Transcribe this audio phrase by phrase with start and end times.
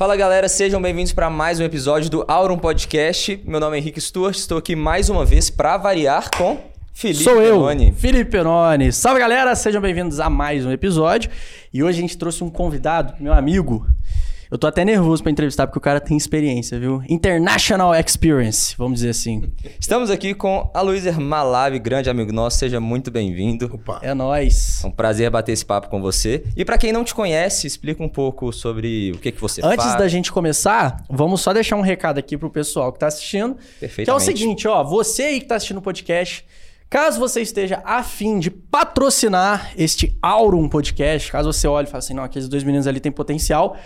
[0.00, 3.42] Fala galera, sejam bem-vindos para mais um episódio do Aurum Podcast.
[3.44, 6.56] Meu nome é Henrique Stuart, estou aqui mais uma vez para variar com
[6.94, 7.90] Felipe Sou eu, Peroni.
[7.90, 8.92] Felipe Peroni.
[8.92, 11.28] Salve galera, sejam bem-vindos a mais um episódio.
[11.74, 13.88] E hoje a gente trouxe um convidado, meu amigo.
[14.50, 17.02] Eu tô até nervoso para entrevistar porque o cara tem experiência, viu?
[17.06, 19.42] International Experience, vamos dizer assim.
[19.78, 23.70] Estamos aqui com a Luísa Malab, grande amigo nosso, seja muito bem-vindo.
[23.74, 23.98] Opa.
[24.00, 24.82] É nóis.
[24.82, 26.44] É um prazer bater esse papo com você.
[26.56, 29.84] E para quem não te conhece, explica um pouco sobre o que, que você Antes
[29.84, 29.98] faz.
[29.98, 33.54] da gente começar, vamos só deixar um recado aqui pro pessoal que tá assistindo.
[33.54, 34.24] Que é o Perfeitamente.
[34.24, 36.42] seguinte, ó, você aí que tá assistindo o podcast,
[36.88, 42.14] caso você esteja afim de patrocinar este Aurum Podcast, caso você olhe e fale assim,
[42.14, 43.76] não, aqueles dois meninos ali têm potencial,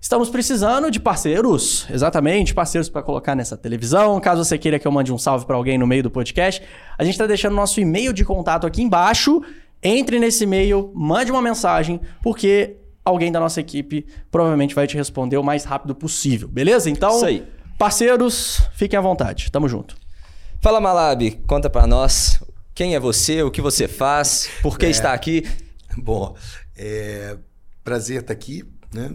[0.00, 4.20] estamos precisando de parceiros, exatamente, parceiros para colocar nessa televisão.
[4.20, 6.62] Caso você queira que eu mande um salve para alguém no meio do podcast,
[6.96, 9.42] a gente tá deixando nosso e-mail de contato aqui embaixo.
[9.82, 15.36] Entre nesse e-mail, mande uma mensagem, porque alguém da nossa equipe provavelmente vai te responder
[15.36, 16.90] o mais rápido possível, beleza?
[16.90, 17.46] Então, Isso aí.
[17.78, 19.52] Parceiros, fiquem à vontade.
[19.52, 19.96] Tamo junto.
[20.60, 22.42] Fala Malab, conta para nós
[22.74, 24.90] quem é você, o que você faz, por que É.
[24.90, 25.44] está aqui.
[25.96, 26.34] Bom,
[26.76, 27.36] é
[27.84, 29.12] prazer estar aqui, né?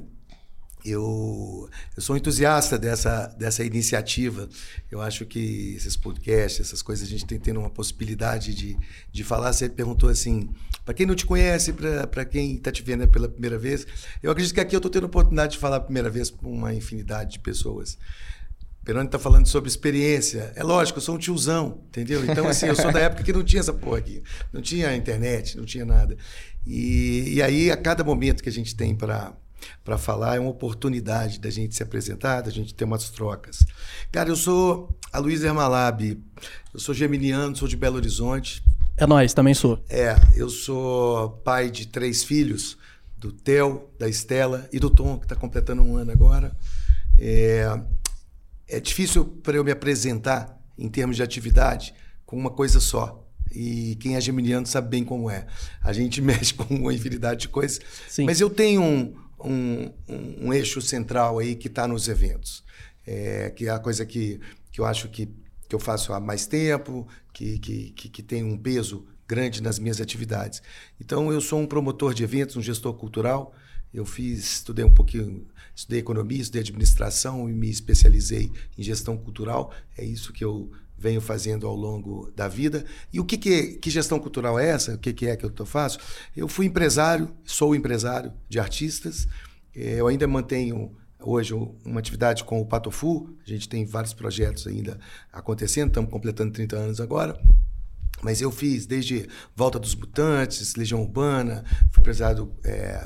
[0.86, 4.50] Eu, eu sou entusiasta dessa, dessa iniciativa.
[4.92, 8.78] Eu acho que esses podcasts, essas coisas, a gente tem tendo uma possibilidade de,
[9.12, 9.54] de falar.
[9.54, 10.50] Você perguntou assim,
[10.84, 11.74] para quem não te conhece,
[12.12, 13.88] para quem está te vendo pela primeira vez,
[14.22, 16.48] eu acredito que aqui eu estou tendo a oportunidade de falar a primeira vez para
[16.48, 17.98] uma infinidade de pessoas.
[18.84, 20.52] Peroni está falando sobre experiência.
[20.56, 22.24] É lógico, eu sou um tiozão, entendeu?
[22.26, 24.22] Então, assim, eu sou da época que não tinha essa porra aqui.
[24.52, 26.18] Não tinha internet, não tinha nada.
[26.68, 29.34] E, e aí, a cada momento que a gente tem para
[29.84, 33.60] para falar, é uma oportunidade da gente se apresentar, da gente ter umas trocas.
[34.12, 36.22] Cara, eu sou a Luísa Ermalab,
[36.74, 38.64] eu sou geminiano, sou de Belo Horizonte.
[38.98, 39.84] É nóis, também sou.
[39.90, 42.78] É, eu sou pai de três filhos,
[43.18, 46.56] do Theo, da Estela e do Tom, que está completando um ano agora.
[47.18, 47.66] É,
[48.68, 51.94] é difícil para eu me apresentar em termos de atividade
[52.26, 53.24] com uma coisa só.
[53.52, 55.46] E quem é geminiano sabe bem como é.
[55.84, 57.80] A gente mexe com uma infinidade de coisas.
[58.10, 58.26] Sim.
[58.26, 62.64] Mas eu tenho um, um, um, um eixo central aí que está nos eventos.
[63.06, 64.40] É, que é a coisa que,
[64.72, 65.28] que eu acho que,
[65.68, 69.80] que eu faço há mais tempo, que, que, que, que tem um peso grande nas
[69.80, 70.62] minhas atividades.
[71.00, 73.54] Então, eu sou um promotor de eventos, um gestor cultural.
[73.94, 79.72] Eu fiz, estudei um pouquinho, estudei economia, estudei administração e me especializei em gestão cultural.
[79.98, 80.72] É isso que eu
[81.04, 82.86] venho fazendo ao longo da vida.
[83.12, 84.94] E o que, que, que gestão cultural é essa?
[84.94, 86.00] O que, que é que eu faço?
[86.36, 89.28] Eu fui empresário, sou empresário de artistas.
[89.76, 93.36] Eh, Eu ainda mantenho hoje uma atividade com o Patofu.
[93.46, 94.98] A gente tem vários projetos ainda
[95.32, 97.38] acontecendo, estamos completando 30 anos agora.
[98.22, 103.06] Mas eu fiz desde Volta dos Mutantes, Legião Urbana, fui empresário é,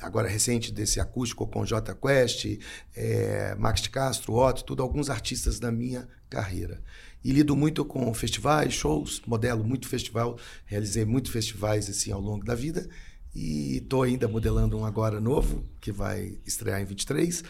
[0.00, 2.58] agora recente desse acústico com J Quest,
[2.96, 6.82] é, Max de Castro, Otto, tudo alguns artistas da minha carreira.
[7.24, 10.36] E lido muito com festivais, shows, modelo muito festival,
[10.66, 12.86] realizei muitos festivais assim ao longo da vida
[13.34, 17.42] e estou ainda modelando um agora novo que vai estrear em 23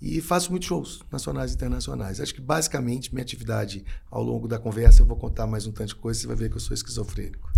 [0.00, 2.20] e faço muitos shows nacionais e internacionais.
[2.20, 5.88] Acho que basicamente minha atividade ao longo da conversa eu vou contar mais um tanto
[5.88, 7.50] de coisa, você vai ver que eu sou esquizofrênico.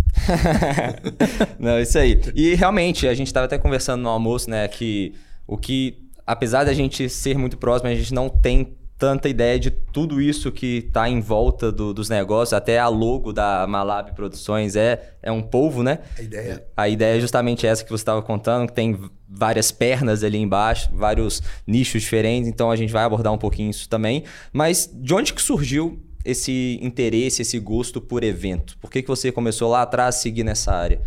[1.57, 2.19] Não, isso aí.
[2.35, 5.13] E realmente, a gente estava até conversando no almoço, né, que
[5.47, 9.71] o que, apesar da gente ser muito próximo, a gente não tem tanta ideia de
[9.71, 14.75] tudo isso que está em volta do- dos negócios, até a logo da Malab Produções
[14.75, 15.97] é, é um polvo, né?
[16.15, 18.95] A ideia A ideia é justamente essa que você estava contando, que tem
[19.27, 23.89] várias pernas ali embaixo, vários nichos diferentes, então a gente vai abordar um pouquinho isso
[23.89, 24.23] também.
[24.53, 28.77] Mas de onde que surgiu esse interesse, esse gosto por evento?
[28.77, 31.01] Por que, que você começou lá atrás a seguir nessa área?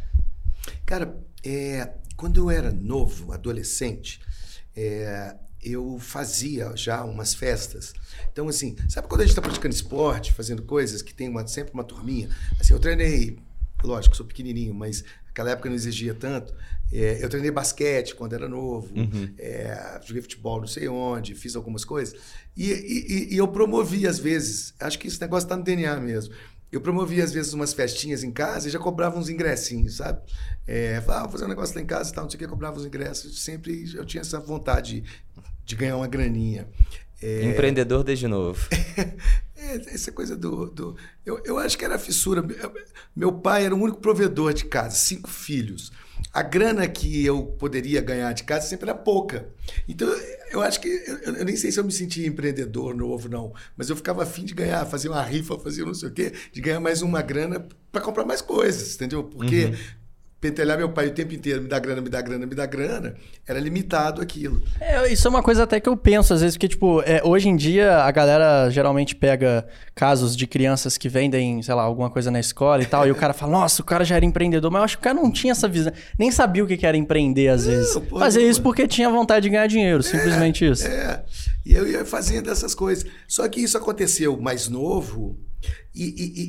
[0.85, 4.19] Cara, é, quando eu era novo, adolescente,
[4.77, 7.93] é, eu fazia já umas festas.
[8.33, 11.73] Então, assim, sabe quando a gente está praticando esporte, fazendo coisas que tem uma- sempre
[11.75, 12.29] uma turminha?
[12.61, 13.39] Assim, eu treinei,
[13.83, 16.55] lógico, sou pequenininho, mas naquela época não exigia tanto.
[16.93, 18.93] É, eu treinei basquete quando era novo,
[19.39, 22.15] é, joguei futebol não sei onde, fiz algumas coisas.
[22.57, 26.33] E, e- e- eu promovia às vezes, acho que esse negócio está no DNA mesmo.
[26.71, 30.21] Eu promovia às vezes umas festinhas em casa e já cobrava uns ingressinhos, sabe?
[30.67, 32.41] É, falava, ah, vou fazer um negócio lá em casa e tal, não sei o
[32.41, 33.43] que, cobrava os ingressos.
[33.43, 35.05] Sempre eu tinha essa vontade
[35.65, 36.69] de, ganhar uma graninha.
[37.23, 38.69] É, Empreendedor desde novo.
[39.57, 40.67] é, essa coisa do.
[40.71, 42.45] do eu, eu acho que era fissura.
[43.15, 45.93] Meu pai era o único provedor de casa, cinco filhos.
[46.33, 49.49] A grana que eu poderia ganhar de casa sempre era pouca.
[49.89, 50.09] Então,
[50.51, 50.89] eu acho que.
[50.89, 53.53] Eu, eu nem sei se eu me sentia empreendedor novo, não.
[53.77, 56.61] Mas eu ficava afim de ganhar, fazer uma rifa, fazer não sei o quê, de
[56.61, 59.25] ganhar mais uma grana para comprar mais coisas, entendeu?
[59.25, 59.73] Porque.
[60.45, 63.15] Pentelhar meu pai o tempo inteiro, me dá grana, me dá grana, me dá grana,
[63.49, 64.63] era limitado aquilo.
[64.79, 67.49] É, isso é uma coisa até que eu penso às vezes, porque, tipo, é, hoje
[67.49, 72.31] em dia a galera geralmente pega casos de crianças que vendem, sei lá, alguma coisa
[72.31, 74.81] na escola e tal, e o cara fala, nossa, o cara já era empreendedor, mas
[74.81, 77.49] eu acho que o cara não tinha essa visão, nem sabia o que era empreender
[77.49, 77.95] às vezes.
[77.95, 80.87] porra Fazia isso porque tinha vontade de ganhar dinheiro, simplesmente isso.
[80.87, 81.25] É,
[81.65, 83.07] e eu ia fazendo essas coisas.
[83.27, 85.39] Só que isso aconteceu mais novo
[85.95, 86.05] e,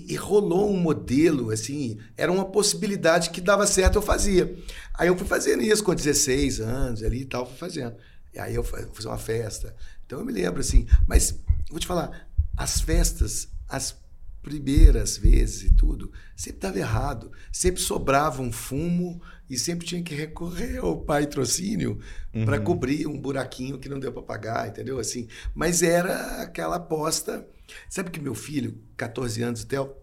[0.07, 4.55] e- e- rolou um modelo, assim, era uma possibilidade que dava certo, eu fazia.
[4.93, 7.95] Aí eu fui fazendo isso com 16 anos ali e tal, fui fazendo.
[8.33, 9.75] E aí eu fiz uma festa.
[10.05, 11.39] Então eu me lembro, assim, mas
[11.69, 12.27] vou te falar,
[12.57, 13.95] as festas, as
[14.41, 17.31] primeiras vezes e tudo, sempre estava errado.
[17.51, 21.99] Sempre sobrava um fumo e sempre tinha que recorrer ao patrocínio
[22.45, 24.99] para cobrir um buraquinho que não deu para pagar, entendeu?
[24.99, 27.47] Assim, mas era aquela aposta.
[27.89, 29.95] Sabe que meu filho, 14 anos, o Theo,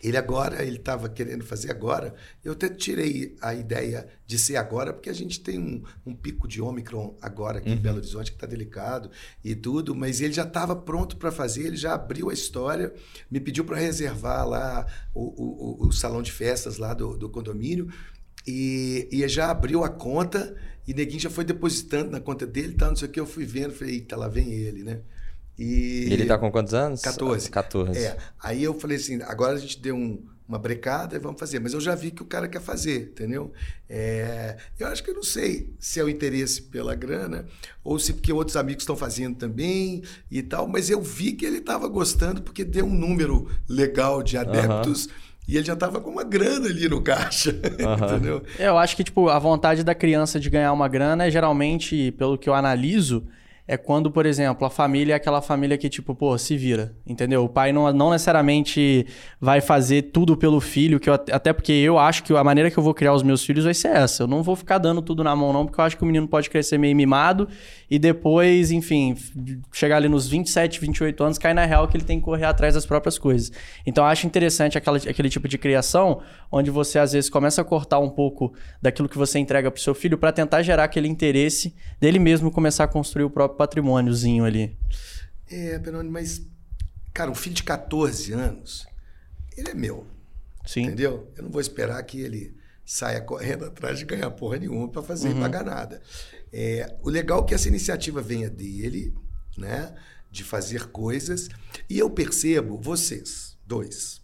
[0.00, 2.14] ele agora, ele estava querendo fazer agora.
[2.44, 6.46] Eu até tirei a ideia de ser agora, porque a gente tem um, um pico
[6.46, 9.10] de Ômicron agora aqui em Belo Horizonte, que está delicado
[9.42, 12.94] e tudo, mas ele já estava pronto para fazer, ele já abriu a história,
[13.28, 17.28] me pediu para reservar lá o, o, o- o salão de festas lá do, do
[17.28, 17.88] condomínio,
[18.48, 20.56] e, e já abriu a conta,
[20.86, 23.44] e neguinho já foi depositando na conta dele, tá, não sei o que, eu fui
[23.44, 25.00] vendo, falei, eita, lá vem ele, né?
[25.58, 27.02] E Ele tá com quantos anos?
[27.02, 27.50] 14.
[27.50, 27.98] 14.
[27.98, 28.16] É.
[28.40, 31.58] Aí eu falei assim, agora a gente deu um- uma brecada e vamos fazer.
[31.58, 33.52] Mas eu já vi que o cara quer fazer, entendeu?
[33.86, 37.44] É, eu acho que eu não sei se é o interesse pela grana
[37.84, 41.58] ou se porque outros amigos estão fazendo também e tal, mas eu vi que ele
[41.58, 45.08] estava gostando porque deu um número legal de adeptos
[45.48, 47.50] e ele já estava com uma grana ali no caixa,
[48.04, 48.42] entendeu?
[48.58, 52.36] Eu acho que, tipo, a vontade da criança de ganhar uma grana é geralmente, pelo
[52.36, 53.26] que eu analiso,
[53.70, 57.44] é quando, por exemplo, a família é aquela família que, tipo, pô, se vira, entendeu?
[57.44, 59.06] O pai não, não necessariamente
[59.38, 62.78] vai fazer tudo pelo filho, que eu, até porque eu acho que a maneira que
[62.78, 64.22] eu vou criar os meus filhos vai ser essa.
[64.22, 66.26] Eu não vou ficar dando tudo na mão, não, porque eu acho que o menino
[66.26, 67.46] pode crescer meio mimado
[67.90, 69.14] e depois, enfim,
[69.70, 72.72] chegar ali nos 27, 28 anos, cair na real que ele tem que correr atrás
[72.72, 73.52] das próprias coisas.
[73.84, 77.64] Então, eu acho interessante aquela, aquele tipo de criação onde você, às vezes, começa a
[77.64, 81.74] cortar um pouco daquilo que você entrega pro seu filho para tentar gerar aquele interesse
[82.00, 84.78] dele mesmo começar a construir o próprio patrimôniozinho ali.
[85.50, 86.40] É, Benoni, mas,
[87.12, 88.86] cara, um filho de 14 anos,
[89.56, 90.06] ele é meu.
[90.64, 90.82] Sim.
[90.82, 91.32] Entendeu?
[91.36, 95.30] Eu não vou esperar que ele saia correndo atrás de ganhar porra nenhuma para fazer
[95.30, 96.00] e pagar nada.
[96.52, 99.14] É, o legal é que essa iniciativa venha dele,
[99.56, 99.94] né?
[100.30, 101.48] De fazer coisas.
[101.88, 104.20] E eu percebo, vocês, dois,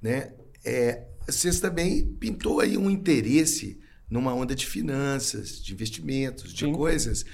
[0.00, 0.32] né?
[0.64, 3.78] É, vocês também pintou aí um interesse
[4.10, 6.72] numa onda de finanças, de investimentos, de Sim.
[6.72, 7.24] coisas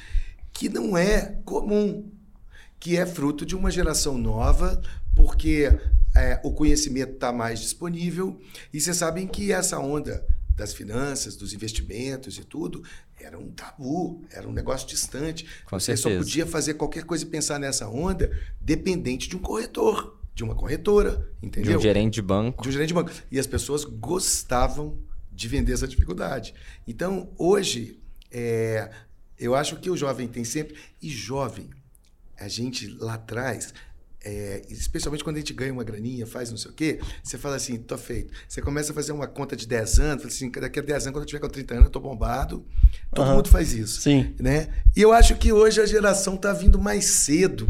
[0.55, 2.11] que não é comum
[2.81, 4.81] que é fruto de uma geração nova,
[5.17, 5.71] porque
[6.15, 8.39] é, o conhecimento está mais disponível
[8.73, 10.25] e vocês sabem que essa onda
[10.55, 12.85] das finanças, dos investimentos e tudo
[13.19, 15.47] era um tabu, era um negócio distante.
[15.65, 16.25] Com Você só certeza.
[16.25, 18.31] podia fazer qualquer coisa e pensar nessa onda
[18.61, 21.79] dependente de um corretor, de uma corretora, De entendeu?
[21.79, 22.62] um gerente de banco.
[22.62, 23.11] de um gerente de banco.
[23.33, 24.99] E as pessoas gostavam
[25.33, 26.55] de vender essa dificuldade.
[26.87, 27.99] Então, hoje,
[28.31, 28.91] é,
[29.38, 30.76] eu acho que o jovem tem sempre.
[31.02, 31.70] E jovem,
[32.38, 33.72] a gente lá atrás.
[34.26, 37.56] é, especialmente quando a gente ganha uma graninha, faz não sei o quê, você fala
[37.56, 38.32] assim, tô feito.
[38.48, 41.12] Você começa a fazer uma conta de 10 anos, fala assim, daqui a 10 anos,
[41.12, 42.64] quando eu tiver com 30 anos, eu tô bombado.
[43.14, 43.36] Todo Aham.
[43.36, 44.34] mundo faz isso Sim.
[44.40, 44.70] né?
[44.96, 47.69] E eu acho que hoje a geração tá vindo mais cedo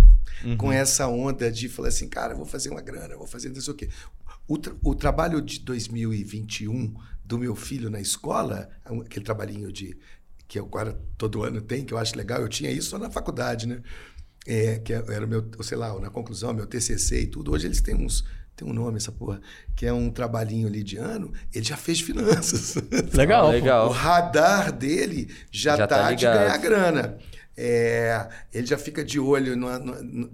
[0.57, 3.61] com essa onda de falar assim, cara, eu vou fazer uma grana, vou fazer não
[3.61, 3.89] sei o quê.
[4.47, 6.95] O, tra- o trabalho de 2021
[7.25, 9.97] do meu filho na escola, um- aquele trabalhinho de
[10.47, 13.67] que agora todo ano tem, que eu acho legal, eu tinha isso só na faculdade,
[13.67, 13.83] né?
[14.47, 17.53] É, que era o meu, sei lá, na conclusão, meu TCC e tudo.
[17.53, 18.25] Hoje eles têm uns
[18.57, 19.41] tem um nome essa porra,
[19.75, 22.77] que é um trabalhinho ali de ano, ele já fez finanças.
[23.13, 23.51] Legal.
[23.51, 23.89] Legal.
[23.89, 27.19] O radar dele já, Já tá, tá de ganhar grana.
[27.57, 29.57] É, ele já fica de olho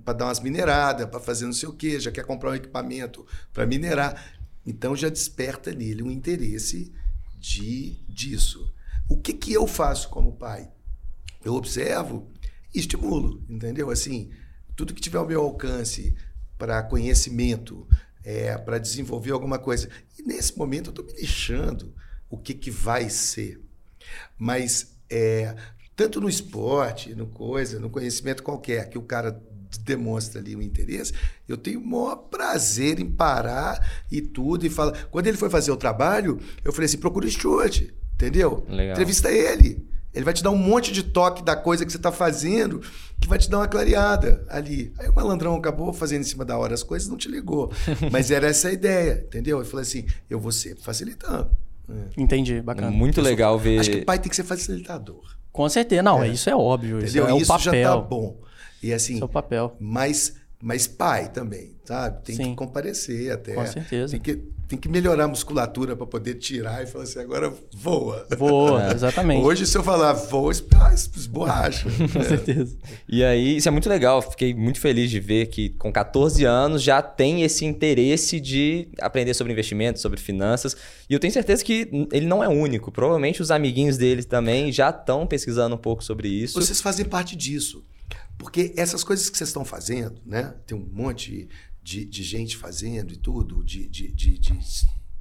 [0.05, 3.26] para dar umas mineradas, para fazer não sei o quê, já quer comprar um equipamento
[3.52, 4.23] para minerar.
[4.67, 6.93] Então já desperta nele um interesse
[7.38, 8.71] de disso.
[9.11, 10.71] O que, que eu faço como pai?
[11.45, 12.31] Eu observo
[12.73, 13.90] e estimulo, entendeu?
[13.90, 14.31] Assim,
[14.76, 16.14] tudo que tiver ao meu alcance
[16.57, 17.88] para conhecimento,
[18.23, 19.88] é, para desenvolver alguma coisa.
[20.17, 21.93] E nesse momento eu estou me lixando
[22.31, 23.61] o que, que vai ser.
[24.38, 25.57] Mas é,
[25.97, 29.43] tanto no esporte, no coisa, no conhecimento qualquer, que o cara
[29.83, 31.12] demonstra ali o interesse,
[31.49, 35.07] eu tenho o maior prazer em parar e tudo e falar.
[35.07, 38.64] Quando ele foi fazer o trabalho, eu falei assim: procura o Stuart, entendeu?
[38.68, 38.92] Legal.
[38.92, 39.88] Entrevista ele.
[40.12, 42.80] Ele vai te dar um monte de toque da coisa que você está fazendo,
[43.20, 44.92] que vai te dar uma clareada ali.
[44.98, 47.70] Aí o malandrão acabou fazendo em cima da hora as coisas, não te ligou.
[48.10, 49.60] Mas era essa a ideia, entendeu?
[49.60, 51.50] Eu falei assim: eu vou sempre facilitando.
[52.16, 52.90] Entendi, bacana.
[52.90, 53.80] Muito legal ver.
[53.80, 55.22] Acho que o pai tem que ser facilitador.
[55.52, 56.02] Com certeza.
[56.02, 56.98] Não, isso é óbvio.
[56.98, 57.28] Isso Entendeu?
[57.28, 57.72] é o Isso papel.
[57.74, 58.36] já tá bom.
[58.82, 59.76] E assim, Isso é o papel.
[59.80, 62.23] mas, mas pai também, sabe?
[62.23, 62.45] Tem Sim.
[62.50, 63.55] que comparecer até.
[63.55, 64.11] Com certeza.
[64.12, 68.26] Tem que, tem que melhorar a musculatura para poder tirar e falar assim, agora voa.
[68.38, 69.43] Boa, exatamente.
[69.43, 71.88] Hoje, se eu falar voa, ah, esborracha.
[72.12, 72.76] Com certeza.
[73.09, 74.21] E aí, isso é muito legal.
[74.21, 79.33] Fiquei muito feliz de ver que com 14 anos já tem esse interesse de aprender
[79.33, 80.76] sobre investimentos, sobre finanças.
[81.09, 82.93] E eu tenho certeza que ele não é único.
[82.93, 86.61] Provavelmente os amiguinhos dele também já estão pesquisando um pouco sobre isso.
[86.61, 87.83] Vocês fazem parte disso.
[88.40, 90.54] Porque essas coisas que vocês estão fazendo, né?
[90.66, 91.47] Tem um monte
[91.82, 94.59] de, de gente fazendo e tudo, de, de, de, de,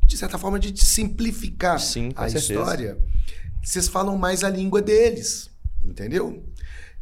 [0.06, 2.54] de certa forma, de simplificar Sim, a certeza.
[2.54, 2.98] história.
[3.62, 5.50] Vocês falam mais a língua deles,
[5.84, 6.46] entendeu?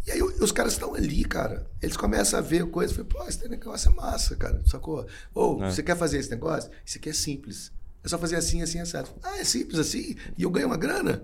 [0.07, 1.69] E aí os caras estão ali, cara.
[1.81, 5.05] Eles começam a ver coisas, falam, pô, esse negócio é massa, cara, sacou?
[5.35, 5.69] Ou, É.
[5.69, 6.71] você quer fazer esse negócio?
[6.83, 7.71] Isso aqui é simples.
[8.07, 9.09] É só fazer assim, assim, assado.
[9.21, 10.15] Ah, é simples assim?
[10.37, 11.21] E eu ganho uma grana?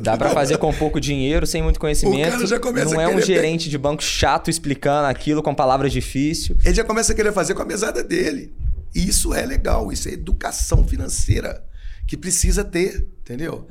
[0.00, 2.26] Dá pra fazer com pouco dinheiro, sem muito conhecimento.
[2.26, 5.92] O cara já começa não é um gerente de banco chato explicando aquilo com palavras
[5.92, 6.58] difíceis.
[6.64, 8.50] Ele já começa a querer fazer com a mesada dele.
[8.94, 11.62] E isso é legal, isso é educação financeira
[12.06, 13.68] que precisa ter, entendeu?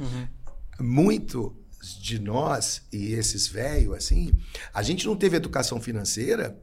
[0.79, 1.55] Muito
[1.99, 4.33] de nós e esses velhos, assim,
[4.71, 6.55] a gente não teve educação financeira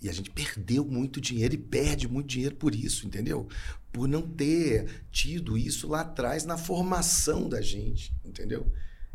[0.00, 3.46] e a gente perdeu muito dinheiro e perde muito dinheiro por isso, entendeu?
[3.92, 8.66] Por não ter tido isso lá atrás na formação da gente, entendeu?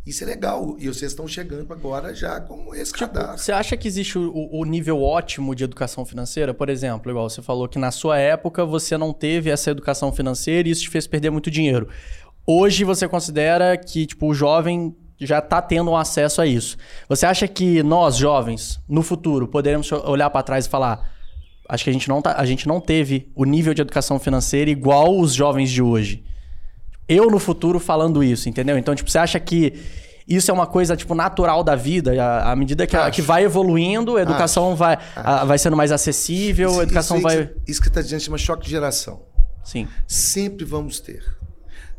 [0.05, 0.77] Isso é legal.
[0.79, 3.39] E vocês estão chegando agora já com esse Tipo, cadastro.
[3.39, 6.53] você acha que existe o, o nível ótimo de educação financeira?
[6.53, 10.69] Por exemplo, igual você falou que na sua época você não teve essa educação financeira
[10.69, 11.89] e isso te fez perder muito dinheiro.
[12.45, 16.77] Hoje você considera que tipo, o jovem já está tendo um acesso a isso.
[17.09, 21.11] Você acha que nós, jovens, no futuro, poderemos olhar para trás e falar:
[21.69, 24.69] acho que a gente, não tá, a gente não teve o nível de educação financeira
[24.71, 26.23] igual os jovens de hoje?
[27.09, 28.77] eu no futuro falando isso, entendeu?
[28.77, 29.73] Então, tipo, você acha que
[30.27, 32.21] isso é uma coisa, tipo, natural da vida?
[32.21, 35.89] À, à medida que, a- que vai evoluindo, a educação vai, a- vai sendo mais
[35.93, 37.37] acessível, a educação isso, vai...
[37.37, 39.21] que você- isso que está dizendo chama choque de geração.
[39.63, 39.87] Sim.
[40.05, 41.23] Sempre vamos ter.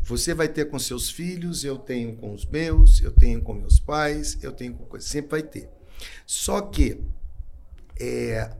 [0.02, 3.80] Você vai ter com seus filhos, eu tenho com os meus, eu tenho com meus
[3.80, 5.06] pais, eu tenho com coisa.
[5.06, 5.70] Sempre vai ter.
[6.26, 7.00] Só que
[7.98, 8.50] é,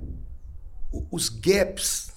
[1.10, 2.10] os gaps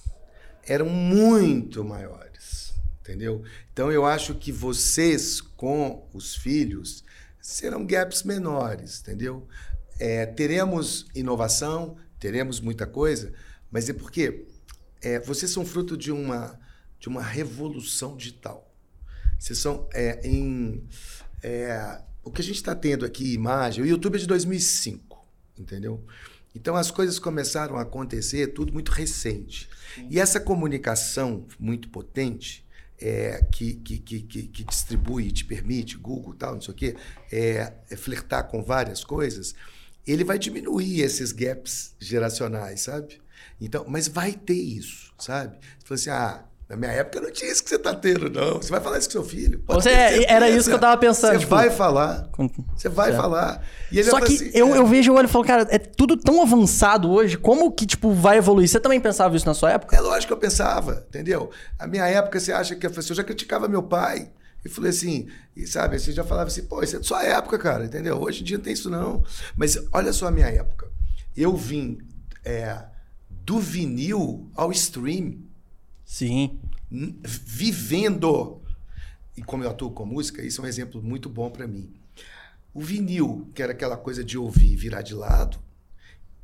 [0.66, 3.42] eram muito maiores, entendeu?
[3.72, 7.04] Então eu acho que vocês com os filhos
[7.40, 9.46] serão gaps menores, entendeu?
[9.98, 13.32] É, teremos inovação, teremos muita coisa,
[13.70, 14.46] mas é porque
[15.00, 16.58] é, vocês são fruto de uma
[16.98, 18.72] de uma revolução digital.
[19.36, 20.86] Vocês são é, em
[21.42, 23.82] é, o que a gente está tendo aqui imagem.
[23.82, 25.26] O YouTube é de 2005,
[25.58, 26.06] entendeu?
[26.54, 29.68] Então as coisas começaram a acontecer tudo muito recente.
[30.10, 32.64] E essa comunicação muito potente
[33.00, 36.96] é, que, que, que, que, distribui e te permite, Google tal, não sei o quê,
[37.32, 39.54] é, é flertar com várias coisas,
[40.06, 43.20] ele vai diminuir esses gaps geracionais, sabe?
[43.60, 45.58] Então, mas vai ter isso, sabe?
[45.78, 48.54] Você fala assim, ah, na minha época não tinha isso que você está tendo, não.
[48.54, 49.58] Você vai falar isso com seu filho.
[49.60, 52.30] Pode Você- era isso que eu tava pensando, Você tipo- vai falar.
[52.74, 53.20] Você vai Certo.
[53.20, 53.62] falar.
[54.08, 56.40] Só que assim, eu, é, eu vejo o olho e falo, cara, é tudo tão
[56.40, 58.66] avançado hoje, como que, tipo, vai evoluir?
[58.66, 59.94] Você também pensava isso na sua época?
[59.94, 61.50] É lógico que eu pensava, entendeu?
[61.78, 64.30] A minha época, você acha que eu, assim, já criticava meu pai.
[64.64, 67.58] E falei assim, e sabe, você já falava assim, pô, isso é de sua época,
[67.58, 68.16] cara, entendeu?
[68.18, 69.22] Hoje em dia não tem isso, não.
[69.56, 70.88] Mas olha só a minha época.
[71.36, 71.98] Eu vim
[72.44, 72.78] é,
[73.28, 75.34] do vinil ao stream,
[76.12, 76.60] Sim.
[76.90, 78.60] vivendo.
[79.34, 81.90] E como eu atuo com música, isso é um exemplo muito bom para mim.
[82.74, 85.58] O vinil, que era aquela coisa de ouvir virar de lado,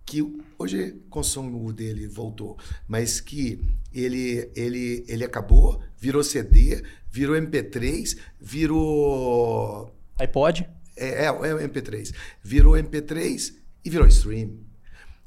[0.07, 0.23] que
[0.59, 2.57] hoje o consumo dele voltou,
[2.89, 9.95] mas que ele, ele, ele acabou, virou CD, virou MP3, virou.
[10.19, 10.67] iPod?
[10.97, 12.15] É, é, é o MP3.
[12.43, 14.61] Virou MP3 e virou stream.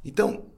[0.03, 0.50] Então,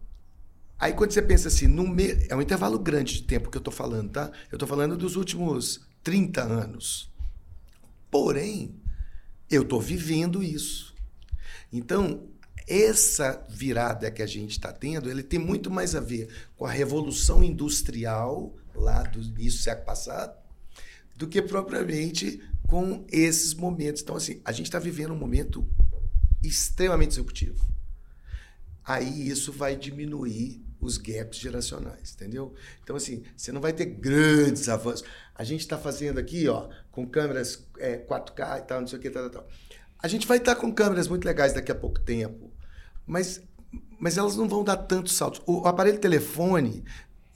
[0.84, 2.26] aí quando você pensa assim, me...
[2.30, 4.32] é um intervalo grande de tempo que eu estou falando, tá?
[4.52, 7.10] Eu estou falando dos últimos 30 anos.
[8.12, 8.76] Porém,
[9.50, 10.94] eu estou vivendo isso.
[11.72, 12.28] Então,
[12.68, 16.72] essa virada que a gente está tendo, ele tem muito mais a ver com a
[16.72, 20.44] revolução industrial lá do início do século passado
[21.16, 24.02] do que propriamente com esses momentos.
[24.02, 25.66] Então, assim, a gente está vivendo um momento
[26.44, 27.64] extremamente disruptivo.
[28.84, 32.54] Aí isso vai diminuir os gaps geracionais, entendeu?
[32.84, 35.06] Então, assim, você não vai ter grandes avanços.
[35.36, 39.02] A gente está fazendo aqui, ó, com câmeras é, 4K e tal, não sei o
[39.02, 39.48] que, tal, tal.
[40.00, 42.52] A gente vai estar com câmeras muito legais daqui a pouco tempo,
[43.06, 43.42] mas,
[44.00, 45.42] mas elas não vão dar tantos saltos.
[45.46, 46.84] O aparelho telefone,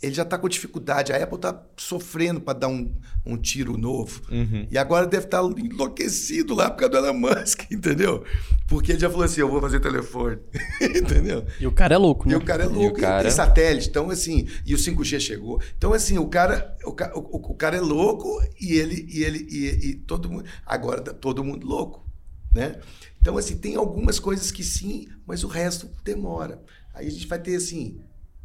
[0.01, 1.11] ele já está com dificuldade.
[1.11, 2.93] A Apple está sofrendo para dar um,
[3.25, 4.21] um tiro novo.
[4.29, 4.67] Uhum.
[4.69, 8.23] E agora deve estar tá enlouquecido lá por causa do Elon Musk, entendeu?
[8.67, 10.37] Porque ele já falou assim: eu vou fazer telefone.
[10.81, 11.45] entendeu?
[11.59, 12.33] E o cara é louco, né?
[12.33, 12.83] E o cara é louco.
[12.83, 13.23] E o cara...
[13.23, 13.89] tem satélite.
[13.89, 15.59] Então, assim, e o 5G chegou.
[15.75, 19.89] Então, assim, o cara, o, o, o cara é louco e ele, e ele, e,
[19.89, 20.45] e todo mundo.
[20.63, 22.07] Agora tá todo mundo louco,
[22.53, 22.79] né?
[23.19, 26.61] Então, assim, tem algumas coisas que sim, mas o resto demora.
[26.93, 27.99] Aí a gente vai ter, assim,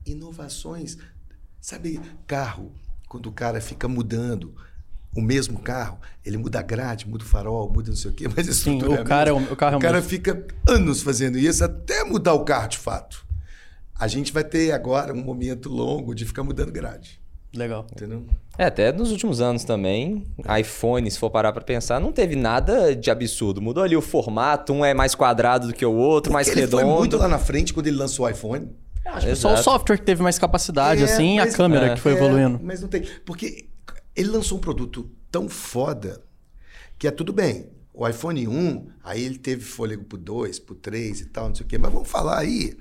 [0.05, 0.97] inovações
[1.63, 2.73] Sabe, carro,
[3.09, 4.53] quando o cara fica mudando
[5.17, 8.27] o mesmo carro, ele muda a grade, muda o farol, muda não sei o quê,
[8.35, 11.39] mas a Sim, o, cara é o, o carro é o cara fica anos fazendo
[11.39, 13.25] isso até mudar o carro de fato.
[13.95, 17.21] A gente vai ter agora um momento longo de ficar mudando grade.
[17.55, 17.87] Legal.
[17.93, 18.27] Entendeu?
[18.59, 20.27] É, até nos últimos anos também,
[20.59, 23.63] iPhone, se for parar para pensar, não teve nada de absurdo.
[23.63, 26.63] Mudou ali o formato, um é mais quadrado do que o outro, Porque mais ele
[26.63, 26.83] redondo.
[26.83, 28.69] Ele foi muito lá na frente quando ele lançou o iPhone.
[29.05, 31.87] Acho que só o software que teve mais capacidade, é, assim, mas, e a câmera
[31.87, 32.61] é, que foi é, evoluindo.
[32.63, 33.03] Mas não tem.
[33.25, 33.69] Porque
[34.15, 36.23] ele lançou um produto tão foda
[36.99, 37.71] que é tudo bem.
[37.93, 41.67] O iPhone 1, aí ele teve fôlego pro 2, pro 3 e tal, não sei
[41.67, 41.77] o quê.
[41.77, 42.77] Mas vamos falar aí,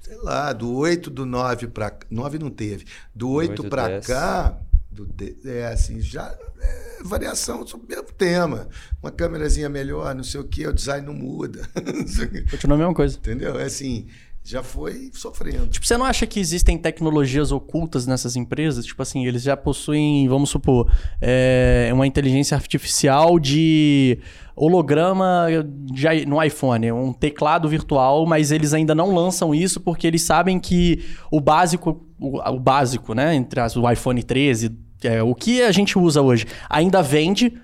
[0.00, 2.84] sei lá, do 8, do 9 para 9 não teve.
[3.14, 4.58] Do 8, 8 para cá,
[4.90, 5.08] do,
[5.44, 8.68] é assim, já é variação sobre o mesmo tema.
[9.00, 11.68] Uma câmerazinha melhor, não sei o quê, o design não muda.
[12.50, 13.16] Continua a mesma coisa.
[13.16, 13.58] Entendeu?
[13.58, 14.08] É assim,
[14.42, 15.66] já foi sofrendo.
[15.68, 18.84] Tipo, você não acha que existem tecnologias ocultas nessas empresas?
[18.84, 24.18] Tipo assim, eles já possuem, vamos supor, é, uma inteligência artificial de
[24.56, 25.46] holograma
[25.84, 30.58] de, no iPhone, um teclado virtual, mas eles ainda não lançam isso porque eles sabem
[30.58, 34.70] que o básico, o, o básico, né, entre as, o iPhone 13,
[35.02, 37.54] é, o que a gente usa hoje, ainda vende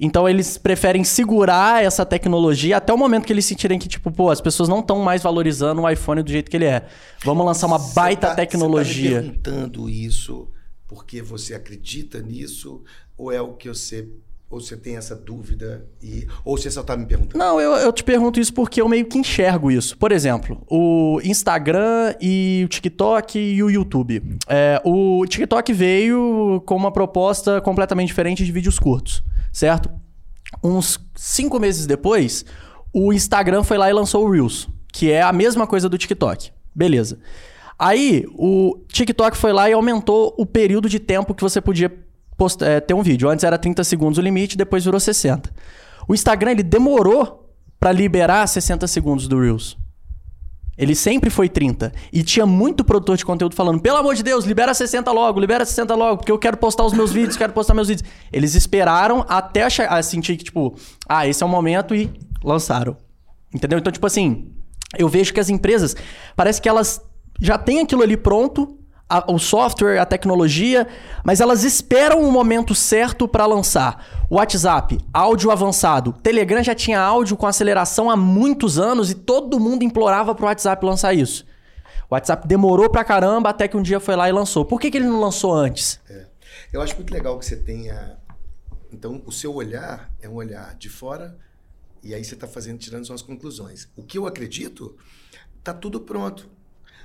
[0.00, 4.30] então eles preferem segurar essa tecnologia até o momento que eles sentirem que, tipo, pô,
[4.30, 6.86] as pessoas não estão mais valorizando o iPhone do jeito que ele é.
[7.22, 9.22] Vamos lançar uma cê baita tá, tecnologia.
[9.22, 10.48] Você tá perguntando isso
[10.88, 12.82] porque você acredita nisso?
[13.16, 14.08] Ou é o que você.
[14.48, 15.86] Ou você tem essa dúvida?
[16.02, 17.38] E, ou você só está me perguntando?
[17.38, 19.96] Não, eu, eu te pergunto isso porque eu meio que enxergo isso.
[19.96, 24.38] Por exemplo, o Instagram e o TikTok e o YouTube.
[24.48, 29.90] É, o TikTok veio com uma proposta completamente diferente de vídeos curtos certo?
[30.62, 32.44] Uns cinco meses depois,
[32.92, 36.50] o Instagram foi lá e lançou o Reels, que é a mesma coisa do TikTok.
[36.74, 37.18] Beleza.
[37.78, 41.90] Aí, o TikTok foi lá e aumentou o período de tempo que você podia
[42.60, 43.28] é, ter um vídeo.
[43.28, 45.50] Antes era 30 segundos o limite, depois virou 60.
[46.06, 49.78] O Instagram ele demorou para liberar 60 segundos do Reels.
[50.80, 51.92] Ele sempre foi 30.
[52.10, 55.62] E tinha muito produtor de conteúdo falando: pelo amor de Deus, libera 60 logo, libera
[55.62, 58.08] 60 logo, porque eu quero postar os meus vídeos, quero postar meus vídeos.
[58.32, 60.74] Eles esperaram até a sentir que, tipo,
[61.06, 62.10] ah, esse é o momento e
[62.42, 62.96] lançaram.
[63.54, 63.78] Entendeu?
[63.78, 64.50] Então, tipo assim,
[64.96, 65.94] eu vejo que as empresas,
[66.34, 67.02] parece que elas
[67.38, 68.78] já têm aquilo ali pronto,
[69.10, 70.86] a, o software, a tecnologia,
[71.24, 74.26] mas elas esperam o momento certo para lançar.
[74.30, 76.12] WhatsApp, áudio avançado.
[76.12, 80.86] Telegram já tinha áudio com aceleração há muitos anos e todo mundo implorava pro WhatsApp
[80.86, 81.44] lançar isso.
[82.08, 84.64] O WhatsApp demorou pra caramba até que um dia foi lá e lançou.
[84.64, 86.00] Por que, que ele não lançou antes?
[86.08, 86.26] É.
[86.72, 88.16] Eu acho muito legal que você tenha.
[88.92, 91.36] Então, o seu olhar é um olhar de fora
[92.02, 93.88] e aí você está fazendo, tirando suas conclusões.
[93.96, 94.96] O que eu acredito,
[95.62, 96.48] tá tudo pronto.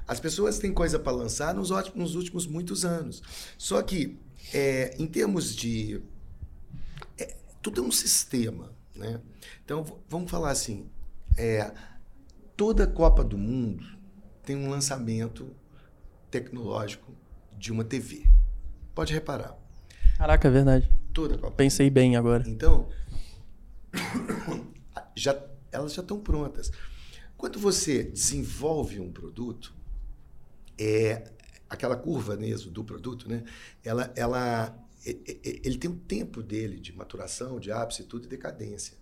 [0.07, 3.23] As pessoas têm coisa para lançar nos, ótimos, nos, últimos muitos anos.
[3.57, 4.17] Só que,
[4.53, 6.01] é, em termos de.
[7.17, 8.71] É, tudo é um sistema.
[8.95, 9.19] Né?
[9.63, 10.87] Então, vamos falar assim:
[11.37, 11.71] é,
[12.55, 13.85] toda Copa do Mundo
[14.43, 15.49] tem um lançamento
[16.29, 17.11] tecnológico
[17.57, 18.27] de uma TV.
[18.93, 19.57] Pode reparar.
[20.17, 20.91] Caraca, é verdade.
[21.13, 21.55] Toda Copa.
[21.55, 22.47] Pensei bem agora.
[22.47, 22.87] Então,
[25.15, 25.37] já,
[25.71, 26.71] elas já estão prontas.
[27.35, 29.74] Quando você desenvolve um produto,
[30.77, 31.31] é
[31.69, 33.43] aquela curva mesmo do produto, né?
[33.83, 38.97] Ela, ela, ele tem um tempo dele de maturação, de ápice, tudo e decadência.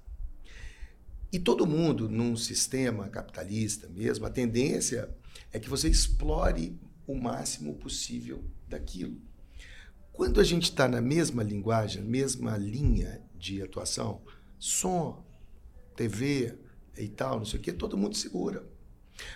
[1.31, 5.09] E todo mundo num sistema capitalista mesmo, a tendência
[5.51, 9.19] é que você explore o máximo possível daquilo.
[10.11, 14.21] Quando a gente está na mesma linguagem, mesma linha de atuação,
[14.59, 15.25] som,
[15.95, 16.55] TV
[16.97, 18.63] e tal, não sei o quê, todo mundo segura.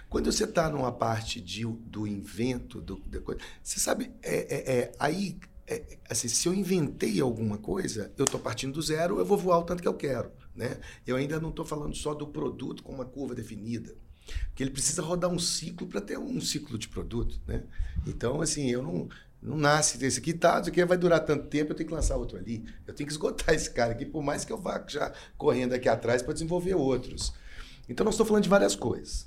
[0.10, 4.80] Quando você está numa parte de, do invento, do, da coisa, você sabe, é, é,
[4.80, 5.38] é aí,
[5.68, 9.60] é, assim, se eu inventei alguma coisa, eu estou partindo do zero, eu vou voar
[9.60, 10.32] o tanto que eu quero.
[10.56, 10.78] Né?
[11.06, 13.94] Eu ainda não estou falando só do produto com uma curva definida.
[14.48, 17.40] Porque ele precisa rodar um ciclo para ter um ciclo de produto.
[17.46, 17.64] Né?
[18.06, 19.08] Então, assim, eu não,
[19.42, 22.18] não nasce esse aqui, tá, isso aqui vai durar tanto tempo, eu tenho que lançar
[22.18, 22.66] outro ali.
[22.86, 25.88] Eu tenho que esgotar esse cara aqui, por mais que eu vá já correndo aqui
[25.88, 27.34] atrás para desenvolver outros.
[27.88, 29.27] Então, nós estamos falando de várias coisas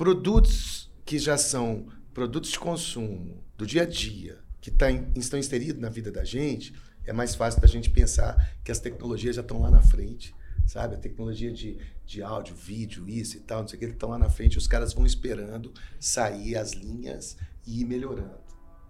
[0.00, 5.38] produtos que já são produtos de consumo do dia a dia, que tá in, estão
[5.38, 9.42] inseridos na vida da gente, é mais fácil da gente pensar que as tecnologias já
[9.42, 10.34] estão lá na frente,
[10.66, 10.94] sabe?
[10.94, 14.16] A tecnologia de, de áudio, vídeo, isso e tal, não sei o que, estão lá
[14.16, 17.36] na frente, os caras vão esperando sair as linhas
[17.66, 18.40] e ir melhorando,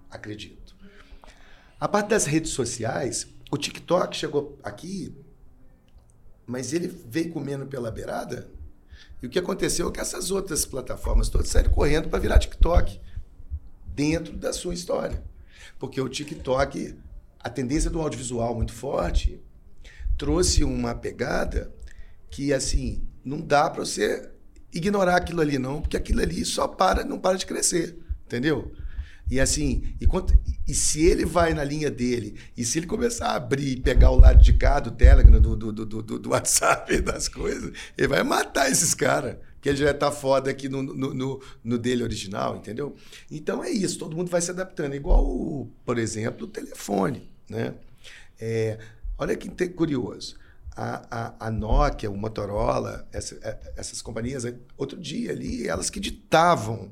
[0.09, 0.77] acredito.
[1.81, 5.13] A parte das redes sociais, o TikTok chegou aqui,
[6.47, 8.60] mas ele veio comendo pela beirada.
[9.23, 13.01] E o que aconteceu é que essas outras plataformas todas saíram correndo para virar TikTok
[13.87, 15.23] dentro da sua história.
[15.79, 16.95] Porque o TikTok,
[17.39, 19.41] a tendência do audiovisual muito forte,
[20.17, 21.73] trouxe uma pegada
[22.31, 24.31] que, assim, não dá para você
[24.73, 28.73] ignorar aquilo ali, não, porque aquilo ali só para, não para de crescer, entendeu?
[29.31, 33.29] E assim, e, quanto, e se ele vai na linha dele, e se ele começar
[33.29, 36.31] a abrir e pegar o lado de cá do Telegram, do, do, do, do, do
[36.31, 39.37] WhatsApp, das coisas, ele vai matar esses caras.
[39.61, 42.97] Que ele já tá foda aqui no, no, no, no, dele original, entendeu?
[43.31, 44.95] Então é isso, todo mundo vai se adaptando.
[44.95, 47.75] Igual, por exemplo, o telefone, né?
[48.41, 48.79] É,
[49.19, 50.37] olha que curioso.
[50.75, 54.45] A, a, a, Nokia, o Motorola, essa, é, essas companhias,
[54.79, 56.91] outro dia ali, elas que ditavam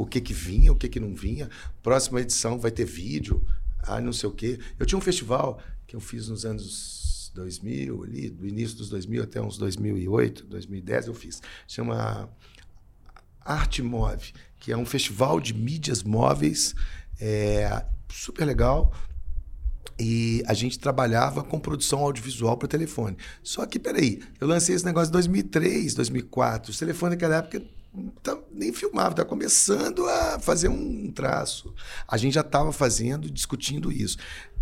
[0.00, 1.50] o que que vinha, o que que não vinha.
[1.82, 3.44] Próxima edição vai ter vídeo,
[3.82, 4.58] ah, não sei o quê.
[4.78, 9.22] Eu tinha um festival que eu fiz nos anos 2000, ali, do início dos 2000
[9.22, 11.42] até uns 2008, 2010 eu fiz.
[11.68, 12.30] Chama
[13.42, 16.74] Arte Move, que é um festival de mídias móveis,
[17.20, 18.94] é, super legal.
[19.98, 23.18] E a gente trabalhava com produção audiovisual para telefone.
[23.42, 26.72] Só que, peraí, eu lancei esse negócio em 2003, 2004.
[26.72, 27.62] O telefone naquela época
[28.22, 31.74] tá, nem filmava, está começando a fazer um traço.
[32.06, 34.16] A gente já estava fazendo, discutindo isso.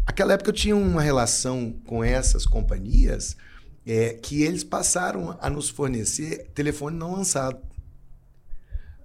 [0.07, 3.37] Aquela época eu tinha uma relação com essas companhias
[3.87, 7.61] é, que eles passaram a nos fornecer telefone não lançado.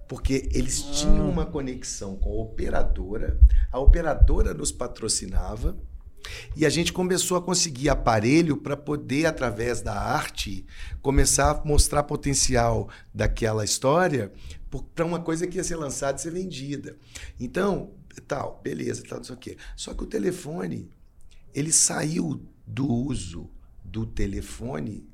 [0.08, 3.40] Porque eles tinham uma conexão com a operadora,
[3.72, 5.76] a operadora nos patrocinava
[6.56, 10.64] e a gente começou a conseguir aparelho para poder, através da arte,
[11.02, 14.32] começar a mostrar potencial daquela história
[14.94, 16.96] para uma coisa que ia ser lançada e ser vendida.
[17.38, 17.92] Então,
[18.26, 19.56] tal, beleza, tal, não sei o quê.
[19.76, 20.90] Só que o telefone,
[21.54, 23.50] ele saiu do uso
[23.84, 25.08] do telefone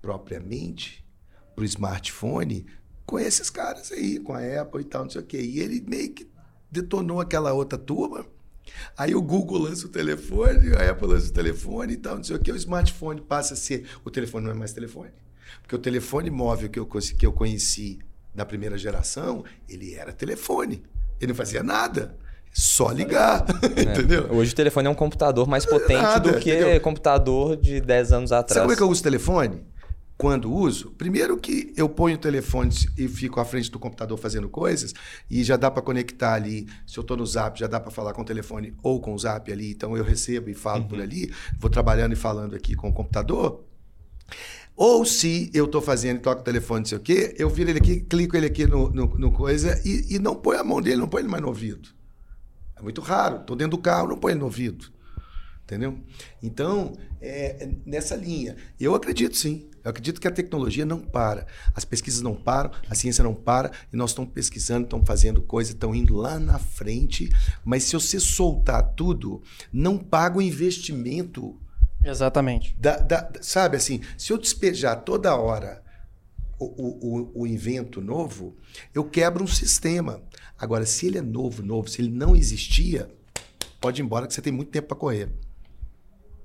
[0.00, 1.04] propriamente
[1.54, 2.66] para o smartphone
[3.06, 5.40] com esses caras aí, com a Apple e tal, não sei o quê.
[5.40, 6.28] E ele meio que
[6.70, 8.26] detonou aquela outra turma
[8.96, 12.36] Aí o Google lança o telefone, a Apple lança o telefone e tal, não sei
[12.36, 13.86] o que, o smartphone passa a ser.
[14.04, 15.10] O telefone não é mais telefone.
[15.62, 17.98] Porque o telefone móvel que eu, que eu conheci
[18.34, 20.82] da primeira geração, ele era telefone.
[21.20, 22.16] Ele não fazia nada.
[22.52, 23.44] Só ligar,
[23.76, 23.82] é.
[23.82, 24.28] entendeu?
[24.30, 26.80] Hoje o telefone é um computador mais potente nada, do que entendeu?
[26.80, 28.54] computador de 10 anos atrás.
[28.54, 29.64] Sabe como é que eu uso o telefone?
[30.24, 34.48] Quando uso, primeiro que eu ponho o telefone e fico à frente do computador fazendo
[34.48, 34.94] coisas
[35.30, 36.66] e já dá para conectar ali.
[36.86, 39.18] Se eu estou no Zap, já dá para falar com o telefone ou com o
[39.18, 39.72] Zap ali.
[39.72, 40.88] Então eu recebo e falo uhum.
[40.88, 43.66] por ali, vou trabalhando e falando aqui com o computador.
[44.74, 47.68] Ou se eu estou fazendo e toco o telefone, não sei o quê, eu viro
[47.68, 50.80] ele aqui, clico ele aqui no, no, no coisa e, e, não põe a mão
[50.80, 51.90] dele, não põe ele mais no ouvido.
[52.74, 53.42] É muito raro.
[53.42, 54.90] Estou dentro do carro, não põe ele no ouvido.
[55.64, 55.98] Entendeu?
[56.42, 58.56] Então, é, é nessa linha.
[58.80, 59.68] Eu acredito sim.
[59.84, 61.46] Eu acredito que a tecnologia não para.
[61.74, 65.74] As pesquisas não param, a ciência não para, e nós estamos pesquisando, estamos fazendo coisas,
[65.74, 67.30] estamos indo lá na frente.
[67.62, 71.60] Mas se você soltar tudo, não paga o investimento.
[72.02, 72.74] Exatamente.
[72.78, 75.84] Da, da, sabe assim, se eu despejar toda hora
[76.58, 78.56] o, o, o invento novo,
[78.94, 80.22] eu quebro um sistema.
[80.58, 83.08] Agora, se ele é novo, novo, se ele não existia,
[83.80, 85.30] pode ir embora que você tem muito tempo para correr.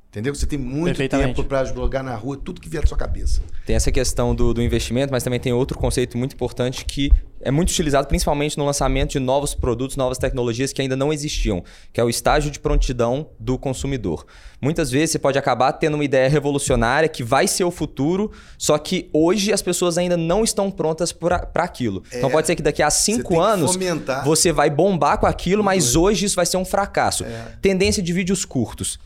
[0.10, 0.34] Entendeu?
[0.34, 3.42] Você tem muito tempo para jogar na rua tudo que vier da sua cabeça.
[3.64, 7.52] Tem essa questão do, do, investimento, mas também tem outro conceito muito importante que é
[7.52, 12.02] muito utilizado principalmente no lançamento de novos produtos, novas tecnologias que ainda não existiam, que
[12.02, 14.26] é o estágio de prontidão do consumidor.
[14.60, 18.80] Muitas vezes você pode acabar tendo uma ideia revolucionária que vai ser o futuro, só
[18.80, 22.04] que hoje as pessoas ainda não estão prontas para aquilo.
[22.12, 23.78] É, então pode ser que daqui a cinco anos
[24.26, 27.24] você vai bombar com aquilo, mas hoje isso vai ser um fracasso.
[27.26, 27.54] É.
[27.62, 28.98] Tendência de vídeos curtos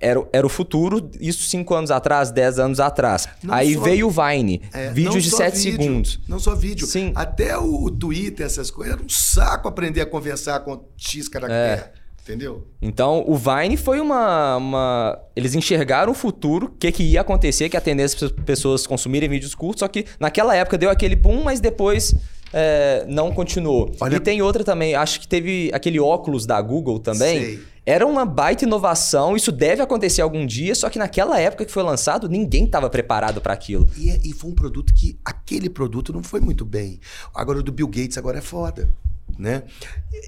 [0.00, 3.28] era, era o futuro, isso cinco anos atrás, dez anos atrás.
[3.42, 6.20] Não Aí só, veio o Vine, é, vídeo de sete segundos.
[6.28, 6.86] Não só vídeo.
[6.86, 7.12] Sim.
[7.14, 11.82] Até o Twitter, essas coisas, era um saco aprender a conversar com X caractere.
[11.82, 11.92] É.
[12.22, 12.66] Entendeu?
[12.82, 15.18] Então, o Vine foi uma, uma.
[15.34, 19.30] Eles enxergaram o futuro, o que, que ia acontecer, que a tendência as pessoas consumirem
[19.30, 22.14] vídeos curtos, só que naquela época deu aquele boom, mas depois
[22.52, 23.92] é, não continuou.
[24.00, 24.16] Olha...
[24.16, 27.40] E tem outra também, acho que teve aquele óculos da Google também.
[27.40, 31.72] Sei era uma baita inovação, isso deve acontecer algum dia, só que naquela época que
[31.72, 33.88] foi lançado, ninguém estava preparado para aquilo.
[33.96, 37.00] E, é, e, foi um produto que, aquele produto não foi muito bem.
[37.34, 38.90] Agora o do Bill Gates agora é foda.
[39.38, 39.62] né?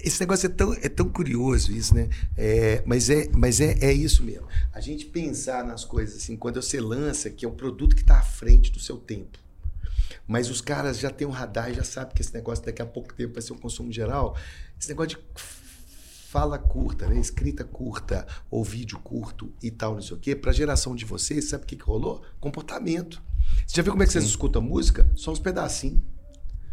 [0.03, 2.09] Esse negócio é tão, é tão curioso isso, né?
[2.35, 4.47] É, mas é, mas é, é isso mesmo.
[4.73, 8.17] A gente pensar nas coisas assim, quando você lança, que é um produto que está
[8.17, 9.37] à frente do seu tempo.
[10.27, 12.85] Mas os caras já têm um radar e já sabem que esse negócio daqui a
[12.85, 14.35] pouco tempo vai ser um consumo geral.
[14.79, 15.17] Esse negócio de
[16.31, 17.19] fala curta, né?
[17.19, 21.03] escrita curta, ou vídeo curto e tal, não sei o quê, para a geração de
[21.03, 22.23] vocês, sabe o que, que rolou?
[22.39, 23.21] Comportamento.
[23.67, 25.11] Você já viu como é que vocês escutam música?
[25.13, 25.99] Só uns pedacinhos.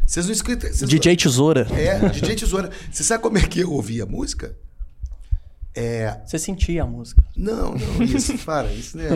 [0.07, 0.73] Vocês não escutam.
[0.73, 1.67] Vocês DJ Tesoura.
[1.73, 2.71] É, DJ Tesoura.
[2.91, 4.57] Você sabe como é que eu ouvia música?
[5.75, 7.23] É, Você sentia a música.
[7.37, 9.07] não, não, isso, para, isso né?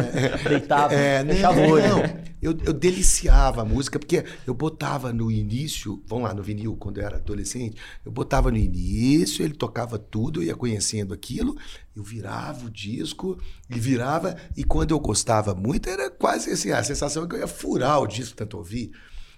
[0.48, 1.88] Deitava, É, fechava não, olho.
[1.88, 2.22] não.
[2.40, 6.98] Eu, eu deliciava a música, porque eu botava no início, vamos lá, no vinil, quando
[7.00, 11.56] eu era adolescente, eu botava no início, ele tocava tudo, eu ia conhecendo aquilo,
[11.96, 13.38] eu virava o disco,
[13.70, 17.40] e virava, e quando eu gostava muito, era quase assim, a sensação é que eu
[17.40, 18.90] ia furar o disco, tanto ouvir.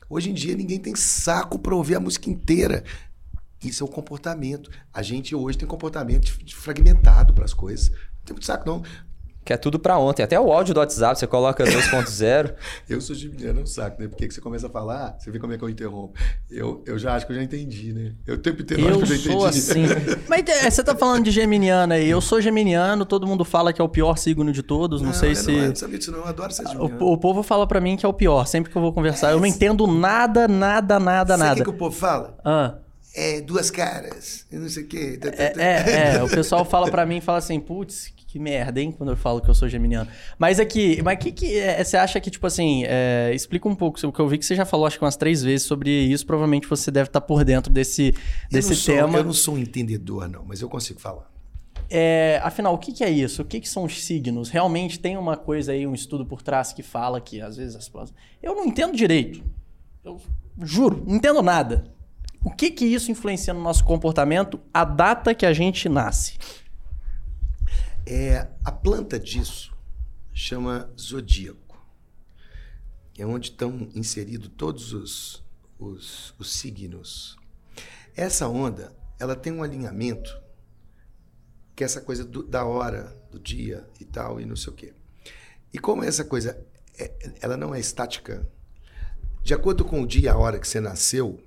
[0.09, 2.85] Hoje em dia, ninguém tem saco para ouvir a música inteira.
[3.65, 4.71] Isso é o comportamento.
[4.93, 7.89] A gente hoje tem comportamento fragmentado para as coisas.
[7.91, 7.97] Não
[8.27, 8.83] tem muito saco, não.
[9.45, 10.23] Que é tudo pra ontem.
[10.23, 12.55] Até o áudio do WhatsApp, você coloca 2.0.
[12.89, 14.09] Eu sou geminiano, é um saco, né?
[14.09, 16.19] Porque que você começa a falar, você vê como é que eu interrompo.
[16.51, 18.15] Eu, eu já acho que eu já entendi, né?
[18.27, 19.59] Eu o tempo inteiro acho Eu que eu já sou entendi.
[19.59, 19.83] assim.
[20.31, 22.09] Mas é, você tá falando de geminiano aí.
[22.09, 25.03] Eu sou geminiano, todo mundo fala que é o pior signo de todos.
[25.03, 25.53] Não, sei eu se.
[25.53, 26.21] Não, eu não sabia disso, não.
[26.21, 27.05] Eu adoro ser geminiano.
[27.05, 29.33] O, o povo fala pra mim que é o pior, sempre que eu vou conversar.
[29.33, 31.57] Eu não entendo nada, nada, nada, Sabe o nada.
[31.57, 32.39] que, que o povo fala?
[32.43, 32.79] Ah,
[33.17, 35.17] É duas caras, e não sei o quê.
[35.21, 35.63] tá, tá, é, tá.
[35.63, 39.17] é, é, o pessoal fala pra mim, fala assim, putz, que, merda, hein, quando eu
[39.17, 40.11] falo que eu sou geminiano.
[40.37, 44.05] Mas aqui, mas que que é, você acha que, tipo assim, é, explica um pouco,
[44.05, 46.27] o que eu vi que você já falou acho que umas três vezes sobre isso,
[46.27, 48.15] provavelmente você deve estar por dentro desse, Eu
[48.51, 49.19] desse sou- tema.
[49.19, 51.33] Eu não sou um entendedor, não, mas eu consigo falar.
[51.89, 53.43] É, afinal, o que, que é isso?
[53.43, 54.49] O que, que são os signos?
[54.49, 57.87] Realmente tem uma coisa aí, um estudo por trás que fala que às vezes as
[57.89, 58.13] pessoas.
[58.43, 59.45] Eu não entendo direito.
[60.05, 60.21] Eu
[60.61, 61.94] juro, não entendo nada.
[62.45, 64.61] O que que isso influencia no nosso comportamento?
[64.73, 66.37] A data que a gente nasce.
[68.07, 69.75] É, a planta disso
[70.33, 71.63] chama zodíaco.
[73.19, 75.45] É onde estão inseridos todos os,
[75.79, 77.37] os, os signos.
[78.15, 80.39] Essa onda, ela tem um alinhamento,
[81.75, 84.77] que é essa coisa do- da hora, do dia e tal, e não sei o
[84.77, 84.93] quê.
[85.73, 86.61] E como essa coisa,
[86.99, 88.47] é- ela não é estática,
[89.45, 91.39] de acordo com o dia e a hora que você nasceu,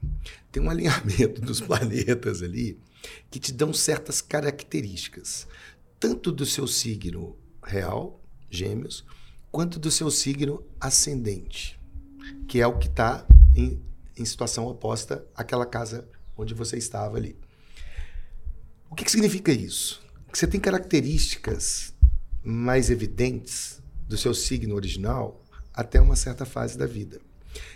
[0.51, 2.79] tem um alinhamento dos planetas ali
[3.31, 5.47] que te dão certas características,
[5.99, 9.03] tanto do seu signo real, Gêmeos,
[9.51, 11.79] quanto do seu signo ascendente,
[12.47, 13.81] que é o que está em,
[14.15, 16.07] em situação oposta àquela casa
[16.37, 17.35] onde você estava ali.
[18.91, 20.01] O que, que significa isso?
[20.31, 21.93] Que você tem características
[22.43, 27.19] mais evidentes do seu signo original até uma certa fase da vida.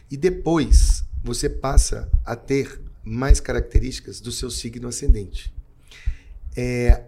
[0.09, 5.53] E depois você passa a ter mais características do seu signo ascendente.
[6.55, 7.05] É...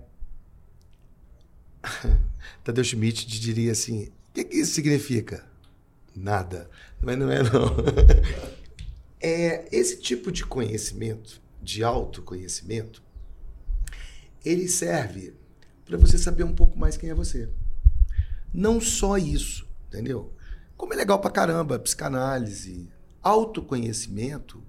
[2.63, 5.45] Tadeu Schmidt diria assim: o que, que isso significa?
[6.15, 6.69] Nada.
[7.01, 7.75] Mas não é, não.
[9.25, 13.01] É, esse tipo de conhecimento, de autoconhecimento,
[14.43, 15.33] ele serve
[15.85, 17.47] para você saber um pouco mais quem é você.
[18.53, 20.33] Não só isso, entendeu?
[20.83, 22.89] Como é legal pra caramba, psicanálise,
[23.21, 24.61] autoconhecimento,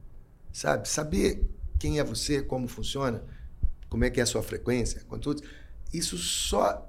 [0.52, 0.88] sabe?
[0.88, 3.24] Saber quem é você, como funciona,
[3.88, 5.34] como é que é a sua frequência, quanto
[5.92, 6.88] isso só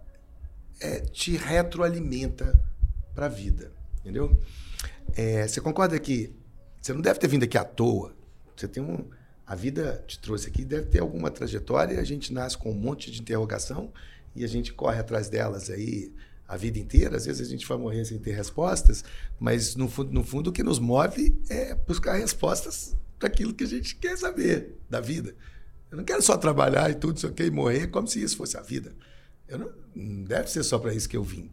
[0.79, 2.63] é, te retroalimenta
[3.15, 4.39] para a vida, entendeu?
[5.15, 6.31] É, você concorda que
[6.79, 8.15] você não deve ter vindo aqui à toa?
[8.55, 9.09] Você tem um,
[9.43, 11.99] a vida te trouxe aqui, deve ter alguma trajetória.
[11.99, 13.91] A gente nasce com um monte de interrogação
[14.35, 16.13] e a gente corre atrás delas aí
[16.47, 17.17] a vida inteira.
[17.17, 19.03] Às vezes a gente vai morrer sem ter respostas,
[19.39, 23.63] mas no fundo, no fundo o que nos move é buscar respostas para aquilo que
[23.63, 25.35] a gente quer saber da vida.
[25.89, 28.57] Eu não quero só trabalhar e tudo, isso aqui, e morrer como se isso fosse
[28.57, 28.93] a vida.
[29.47, 31.49] Eu não, não deve ser só para isso que eu vim.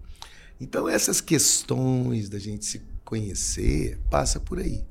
[0.61, 4.85] Então essas questões da gente se conhecer passa por aí.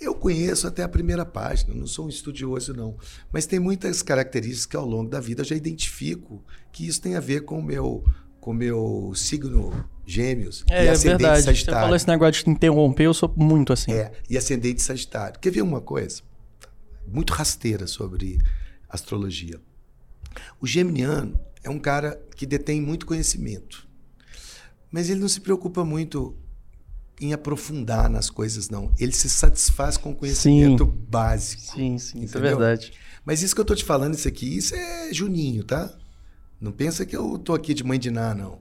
[0.00, 2.96] Eu conheço até a primeira página, não sou um estudioso não,
[3.32, 7.16] mas tem muitas características que ao longo da vida eu já identifico que isso tem
[7.16, 8.04] a ver com o meu
[8.48, 11.40] com o meu signo Gêmeos É, e é ascendente verdade.
[11.42, 11.80] Você Sagitário.
[11.82, 13.92] falou esse negócio de interromper, eu sou muito assim.
[13.92, 15.38] É, e ascendente Sagitário.
[15.38, 16.22] Quer ver uma coisa?
[17.06, 18.38] Muito rasteira sobre
[18.88, 19.60] astrologia.
[20.58, 23.86] O geminiano é um cara que detém muito conhecimento,
[24.90, 26.34] mas ele não se preocupa muito
[27.20, 28.90] em aprofundar nas coisas, não.
[28.98, 31.60] Ele se satisfaz com o conhecimento básico.
[31.60, 32.58] Sim, sim, isso é Entendeu?
[32.58, 32.94] verdade.
[33.26, 35.94] Mas isso que eu tô te falando, isso aqui, isso é Juninho, tá?
[36.60, 38.60] Não pensa que eu tô aqui de mãe de Ná, não.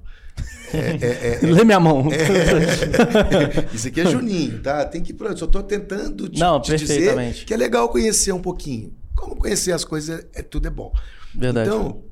[0.73, 2.07] É, é- é- Lê minha mão.
[3.73, 4.86] isso aqui é Juninho, tá?
[4.86, 5.15] Tem que.
[5.19, 8.93] Eu só tô tentando te, Não, te dizer que é legal conhecer um pouquinho.
[9.15, 10.93] vamos conhecer as coisas, é, tudo é bom.
[11.33, 11.69] Verdade.
[11.69, 12.03] Então,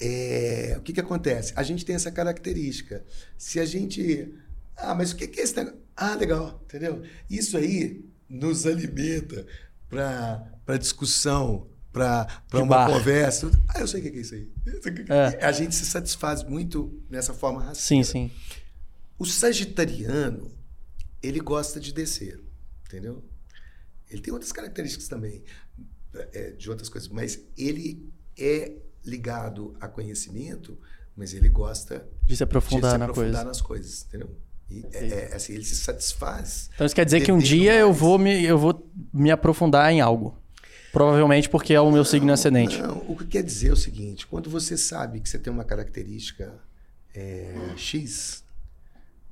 [0.00, 1.52] é, o que, que acontece?
[1.56, 3.04] A gente tem essa característica.
[3.36, 4.32] Se a gente.
[4.76, 5.78] Ah, mas o que, que é esse negócio?
[5.96, 7.02] Ah, legal, entendeu?
[7.28, 9.44] Isso aí nos alimenta
[9.90, 12.90] para discussão, para uma bar.
[12.90, 13.50] conversa.
[13.68, 14.48] Ah, eu sei o que é isso aí.
[15.08, 15.44] É.
[15.44, 17.74] A gente se satisfaz muito nessa forma racional.
[17.74, 18.30] Sim, sim.
[19.18, 20.50] O sagitariano,
[21.22, 22.40] ele gosta de descer,
[22.86, 23.22] entendeu?
[24.10, 25.42] Ele tem outras características também,
[26.14, 28.72] é, de outras coisas, mas ele é
[29.04, 30.78] ligado a conhecimento,
[31.16, 33.44] mas ele gosta De se aprofundar de se na aprofundar coisa.
[33.44, 34.34] nas coisas, entendeu?
[34.70, 36.70] E é, é, assim, ele se satisfaz.
[36.74, 37.98] Então isso quer dizer que um dia eu mais.
[38.00, 40.39] vou, me, eu vou me aprofundar em algo.
[40.92, 42.80] Provavelmente porque é o meu signo ascendente.
[42.80, 45.64] Não, o que quer dizer é o seguinte: quando você sabe que você tem uma
[45.64, 46.52] característica
[47.14, 48.44] é, X,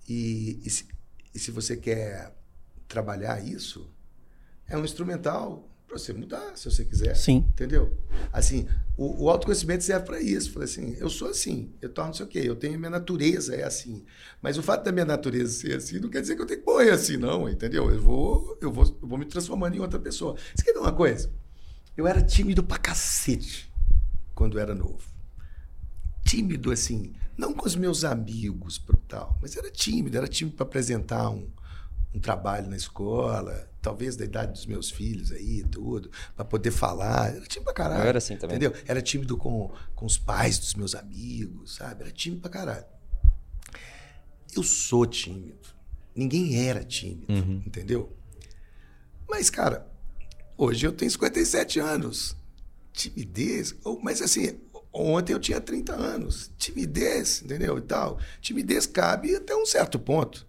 [0.09, 0.87] e, e, se,
[1.35, 2.35] e se você quer
[2.87, 3.90] trabalhar isso,
[4.66, 7.16] é um instrumental para você mudar, se você quiser.
[7.16, 7.47] Sim.
[7.49, 7.97] Entendeu?
[8.31, 10.53] Assim, o, o autoconhecimento serve para isso.
[10.53, 13.55] Falei assim, eu sou assim, eu torno não sei o quê, eu tenho minha natureza
[13.55, 14.05] é assim.
[14.42, 16.66] Mas o fato da minha natureza ser assim não quer dizer que eu tenho que
[16.66, 17.90] morrer assim, não, entendeu?
[17.90, 20.37] Eu vou, eu vou, eu vou me transformando em outra pessoa.
[20.55, 21.31] Você quer ver uma coisa?
[21.98, 23.68] Eu era tímido pra cacete
[24.32, 25.02] quando era novo.
[26.24, 30.64] Tímido, assim, não com os meus amigos pro tal, mas era tímido, era tímido para
[30.64, 31.50] apresentar um,
[32.14, 37.34] um trabalho na escola, talvez da idade dos meus filhos aí, tudo, para poder falar.
[37.34, 38.02] Era tímido pra caralho.
[38.04, 38.58] Eu era assim também.
[38.58, 38.80] Entendeu?
[38.87, 42.02] Era tímido com, com os pais dos meus amigos, sabe?
[42.02, 42.87] Era tímido pra caralho.
[44.54, 45.66] Eu sou tímido.
[46.14, 47.32] Ninguém era tímido,
[47.66, 48.16] entendeu?
[49.28, 49.97] Mas, cara,
[50.59, 52.37] hoje eu tenho 57 anos.
[52.92, 54.59] Timidez, ou- mas assim,
[54.92, 56.51] ontem eu tinha 30 anos.
[56.59, 57.79] Timidez, entendeu?
[57.79, 58.18] E tal.
[58.40, 60.47] Timidez cabe até um certo ponto.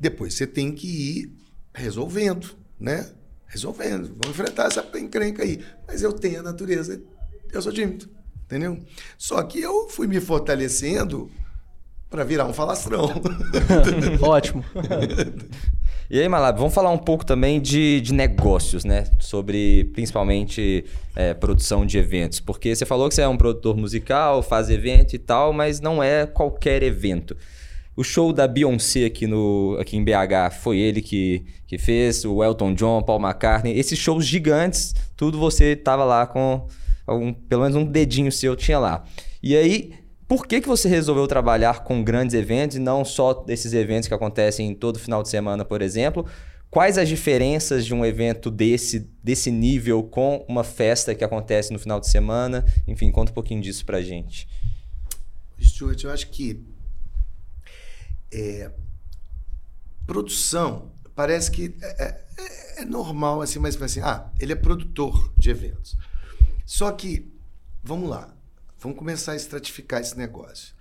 [0.00, 1.32] Depois você tem que ir
[1.74, 3.10] resolvendo, né?
[3.46, 4.08] Resolvendo.
[4.22, 5.62] Vamos enfrentar essa encrenca aí.
[5.86, 7.02] Mas eu tenho a natureza,
[7.52, 8.08] eu sou tímido,
[8.44, 8.82] entendeu?
[9.18, 11.30] Só que eu fui me fortalecendo
[12.08, 13.10] para virar um falastrão.
[14.22, 14.64] Ótimo.
[16.12, 19.06] E aí, Malab, vamos falar um pouco também de, de negócios, né?
[19.20, 22.40] Sobre principalmente é, produção de eventos.
[22.40, 26.02] Porque você falou que você é um produtor musical, faz evento e tal, mas não
[26.02, 27.36] é qualquer evento.
[27.94, 32.42] O show da Beyoncé aqui, no, aqui em BH foi ele que, que fez, o
[32.42, 33.78] Elton John, Paul McCartney.
[33.78, 36.66] Esses shows gigantes, tudo você tava lá com
[37.06, 39.04] algum, pelo menos um dedinho seu tinha lá.
[39.40, 39.92] E aí,
[40.30, 44.14] por que, que você resolveu trabalhar com grandes eventos e não só desses eventos que
[44.14, 46.24] acontecem todo final de semana, por exemplo?
[46.70, 51.80] Quais as diferenças de um evento desse, desse nível com uma festa que acontece no
[51.80, 52.64] final de semana?
[52.86, 54.48] Enfim, conta um pouquinho disso pra gente.
[55.60, 56.64] Stuart, eu acho que
[58.32, 58.70] é,
[60.06, 65.50] produção parece que é, é- é normal, assim, mas assim, ah, ele é produtor de
[65.50, 65.96] eventos.
[66.64, 67.28] Só que,
[67.82, 68.32] vamos lá,
[68.80, 70.74] vamos começar a estratificar esse negócio.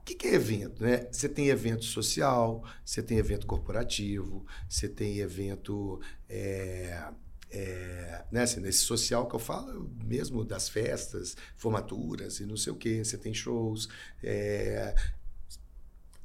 [0.00, 0.82] O que, que é evento?
[0.82, 1.06] Né?
[1.10, 6.00] Você tem evento social, você tem evento corporativo, você tem evento.
[6.28, 7.08] É,
[7.50, 12.72] é, né, assim, nesse social que eu falo, mesmo das festas, formaturas e não sei
[12.72, 13.88] o quê, você tem shows,
[14.22, 14.94] é,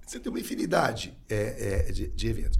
[0.06, 2.60] você tem uma infinidade é, é, de, de eventos.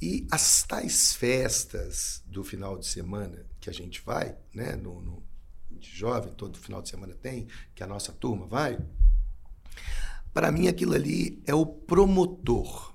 [0.00, 5.21] E as tais festas do final de semana que a gente vai, né, no, no-
[5.82, 8.78] de jovem, todo final de semana tem, que a nossa turma vai,
[10.32, 12.92] para mim aquilo ali é o promotor.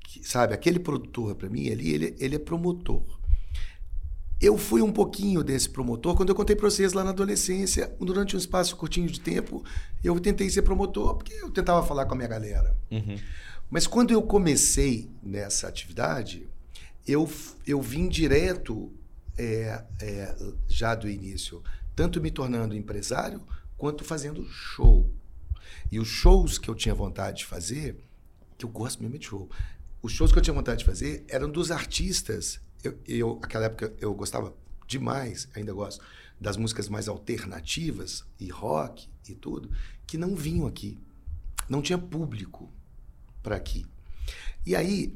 [0.00, 3.04] Que, sabe, aquele produtor, para mim, ali, ele, ele é promotor.
[4.40, 8.36] Eu fui um pouquinho desse promotor quando eu contei para vocês lá na adolescência, durante
[8.36, 9.64] um espaço curtinho de tempo,
[10.04, 12.76] eu tentei ser promotor porque eu tentava falar com a minha galera.
[13.70, 16.46] Mas quando eu comecei nessa atividade,
[17.06, 17.28] eu,
[17.66, 18.92] eu vim direto
[19.38, 20.36] é, é,
[20.68, 21.62] já do início,
[21.94, 23.42] tanto me tornando empresário
[23.76, 25.10] quanto fazendo show.
[25.90, 27.96] E os shows que eu tinha vontade de fazer,
[28.56, 29.50] que eu gosto mesmo de show,
[30.02, 32.60] os shows que eu tinha vontade de fazer eram dos artistas.
[32.82, 34.54] Eu, eu aquela época eu gostava
[34.86, 36.02] demais, ainda gosto,
[36.40, 39.70] das músicas mais alternativas e rock e tudo,
[40.06, 40.98] que não vinham aqui.
[41.68, 42.70] Não tinha público
[43.42, 43.84] para aqui.
[44.64, 45.12] E aí,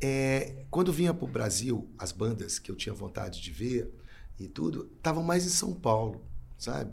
[0.00, 3.90] é, quando vinha para o Brasil, as bandas que eu tinha vontade de ver
[4.38, 6.22] e tudo, estavam mais em São Paulo,
[6.58, 6.92] sabe?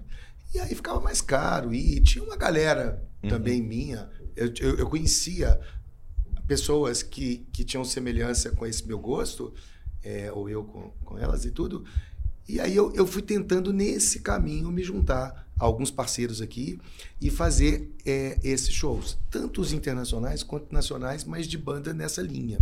[0.53, 1.74] E aí ficava mais caro.
[1.74, 5.60] E tinha uma galera também minha, eu, eu, eu conhecia
[6.47, 9.53] pessoas que, que tinham semelhança com esse meu gosto,
[10.03, 11.84] é, ou eu com, com elas e tudo.
[12.47, 16.80] E aí eu, eu fui tentando nesse caminho me juntar a alguns parceiros aqui
[17.20, 22.60] e fazer é, esses shows, tanto os internacionais quanto nacionais, mas de banda nessa linha,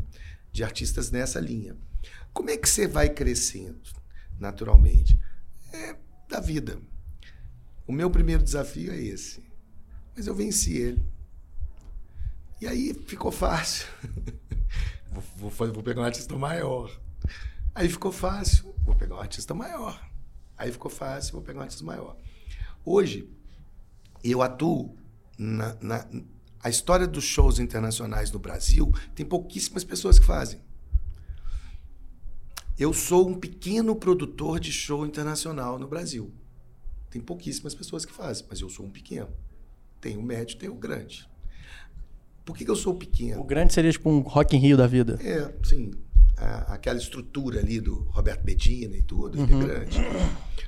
[0.53, 1.75] de artistas nessa linha.
[2.31, 3.81] Como é que você vai crescendo?
[4.39, 5.19] naturalmente?
[5.71, 5.95] É
[6.29, 6.79] da vida.
[7.87, 9.43] O meu primeiro desafio é esse.
[10.15, 11.03] Mas eu venci ele.
[12.61, 13.87] E aí ficou fácil.
[15.11, 16.99] vou, vou, vou pegar um artista maior.
[17.75, 19.99] Aí ficou fácil, vou pegar um artista maior.
[20.57, 22.15] Aí ficou fácil, vou pegar um artista maior.
[22.85, 23.29] Hoje,
[24.23, 24.95] eu atuo
[25.37, 26.07] na, na,
[26.63, 30.61] a história dos shows internacionais no Brasil tem pouquíssimas pessoas que fazem.
[32.79, 36.33] Eu sou um pequeno produtor de show internacional no Brasil.
[37.11, 39.29] Tem pouquíssimas pessoas que fazem, mas eu sou um pequeno.
[39.99, 41.29] Tem o médio, tem o grande.
[42.45, 43.41] Por que, que eu sou pequeno?
[43.41, 45.19] O grande seria tipo um Rock in Rio da vida.
[45.21, 45.91] É, sim.
[46.37, 49.61] A, aquela estrutura ali do Roberto Bedina e tudo, uhum.
[49.61, 49.97] é grande.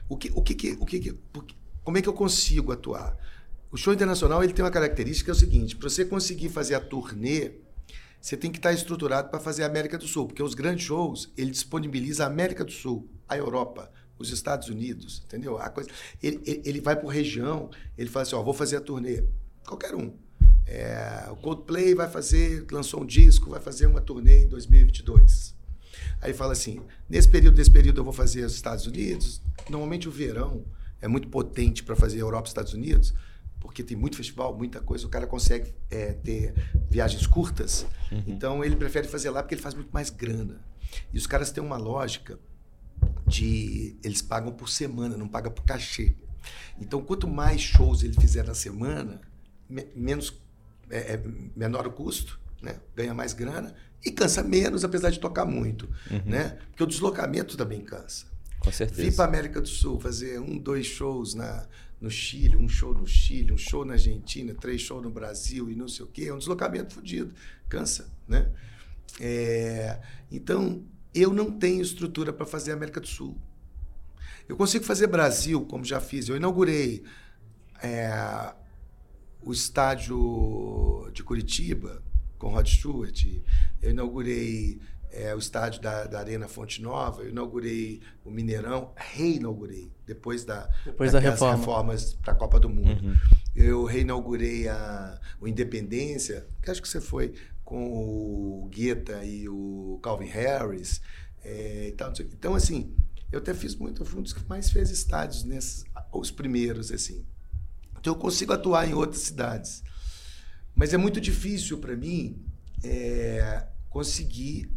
[0.08, 1.18] O que, o que, o que
[1.84, 3.18] como é que eu consigo atuar?
[3.76, 6.76] O show internacional ele tem uma característica que é o seguinte: para você conseguir fazer
[6.76, 7.56] a turnê,
[8.22, 11.30] você tem que estar estruturado para fazer a América do Sul, porque os grandes shows
[11.36, 15.58] ele disponibiliza a América do Sul, a Europa, os Estados Unidos, entendeu?
[15.58, 15.90] A coisa,
[16.24, 19.26] ele, ele, vai por região, ele fala assim: ó, vou fazer a turnê,
[19.68, 20.14] qualquer um.
[20.66, 25.54] É, o Coldplay vai fazer, lançou um disco, vai fazer uma turnê em 2022.
[26.22, 29.42] Aí fala assim: nesse período, desse período eu vou fazer os Estados Unidos.
[29.70, 30.64] Normalmente o verão
[31.02, 33.14] é muito potente para fazer Europa e Estados Unidos,
[33.66, 35.06] porque tem muito festival, muita coisa.
[35.06, 36.54] O cara consegue é, ter
[36.90, 37.86] viagens curtas.
[38.12, 38.24] Uhum.
[38.28, 40.62] Então ele prefere fazer lá porque ele faz muito mais grana.
[41.14, 42.40] E os caras têm uma lógica
[43.28, 46.16] de eles pagam por semana, não pagam por cachê.
[46.80, 49.20] Então quanto mais shows ele fizer na semana,
[49.68, 50.42] me menos
[50.90, 51.24] é, é,
[51.56, 52.80] menor o custo, né?
[52.96, 53.74] ganha mais grana
[54.06, 55.90] e cansa menos, apesar de tocar muito.
[56.10, 56.22] Uhum.
[56.26, 56.58] Né?
[56.70, 58.28] Porque o deslocamento também cansa.
[58.60, 59.02] Com certeza.
[59.02, 61.68] Vir para América do Sul, fazer um, dois shows na,
[62.06, 65.76] no Chile, um show no Chile, um show na Argentina, três shows no Brasil e
[65.76, 67.34] não sei o quê, é um deslocamento fodido.
[67.68, 68.52] Cansa, né?
[69.20, 70.00] É,
[70.32, 70.86] então,
[71.16, 73.36] eu não tenho estrutura para fazer América do Sul.
[74.48, 76.30] Eu consigo fazer Brasil, como já fiz.
[76.30, 77.04] Eu inaugurei
[77.82, 78.54] é,
[79.42, 82.04] o estádio de Curitiba
[82.38, 83.26] com Rod Stewart.
[83.82, 84.80] Eu inaugurei
[85.16, 90.70] é, o estádio da, da, Arena Fonte Nova, eu inaugurei o Mineirão, reinaugurei, depois, da,
[90.84, 91.56] depois da reforma.
[91.56, 93.02] reformas para a Copa do Mundo.
[93.06, 93.16] Uhum.
[93.56, 100.00] Eu reinaugurei a, o Independência, que acho que você foi, com o Guetta e o
[100.04, 101.02] Calvin Harris.
[101.44, 102.94] É, e tal, então, assim,
[103.32, 106.92] eu até fiz muito, eu fui um dos que mais fez estádios nesses, os primeiros,
[106.92, 107.26] assim.
[107.98, 109.82] Então eu consigo atuar em outras cidades.
[110.76, 112.44] Mas é muito difícil para mim
[112.84, 114.70] é, conseguir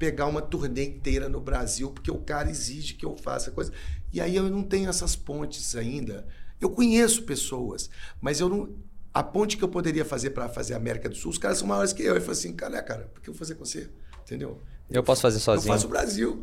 [0.00, 3.70] pegar uma turnê inteira no Brasil, porque o cara exige que eu faça coisa.
[4.10, 6.26] E aí eu não tenho essas pontes ainda.
[6.58, 8.74] Eu conheço pessoas, mas eu não.
[9.12, 11.68] A ponte que eu poderia fazer para fazer a América do Sul, os caras são
[11.68, 12.14] maiores que eu.
[12.14, 13.90] Eu falo assim, cara, é, cara, por que eu vou fazer com você?
[14.22, 14.58] Entendeu?
[14.88, 15.68] Eu posso fazer sozinho.
[15.68, 16.40] Eu faço o Brasil.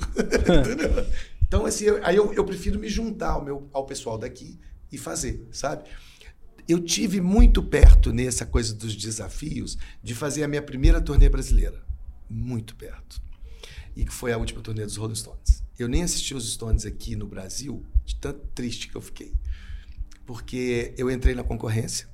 [1.48, 4.60] então, assim, eu, aí eu, eu prefiro me juntar ao, meu, ao pessoal daqui
[4.92, 5.90] e fazer, sabe?
[6.68, 11.82] Eu tive muito perto nessa coisa dos desafios de fazer a minha primeira turnê brasileira.
[12.30, 13.26] Muito perto.
[13.98, 15.64] E que foi a última turnê dos Rolling Stones.
[15.78, 19.34] Eu nem assisti os Stones aqui no Brasil, de tanto triste que eu fiquei.
[20.24, 22.08] Porque eu entrei na concorrência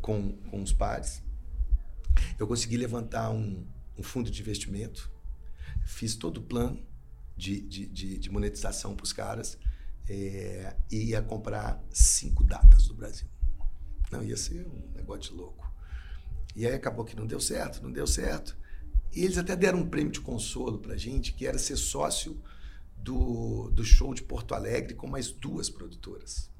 [0.00, 1.24] com, com os pares.
[2.38, 3.66] Eu consegui levantar um,
[3.98, 5.10] um fundo de investimento.
[5.84, 6.80] Fiz todo o plano
[7.36, 9.58] de, de, de, de monetização para os caras
[10.08, 13.26] é, e ia comprar cinco datas do Brasil.
[14.08, 15.68] Não, ia ser um negócio de louco.
[16.54, 18.56] E aí acabou que não deu certo, não deu certo.
[19.14, 22.36] E eles até deram um prêmio de consolo para gente, que era ser sócio
[22.96, 26.50] do, do show de Porto Alegre com mais duas produtoras.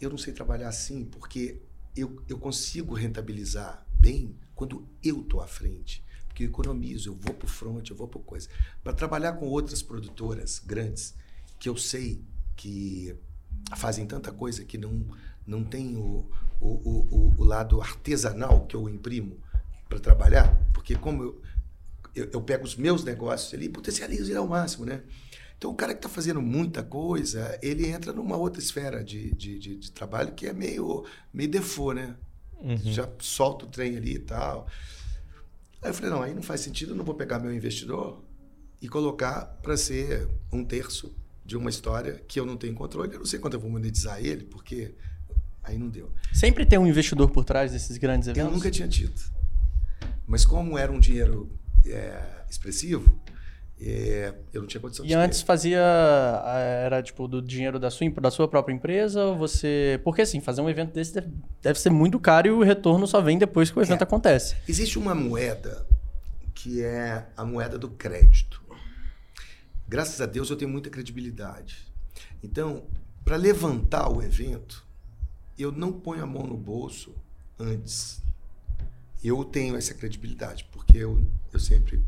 [0.00, 1.60] Eu não sei trabalhar assim, porque
[1.96, 6.04] eu, eu consigo rentabilizar bem quando eu estou à frente.
[6.26, 8.48] Porque eu economizo, eu vou para o front, eu vou para coisa.
[8.82, 11.14] Para trabalhar com outras produtoras grandes,
[11.58, 12.22] que eu sei
[12.56, 13.16] que
[13.76, 15.06] fazem tanta coisa que não,
[15.46, 16.30] não tem o,
[16.60, 19.38] o, o, o lado artesanal que eu imprimo
[19.88, 21.42] para trabalhar, porque como eu,
[22.14, 25.02] eu, eu, pego os meus negócios ali e potencializo ele ao máximo, né?
[25.58, 29.58] Então, o cara que está fazendo muita coisa, ele entra numa outra esfera de, de,
[29.58, 31.04] de, de trabalho que é meio,
[31.34, 32.16] meio default, né?
[32.58, 32.78] Uhum.
[32.78, 34.66] Já solta o trem ali e tal.
[35.82, 38.24] Aí eu falei, não, aí não faz sentido, eu não vou pegar meu investidor
[38.80, 41.14] e colocar para ser um terço
[41.44, 43.12] de uma história que eu não tenho controle.
[43.12, 44.94] Eu não sei quanto eu vou monetizar ele, porque
[45.62, 46.10] aí não deu.
[46.32, 48.48] Sempre tem um investidor por trás desses grandes eventos?
[48.50, 49.39] Eu nunca tinha tido.
[50.26, 51.50] Mas como era um dinheiro
[51.86, 53.20] é, expressivo,
[53.80, 55.46] é, eu não tinha condição e de E antes ter.
[55.46, 55.80] fazia.
[56.84, 59.24] Era tipo do dinheiro da sua, da sua própria empresa?
[59.24, 60.00] Ou você.
[60.04, 61.30] Porque assim, fazer um evento desse deve,
[61.62, 64.04] deve ser muito caro e o retorno só vem depois que o evento é.
[64.04, 64.56] acontece.
[64.68, 65.86] Existe uma moeda
[66.54, 68.60] que é a moeda do crédito
[69.90, 71.92] graças a Deus eu tenho muita credibilidade.
[72.40, 72.84] Então,
[73.24, 74.86] para levantar o evento,
[75.58, 77.12] eu não ponho a mão no bolso
[77.58, 78.22] antes.
[79.22, 82.02] Eu tenho essa credibilidade, porque eu, eu sempre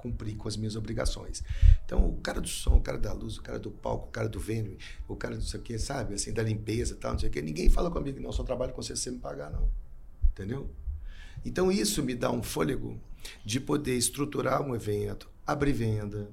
[0.00, 1.44] cumpri com as minhas obrigações.
[1.84, 4.28] Então, o cara do som, o cara da luz, o cara do palco, o cara
[4.28, 6.14] do venue, o cara do sei o quê, sabe?
[6.14, 7.42] Assim, da limpeza tal, não sei o quê.
[7.42, 9.68] Ninguém fala comigo, não, só trabalho com você se você me pagar, não.
[10.32, 10.70] Entendeu?
[11.44, 12.98] Então, isso me dá um fôlego
[13.44, 16.30] de poder estruturar um evento, abrir venda,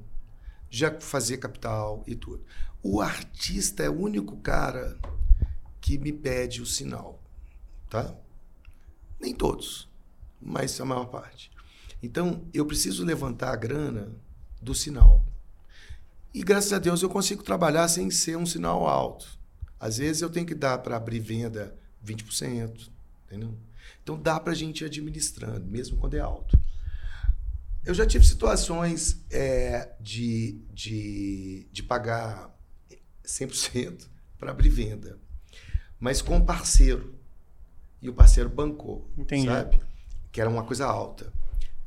[0.69, 2.43] já fazer capital e tudo.
[2.81, 4.97] O artista é o único cara
[5.81, 7.21] que me pede o sinal,
[7.89, 8.15] tá?
[9.19, 9.86] Nem todos,
[10.41, 11.51] mas a maior parte.
[12.01, 14.11] Então, eu preciso levantar a grana
[14.61, 15.23] do sinal.
[16.33, 19.37] E graças a Deus eu consigo trabalhar sem ser um sinal alto.
[19.79, 21.75] Às vezes eu tenho que dar para abrir venda
[22.05, 22.89] 20%,
[23.25, 23.57] entendeu?
[24.03, 26.57] Então dá para a gente ir administrando, mesmo quando é alto.
[27.85, 32.53] Eu já tive situações é, de, de, de pagar
[33.25, 34.07] 100%
[34.37, 35.17] para abrir venda,
[35.99, 37.15] mas com parceiro.
[38.01, 39.47] E o parceiro bancou, Entendi.
[39.47, 39.79] sabe?
[40.37, 41.33] Que era uma coisa alta.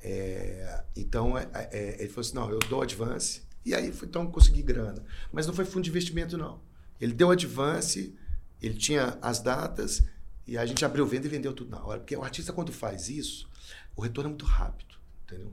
[0.02, 3.42] É, então, é, é, ele falou assim, não, eu dou advance.
[3.64, 5.04] E aí, foi, então, consegui grana.
[5.30, 6.60] Mas não foi fundo de investimento, não.
[7.00, 8.12] Ele deu advance,
[8.60, 10.02] ele tinha as datas,
[10.48, 12.00] e a gente abriu venda e vendeu tudo na hora.
[12.00, 13.48] Porque o artista, quando faz isso,
[13.94, 15.52] o retorno é muito rápido, entendeu?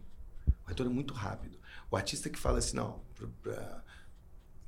[0.66, 1.56] O retorno é muito rápido.
[1.92, 3.00] O artista que fala assim, não,
[3.44, 3.84] para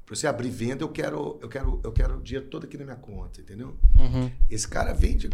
[0.05, 2.95] você abrir venda, eu quero, eu quero, eu quero o dinheiro todo aqui na minha
[2.95, 3.75] conta, entendeu?
[3.97, 4.31] Uhum.
[4.51, 5.27] Esse cara vende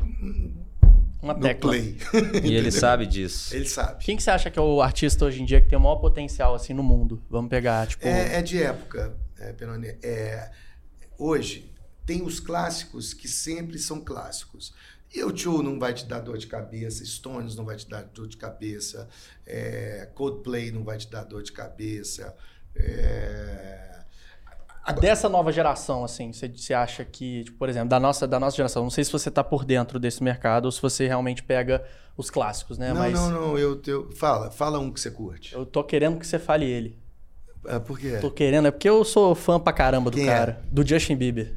[1.26, 1.72] uma tecla.
[1.72, 1.98] Play.
[2.44, 3.56] e ele sabe disso.
[3.56, 4.04] Ele sabe.
[4.04, 5.98] Quem que você acha que é o artista hoje em dia que tem o maior
[5.98, 7.22] potencial assim no mundo?
[7.30, 8.08] Vamos pegar, tipo...
[8.08, 9.98] É, é de época, é, Penone.
[10.04, 10.52] É,
[11.18, 11.74] hoje,
[12.06, 14.74] tem os clássicos que sempre são clássicos.
[15.14, 18.04] E o Tio não vai te dar dor de cabeça, Stones não vai te dar
[18.04, 19.08] dor de cabeça,
[19.46, 22.36] é, Coldplay não vai te dar dor de cabeça,
[22.76, 23.95] é.
[24.94, 28.56] Dessa nova geração, assim, você, você acha que, tipo, por exemplo, da nossa, da nossa
[28.56, 31.84] geração, não sei se você está por dentro desse mercado ou se você realmente pega
[32.16, 32.90] os clássicos, né?
[32.90, 33.14] Não, Mas...
[33.14, 34.12] não, não, eu, eu...
[34.12, 35.54] Fala, fala um que você curte.
[35.54, 37.00] Eu tô querendo que você fale ele.
[37.66, 38.20] É, por quê?
[38.22, 40.32] Tô querendo, é porque eu sou fã pra caramba do Quem é?
[40.32, 40.64] cara.
[40.64, 40.74] É?
[40.74, 41.56] Do Justin Bieber.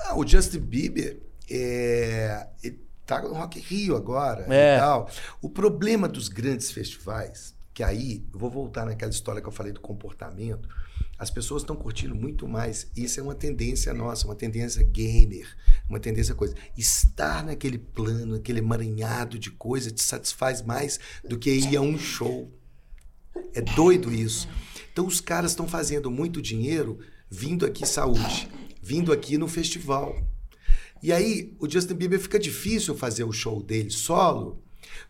[0.00, 2.48] Ah, o Justin Bieber é...
[2.62, 4.76] Ele tá no Rock Rio agora é.
[4.76, 5.08] e tal.
[5.40, 9.72] O problema dos grandes festivais, que aí, eu vou voltar naquela história que eu falei
[9.72, 10.68] do comportamento,
[11.18, 12.88] as pessoas estão curtindo muito mais.
[12.96, 15.48] Isso é uma tendência nossa, uma tendência gamer,
[15.88, 16.54] uma tendência coisa.
[16.76, 21.98] Estar naquele plano, aquele emaranhado de coisa, te satisfaz mais do que ir a um
[21.98, 22.52] show.
[23.52, 24.48] É doido isso.
[24.92, 28.48] Então os caras estão fazendo muito dinheiro vindo aqui saúde,
[28.80, 30.16] vindo aqui no festival.
[31.02, 34.62] E aí o Justin Bieber fica difícil fazer o show dele solo,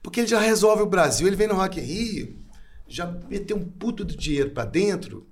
[0.03, 2.39] porque ele já resolve o Brasil, ele vem no Rock in Rio,
[2.87, 5.27] já meteu um puto de dinheiro para dentro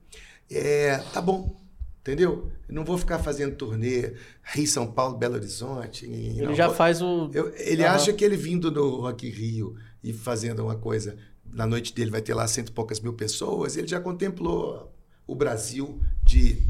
[0.50, 1.56] é, tá bom,
[2.00, 2.50] entendeu?
[2.68, 6.06] Eu não vou ficar fazendo turnê Rio, São Paulo, Belo Horizonte.
[6.06, 6.54] Ele não.
[6.54, 7.30] já faz o.
[7.32, 7.90] Eu, ele uhum.
[7.90, 11.16] acha que ele vindo do Rock Rio e fazendo uma coisa,
[11.52, 14.92] na noite dele vai ter lá cento e poucas mil pessoas, ele já contemplou
[15.26, 16.62] o Brasil de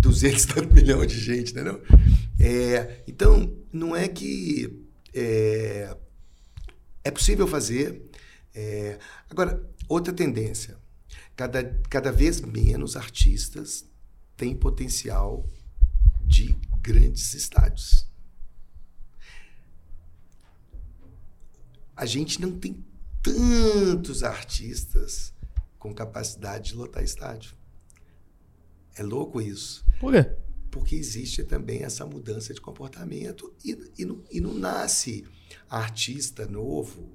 [0.00, 1.82] 200 milhões de gente, entendeu?
[2.38, 5.96] É, então, não é que é,
[7.02, 8.02] é possível fazer.
[8.54, 8.98] É,
[9.30, 10.75] agora, outra tendência
[11.36, 13.84] cada, cada vez menos artistas
[14.36, 15.46] têm potencial
[16.22, 18.08] de grandes estádios.
[21.94, 22.84] A gente não tem
[23.22, 25.32] tantos artistas
[25.78, 27.54] com capacidade de lotar estádio.
[28.94, 29.84] É louco isso.
[30.00, 30.34] Por quê?
[30.70, 35.26] Porque existe também essa mudança de comportamento e, e, não, e não nasce
[35.68, 37.08] artista novo,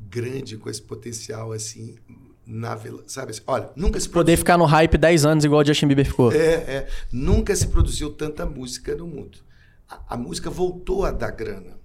[0.00, 1.96] grande, com esse potencial assim
[2.46, 5.88] na sabe assim, olha, nunca se poder ficar no hype 10 anos igual o Justin
[5.88, 6.32] Bieber ficou.
[6.32, 9.38] É, é, nunca se produziu tanta música no mundo.
[9.88, 11.76] A, a música voltou a dar grana,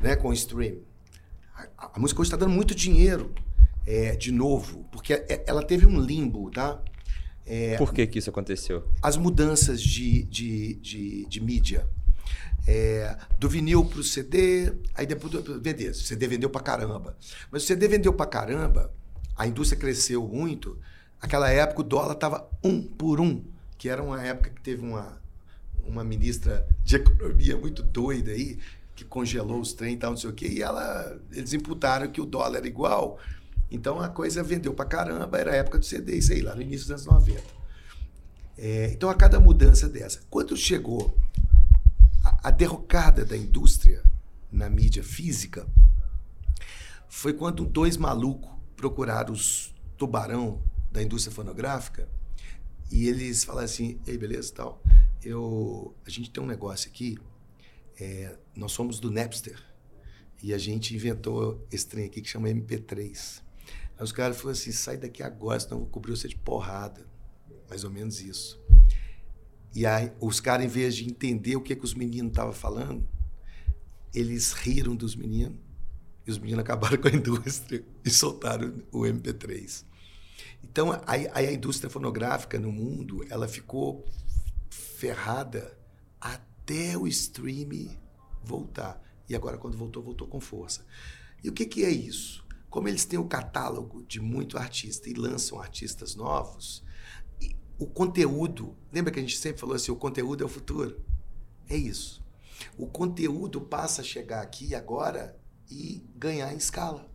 [0.00, 0.78] né, com o stream.
[1.78, 3.32] A, a música hoje está dando muito dinheiro,
[3.86, 6.82] é, de novo, porque é, ela teve um limbo, tá?
[7.46, 8.88] É, Por que que isso aconteceu?
[9.00, 11.86] As mudanças de, de, de, de mídia.
[12.66, 15.88] É, do vinil para o CD, aí depois do CD.
[15.90, 17.16] O CD vendeu para caramba.
[17.50, 18.90] Mas o CD vendeu para caramba,
[19.36, 20.78] a indústria cresceu muito,
[21.20, 23.42] aquela época o dólar estava um por um,
[23.76, 25.20] que era uma época que teve uma,
[25.84, 28.58] uma ministra de economia muito doida aí,
[28.94, 32.20] que congelou os trem e tal, não sei o quê, e ela, eles imputaram que
[32.20, 33.18] o dólar era igual.
[33.70, 36.86] Então a coisa vendeu para caramba, era a época do CD, sei lá, no início
[36.86, 37.42] dos anos 90.
[38.56, 41.16] É, então a cada mudança dessa, quando chegou
[42.24, 44.00] a, a derrocada da indústria
[44.52, 45.66] na mídia física,
[47.08, 52.08] foi quando dois malucos procurar os tubarão da indústria fonográfica
[52.90, 54.82] e eles falaram assim, ei, beleza, tal.
[55.22, 57.18] Eu, a gente tem um negócio aqui,
[57.98, 59.60] é, nós somos do Napster
[60.42, 63.42] e a gente inventou esse trem aqui que chama MP3.
[63.96, 67.06] Aí os caras falaram assim, sai daqui agora, senão eu vou cobrir você de porrada.
[67.68, 68.60] Mais ou menos isso.
[69.74, 73.08] E aí os caras, em vez de entender o que, que os meninos estavam falando,
[74.12, 75.58] eles riram dos meninos
[76.26, 79.84] e os meninos acabaram com a indústria e soltaram o MP3.
[80.62, 81.02] Então, a,
[81.34, 84.04] a indústria fonográfica no mundo, ela ficou
[84.70, 85.78] ferrada
[86.20, 87.90] até o stream
[88.42, 89.02] voltar.
[89.28, 90.84] E agora, quando voltou, voltou com força.
[91.42, 92.44] E o que, que é isso?
[92.70, 96.82] Como eles têm o catálogo de muito artista e lançam artistas novos,
[97.78, 101.00] o conteúdo, lembra que a gente sempre falou assim, o conteúdo é o futuro?
[101.68, 102.24] É isso.
[102.78, 105.38] O conteúdo passa a chegar aqui agora
[105.70, 107.10] e ganhar em escala.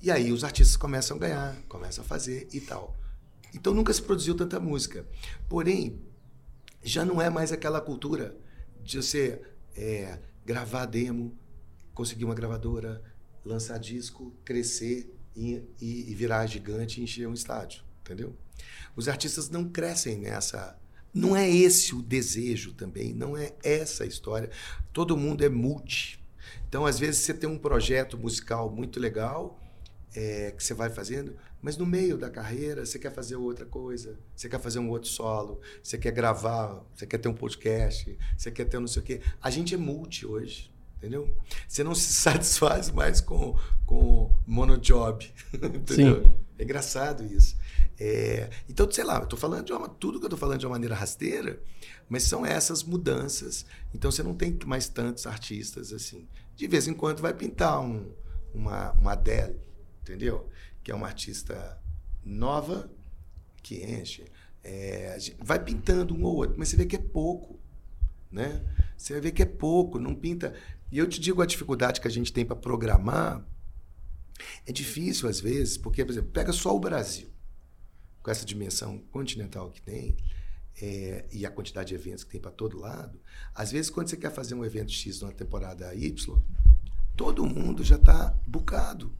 [0.00, 2.96] E aí os artistas começam a ganhar, começam a fazer e tal.
[3.54, 5.06] Então nunca se produziu tanta música.
[5.48, 6.00] Porém,
[6.82, 8.36] já não é mais aquela cultura
[8.82, 9.40] de você
[9.76, 11.36] é, gravar demo,
[11.94, 13.02] conseguir uma gravadora,
[13.44, 18.36] lançar disco, crescer e, e, e virar gigante e encher um estádio, entendeu?
[18.96, 20.78] Os artistas não crescem nessa.
[21.14, 24.50] Não é esse o desejo também, não é essa a história.
[24.92, 26.21] Todo mundo é multi.
[26.72, 29.60] Então, às vezes, você tem um projeto musical muito legal
[30.14, 34.18] é, que você vai fazendo, mas no meio da carreira você quer fazer outra coisa,
[34.34, 38.50] você quer fazer um outro solo, você quer gravar, você quer ter um podcast, você
[38.50, 39.20] quer ter um não sei o quê.
[39.42, 41.28] A gente é multi hoje, entendeu?
[41.68, 43.54] Você não se satisfaz mais com,
[43.84, 46.24] com monojob, entendeu?
[46.24, 46.32] Sim.
[46.58, 47.54] É engraçado isso.
[48.00, 50.66] É, então, sei lá, eu tô falando de uma, tudo que eu estou falando de
[50.66, 51.60] uma maneira rasteira,
[52.12, 53.64] mas são essas mudanças.
[53.94, 56.28] Então, você não tem mais tantos artistas assim.
[56.54, 58.12] De vez em quando vai pintar um,
[58.52, 59.56] uma, uma Adele,
[60.02, 60.46] entendeu?
[60.84, 61.80] Que é uma artista
[62.22, 62.90] nova
[63.62, 64.26] que enche.
[64.62, 67.58] É, vai pintando um ou outro, mas você vê que é pouco,
[68.30, 68.62] né?
[68.94, 70.54] Você ver que é pouco, não pinta.
[70.90, 73.42] E eu te digo a dificuldade que a gente tem para programar.
[74.66, 77.30] É difícil às vezes, porque, por exemplo, pega só o Brasil
[78.22, 80.14] com essa dimensão continental que tem
[80.80, 83.18] é, e a quantidade de eventos que tem para todo lado,
[83.54, 86.38] às vezes quando você quer fazer um evento X numa temporada Y,
[87.16, 89.12] todo mundo já está bucado.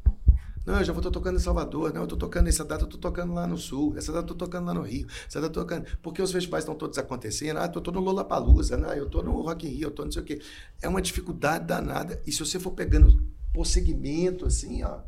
[0.64, 2.86] Não, eu já vou estar tocando em Salvador, não, eu estou tocando essa data, eu
[2.86, 5.58] estou tocando lá no Sul, essa data eu estou tocando lá no Rio, essa data
[5.58, 5.98] eu estou tocando.
[6.00, 9.40] Porque os festivais estão todos acontecendo, ah, eu estou no Lollapalooza, não, eu estou no
[9.42, 10.40] Rock in Rio, eu estou não sei o quê.
[10.80, 12.22] É uma dificuldade danada.
[12.24, 13.20] E se você for pegando
[13.52, 15.00] por segmento, assim, ó,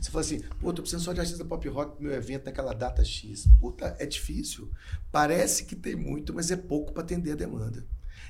[0.00, 2.72] você fala assim, pô, tô precisando só de artista pop rock pro meu evento naquela
[2.72, 3.46] data X.
[3.60, 4.70] Puta, é difícil.
[5.12, 7.84] Parece que tem muito, mas é pouco para atender a demanda.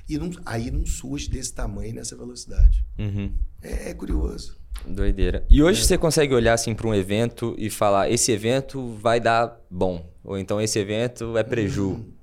[0.07, 2.85] E não, aí não surge desse tamanho nessa velocidade.
[2.97, 3.33] Uhum.
[3.61, 4.57] É, é, curioso.
[4.85, 5.45] Doideira.
[5.49, 5.83] E hoje é.
[5.83, 10.09] você consegue olhar assim para um evento e falar: esse evento vai dar bom.
[10.23, 11.91] Ou então esse evento é preju.
[11.91, 12.13] Hum,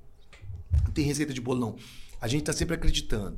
[0.85, 1.75] não tem receita de bolo, não.
[2.19, 3.37] A gente está sempre acreditando.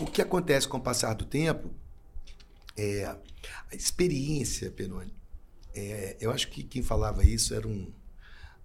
[0.00, 1.70] O que acontece com o passar do tempo
[2.76, 5.14] é a experiência, Penone.
[5.74, 7.92] É, eu acho que quem falava isso era um,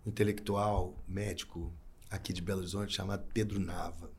[0.06, 1.74] um intelectual médico
[2.10, 4.12] aqui de Belo Horizonte chamado Pedro Nava.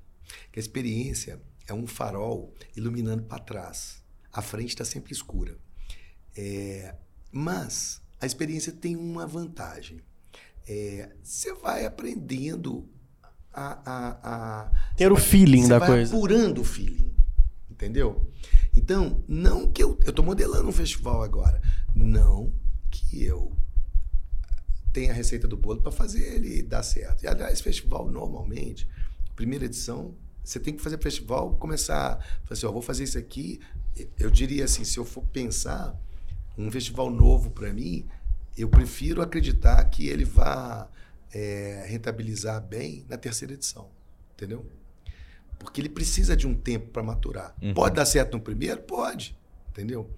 [0.50, 4.02] Que a experiência é um farol iluminando para trás.
[4.32, 5.56] A frente está sempre escura.
[6.36, 6.94] É,
[7.30, 10.00] mas a experiência tem uma vantagem.
[10.66, 12.88] É, você vai aprendendo
[13.52, 16.14] a, a, a ter o feeling da vai coisa.
[16.14, 17.11] apurando o feeling,
[17.82, 18.30] entendeu?
[18.76, 19.98] Então, não que eu.
[20.04, 21.60] Eu estou modelando um festival agora.
[21.94, 22.52] Não
[22.90, 23.52] que eu
[24.92, 27.24] tenha a receita do bolo para fazer ele dar certo.
[27.24, 28.86] E, aliás, festival, normalmente,
[29.34, 30.14] primeira edição,
[30.44, 32.18] você tem que fazer festival, começar.
[32.44, 33.60] Falar assim, ó, vou fazer isso aqui.
[34.18, 35.98] Eu diria assim, se eu for pensar
[36.56, 38.06] um festival novo para mim,
[38.56, 40.88] eu prefiro acreditar que ele vá
[41.32, 43.88] é, rentabilizar bem na terceira edição.
[44.34, 44.66] Entendeu?
[45.62, 47.54] Porque ele precisa de um tempo para maturar.
[47.62, 47.74] Uhum.
[47.74, 48.82] Pode dar certo no primeiro?
[48.82, 49.36] Pode.
[49.70, 50.10] Entendeu?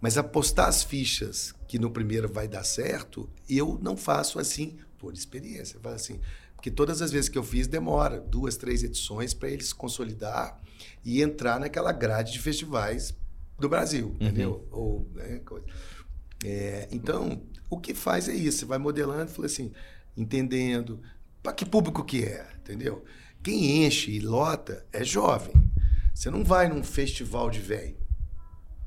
[0.00, 5.12] Mas apostar as fichas que no primeiro vai dar certo, eu não faço assim por
[5.12, 5.76] experiência.
[5.76, 6.20] Eu faço assim,
[6.54, 10.60] porque todas as vezes que eu fiz demora duas, três edições para eles consolidar
[11.04, 13.14] e entrar naquela grade de festivais
[13.58, 14.16] do Brasil, uhum.
[14.20, 14.68] entendeu?
[14.70, 15.40] Ou, né,
[16.44, 19.72] é, então, o que faz é isso, você vai modelando, fala assim,
[20.16, 21.00] entendendo
[21.42, 23.04] para que público que é, entendeu?
[23.42, 25.54] Quem enche e lota é jovem.
[26.14, 27.96] Você não vai num festival de velho.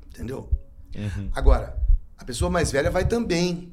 [0.06, 0.48] Entendeu?
[0.94, 1.30] Uhum.
[1.32, 1.76] Agora,
[2.16, 3.72] a pessoa mais velha vai também.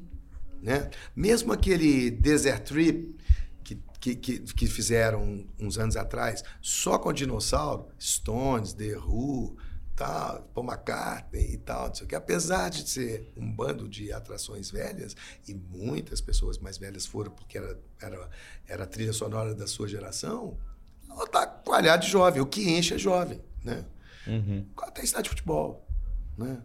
[0.60, 0.90] Né?
[1.14, 3.16] Mesmo aquele Desert Trip
[3.62, 9.56] que, que, que, que fizeram uns anos atrás, só com dinossauro, Stones, The Who,
[9.94, 12.14] tal, Paul McCartney e tal, não sei o que.
[12.14, 15.16] Apesar de ser um bando de atrações velhas,
[15.46, 18.30] e muitas pessoas mais velhas foram porque era, era,
[18.66, 20.58] era a trilha sonora da sua geração,
[21.14, 22.40] ela tá coalhada de jovem.
[22.40, 23.84] O que enche é jovem, né?
[24.26, 24.66] Uhum.
[24.78, 25.86] Até estádio de futebol,
[26.36, 26.62] né?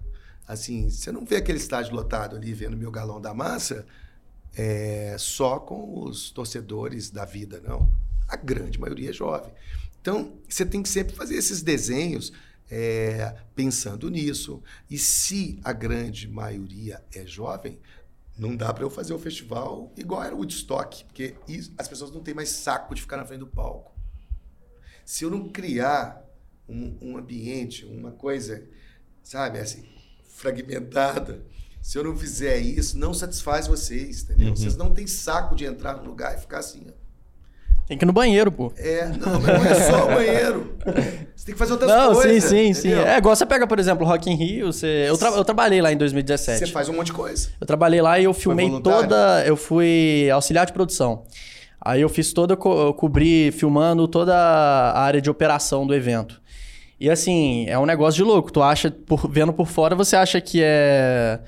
[0.48, 3.86] Assim, você não vê aquele estádio lotado ali vendo meu galão da massa
[4.56, 7.91] é, só com os torcedores da vida, não.
[8.28, 9.52] A grande maioria é jovem.
[10.02, 12.32] Então, você tem que sempre fazer esses desenhos
[12.70, 14.62] é, pensando nisso.
[14.89, 17.80] E se a grande maioria é jovem,
[18.38, 21.36] não dá para eu fazer o festival igual era o Woodstock, porque
[21.78, 23.97] as pessoas não têm mais saco de ficar na frente do palco.
[25.08, 26.22] Se eu não criar
[26.68, 28.62] um, um ambiente, uma coisa,
[29.24, 29.86] sabe, assim,
[30.36, 31.39] fragmentada,
[31.82, 34.49] se eu não fizer isso, não satisfaz vocês, entendeu?
[34.49, 34.55] Uhum.
[34.58, 37.08] Vocês não têm saco de entrar no lugar e ficar assim, ó.
[37.88, 38.70] Tem que ir no banheiro, pô.
[38.76, 40.78] É, não, mas não é só o banheiro.
[41.34, 42.43] Você tem que fazer outras não, coisas.
[42.43, 42.93] Sim, sim, sim.
[42.93, 44.74] É igual você pega, por exemplo, Rock in Rio.
[44.74, 45.05] Você...
[45.08, 45.30] Eu, tra...
[45.30, 46.60] eu trabalhei lá em 2017.
[46.60, 47.47] Você faz um monte de coisa.
[47.62, 49.41] Eu trabalhei lá e eu filmei toda.
[49.45, 51.24] Eu fui auxiliar de produção.
[51.80, 52.53] Aí eu fiz toda.
[52.53, 56.41] Eu cobri filmando toda a área de operação do evento.
[56.99, 58.51] E assim, é um negócio de louco.
[58.51, 59.30] Tu acha, por...
[59.30, 61.39] vendo por fora, você acha que é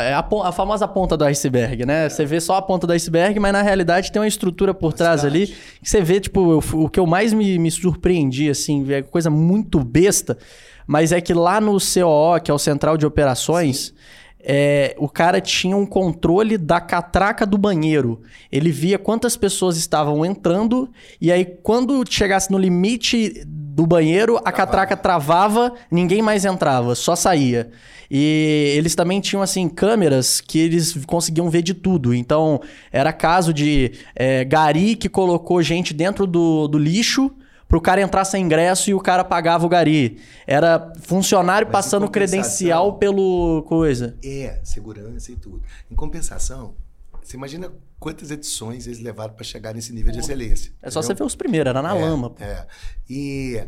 [0.00, 2.08] é a, a, famosa ponta do iceberg, né?
[2.08, 5.26] Você vê só a ponta do iceberg, mas na realidade tem uma estrutura por trás
[5.26, 5.46] ali.
[5.46, 9.28] Que você vê, tipo, o, o que eu mais me, me surpreendi, assim, é coisa
[9.28, 10.38] muito besta,
[10.86, 13.92] mas é que lá no COO, que é o Central de Operações,
[14.40, 18.22] é, o cara tinha um controle da catraca do banheiro.
[18.50, 20.88] Ele via quantas pessoas estavam entrando,
[21.20, 24.56] e aí, quando chegasse no limite do banheiro, a travava.
[24.56, 27.70] catraca travava, ninguém mais entrava, só saía.
[28.10, 32.14] E eles também tinham, assim, câmeras que eles conseguiam ver de tudo.
[32.14, 32.60] Então,
[32.90, 37.30] era caso de é, gari que colocou gente dentro do, do lixo
[37.68, 40.18] pro cara entrar sem ingresso e o cara pagava o gari.
[40.46, 44.16] Era funcionário Mas passando credencial pelo coisa.
[44.24, 45.62] É, segurança e tudo.
[45.90, 46.74] Em compensação,
[47.22, 50.72] você imagina quantas edições eles levaram para chegar nesse nível de excelência.
[50.80, 52.30] É só você ver os primeiros, era na é, lama.
[52.30, 52.42] Pô.
[52.42, 52.66] É.
[53.08, 53.62] E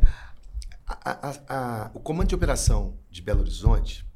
[0.87, 4.07] a, a, a, o comando de operação de Belo Horizonte,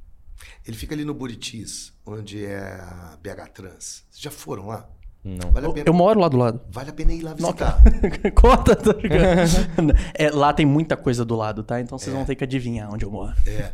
[0.66, 4.04] ele fica ali no Buritis, onde é a BH Trans.
[4.10, 4.88] Vocês já foram lá?
[5.24, 5.50] Não.
[5.52, 5.88] Vale pena...
[5.88, 6.60] Eu moro lá do lado.
[6.70, 7.82] Vale a pena ir lá visitar.
[8.36, 8.90] Conta, tá
[10.12, 11.80] é, Lá tem muita coisa do lado, tá?
[11.80, 12.16] Então vocês é.
[12.16, 13.34] vão ter que adivinhar onde eu moro.
[13.46, 13.72] É.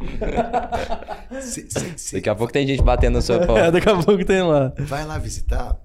[1.42, 2.14] se, se, se...
[2.14, 3.66] Daqui a pouco tem gente batendo na sua porta.
[3.66, 4.72] É, daqui a pouco tem lá.
[4.78, 5.76] Vai lá visitar,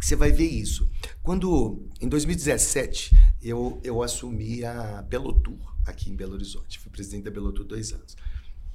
[0.00, 0.88] que você vai ver isso.
[1.22, 6.78] Quando, em 2017, eu, eu assumi a Belotur aqui em Belo Horizonte.
[6.78, 8.16] Fui presidente da Belotur dois anos.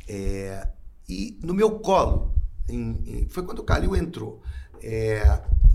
[0.07, 0.67] É,
[1.07, 2.35] e no meu colo,
[2.67, 4.43] em, em, foi quando o Calil entrou,
[4.81, 5.23] é,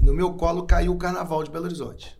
[0.01, 2.19] no meu colo caiu o Carnaval de Belo Horizonte.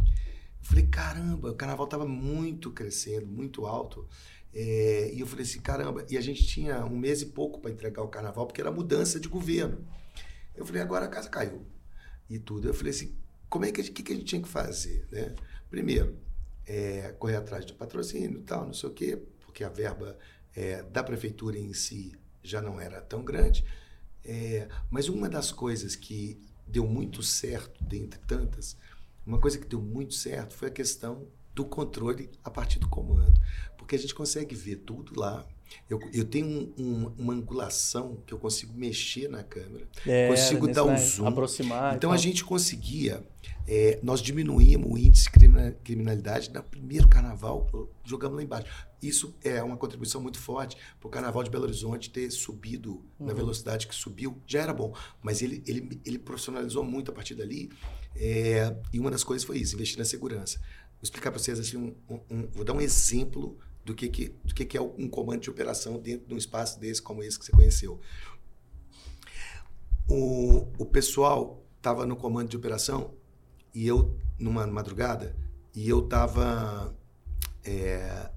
[0.00, 4.08] Eu falei, caramba, o Carnaval estava muito crescendo, muito alto.
[4.54, 7.70] É, e eu falei assim, caramba, e a gente tinha um mês e pouco para
[7.70, 9.84] entregar o Carnaval, porque era mudança de governo.
[10.54, 11.66] Eu falei, agora a casa caiu.
[12.28, 12.68] E tudo.
[12.68, 13.16] Eu falei assim,
[13.48, 15.06] como é que, que, que a gente tinha que fazer?
[15.10, 15.34] Né?
[15.70, 16.16] Primeiro,
[16.66, 20.16] é, correr atrás do patrocínio e tal, não sei o quê, porque a verba
[20.54, 22.12] é, da prefeitura em si
[22.42, 23.64] já não era tão grande.
[24.24, 28.76] É, mas uma das coisas que deu muito certo, dentre tantas,
[29.26, 33.40] uma coisa que deu muito certo foi a questão do controle a partir do comando.
[33.76, 35.46] Porque a gente consegue ver tudo lá.
[35.88, 40.68] Eu, eu tenho um, um, uma angulação que eu consigo mexer na câmera, é, consigo
[40.68, 41.26] dar o zoom.
[41.26, 41.94] Aproximar.
[41.94, 43.22] Então a gente conseguia
[43.66, 47.68] é, nós diminuímos o índice de criminalidade no primeiro carnaval,
[48.04, 48.66] jogamos lá embaixo.
[49.00, 53.26] Isso é uma contribuição muito forte para o carnaval de Belo Horizonte ter subido uhum.
[53.26, 54.40] na velocidade que subiu.
[54.46, 57.70] Já era bom, mas ele, ele, ele profissionalizou muito a partir dali.
[58.14, 60.58] É, e uma das coisas foi isso, investir na segurança.
[60.58, 64.28] Vou explicar para vocês assim, um, um, um, vou dar um exemplo do que, que,
[64.44, 67.38] do que, que é um comando de operação dentro de um espaço desse como esse
[67.38, 68.00] que você conheceu.
[70.08, 73.14] O, o pessoal estava no comando de operação
[73.74, 75.36] e eu, numa madrugada,
[75.74, 76.96] e eu tava
[77.64, 78.30] é,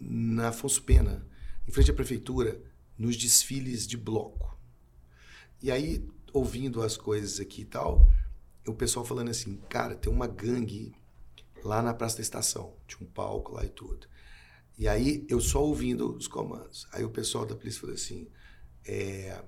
[0.00, 1.26] na Afonso Pena,
[1.66, 2.60] em frente à prefeitura,
[2.96, 4.56] nos desfiles de bloco.
[5.62, 8.08] E aí, ouvindo as coisas aqui e tal,
[8.66, 10.94] o pessoal falando assim, cara, tem uma gangue
[11.64, 14.06] lá na Praça da Estação, tinha um palco lá e tudo.
[14.76, 16.86] E aí, eu só ouvindo os comandos.
[16.92, 18.28] Aí o pessoal da polícia falou assim,
[18.84, 19.42] é,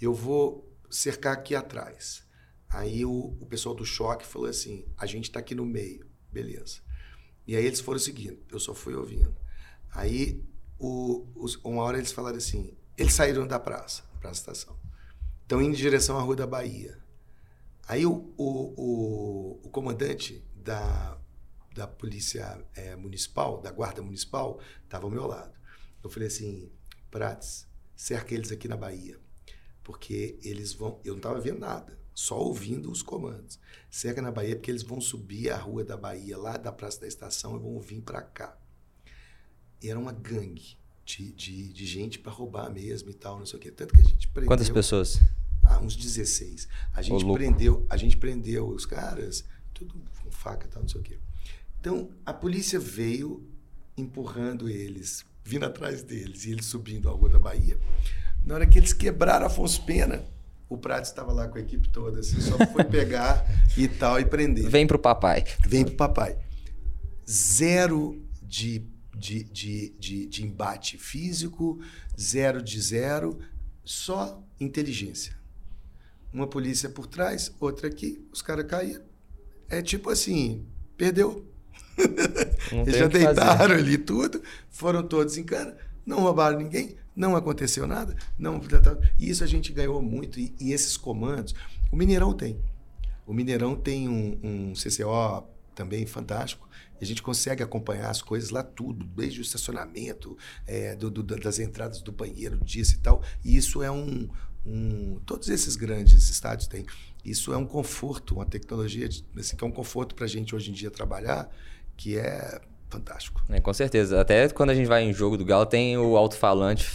[0.00, 2.24] eu vou cercar aqui atrás.
[2.68, 6.80] Aí o, o pessoal do choque falou assim: a gente está aqui no meio, beleza.
[7.46, 9.34] E aí eles foram seguindo, eu só fui ouvindo.
[9.92, 10.42] Aí,
[10.78, 14.76] o, os, uma hora eles falaram assim: eles saíram da praça, praça estação,
[15.42, 16.98] estão indo em direção à Rua da Bahia.
[17.86, 21.18] Aí o, o, o, o comandante da,
[21.74, 25.52] da Polícia é, Municipal, da Guarda Municipal, estava ao meu lado.
[26.02, 26.70] Eu falei assim,
[27.10, 27.66] Prates,
[27.96, 29.18] cerca eles aqui na Bahia.
[29.82, 31.00] Porque eles vão.
[31.04, 33.58] Eu não estava vendo nada, só ouvindo os comandos.
[33.90, 37.06] Cerca na Bahia, porque eles vão subir a rua da Bahia, lá da Praça da
[37.06, 38.56] Estação, e vão vir para cá.
[39.82, 43.58] E era uma gangue de, de, de gente para roubar mesmo e tal, não sei
[43.58, 43.70] o quê.
[43.70, 44.48] Tanto que a gente prendeu.
[44.48, 45.20] Quantas pessoas?
[45.66, 46.68] Ah, uns 16.
[46.94, 49.44] A gente prendeu, a gente prendeu os caras,
[49.74, 51.18] tudo com faca e tal, não sei o quê.
[51.84, 53.46] Então, a polícia veio
[53.94, 57.78] empurrando eles, vindo atrás deles, e eles subindo a rua da Bahia.
[58.42, 60.24] Na hora que eles quebraram Afonso Pena,
[60.66, 63.44] o Prato estava lá com a equipe toda, assim, só foi pegar
[63.76, 64.66] e tal e prender.
[64.70, 65.44] Vem pro papai.
[65.68, 66.38] Vem pro papai.
[67.28, 71.78] Zero de, de, de, de, de embate físico,
[72.18, 73.38] zero de zero,
[73.84, 75.36] só inteligência.
[76.32, 79.04] Uma polícia por trás, outra aqui, os caras caíram.
[79.68, 80.66] É tipo assim,
[80.96, 81.52] perdeu.
[82.72, 88.16] Eles já deitaram ali tudo, foram todos em cana, não roubaram ninguém, não aconteceu nada,
[88.38, 88.60] não.
[89.18, 90.40] E isso a gente ganhou muito.
[90.40, 91.54] E, e esses comandos,
[91.92, 92.58] o Mineirão tem.
[93.26, 96.68] O Mineirão tem um, um CCO também fantástico.
[97.00, 100.36] A gente consegue acompanhar as coisas lá tudo, desde o estacionamento,
[100.66, 103.22] é, do, do, das entradas do banheiro, disso e tal.
[103.44, 104.28] E isso é um,
[104.64, 106.86] um, todos esses grandes estádios têm.
[107.24, 110.70] Isso é um conforto, uma tecnologia assim, que é um conforto para a gente hoje
[110.70, 111.50] em dia trabalhar,
[111.96, 113.42] que é fantástico.
[113.48, 114.20] É, com certeza.
[114.20, 116.90] Até quando a gente vai em jogo do Galo, tem o alto-falante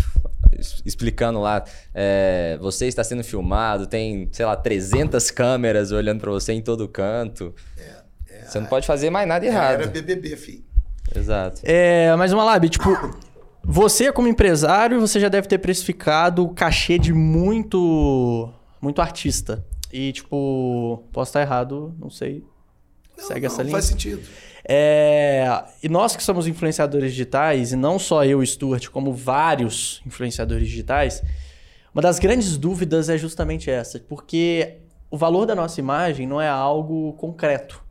[0.85, 6.53] explicando lá, é, você está sendo filmado, tem, sei lá, 300 câmeras olhando para você
[6.53, 7.53] em todo canto.
[7.77, 9.81] É, é, você não pode fazer mais nada errado.
[9.81, 10.63] Era BBB, filho.
[11.15, 11.61] Exato.
[11.63, 12.89] É, mas uma lab, tipo,
[13.63, 19.65] você como empresário, você já deve ter precificado o cachê de muito, muito artista.
[19.91, 22.43] E, tipo, posso estar errado, não sei.
[23.17, 23.71] Não, Segue não, essa linha.
[23.71, 24.21] faz sentido.
[24.71, 30.67] É, e nós que somos influenciadores digitais, e não só eu, Stuart, como vários influenciadores
[30.67, 31.23] digitais,
[31.91, 34.77] uma das grandes dúvidas é justamente essa, porque
[35.09, 37.83] o valor da nossa imagem não é algo concreto.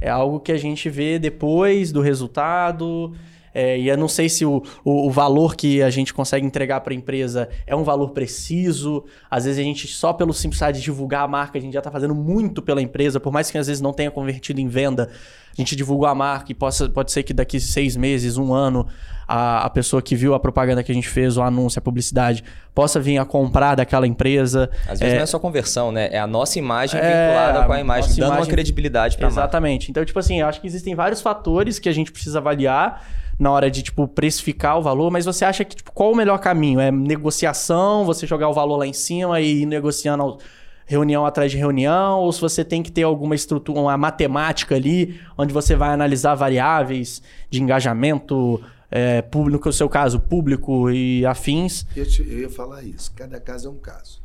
[0.00, 3.14] É algo que a gente vê depois do resultado,
[3.54, 6.80] é, e eu não sei se o, o, o, valor que a gente consegue entregar
[6.80, 9.04] para a empresa é um valor preciso.
[9.30, 11.90] Às vezes a gente, só pelo simples de divulgar a marca, a gente já está
[11.90, 15.08] fazendo muito pela empresa, por mais que às vezes não tenha convertido em venda.
[15.56, 18.88] A gente divulgou a marca e possa, pode ser que daqui seis meses, um ano,
[19.28, 22.42] a, a pessoa que viu a propaganda que a gente fez, o anúncio, a publicidade,
[22.74, 24.68] possa vir a comprar daquela empresa.
[24.82, 26.08] Às vezes é, não é só conversão, né?
[26.10, 28.42] É a nossa imagem é, vinculada com a imagem, dando imagem...
[28.42, 29.42] uma credibilidade para a marca.
[29.42, 29.92] Exatamente.
[29.92, 33.06] Então, tipo assim, eu acho que existem vários fatores que a gente precisa avaliar
[33.38, 36.38] na hora de, tipo, precificar o valor, mas você acha que, tipo, qual o melhor
[36.38, 36.80] caminho?
[36.80, 40.38] É negociação, você jogar o valor lá em cima e ir negociando
[40.86, 45.18] reunião atrás de reunião, ou se você tem que ter alguma estrutura, uma matemática ali,
[45.36, 51.84] onde você vai analisar variáveis de engajamento, é, público, no seu caso, público e afins?
[51.96, 53.12] Eu, te, eu ia falar isso.
[53.12, 54.22] Cada caso é um caso.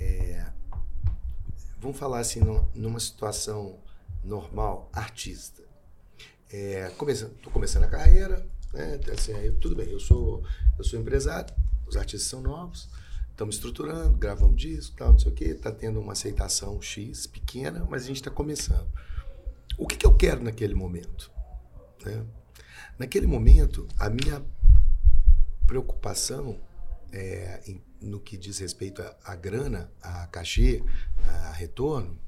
[0.00, 0.44] É,
[1.80, 2.40] vamos falar assim,
[2.74, 3.74] numa situação
[4.22, 5.62] normal, artista.
[6.52, 9.00] É, começando, tô começando a carreira, né?
[9.10, 10.44] Assim, aí, tudo bem, eu sou,
[10.76, 11.54] eu sou empresário,
[11.86, 12.90] os artistas são novos,
[13.30, 17.86] estamos estruturando, gravamos disco, tal, não sei o quê, está tendo uma aceitação X pequena,
[17.88, 18.86] mas a gente está começando.
[19.78, 21.30] O que, que, eu quero naquele momento?
[22.04, 22.22] Né?
[22.98, 24.44] Naquele momento, a minha
[25.66, 26.60] preocupação
[27.10, 30.84] é, em, no que diz respeito à grana, a cachê,
[31.26, 32.18] a retorno,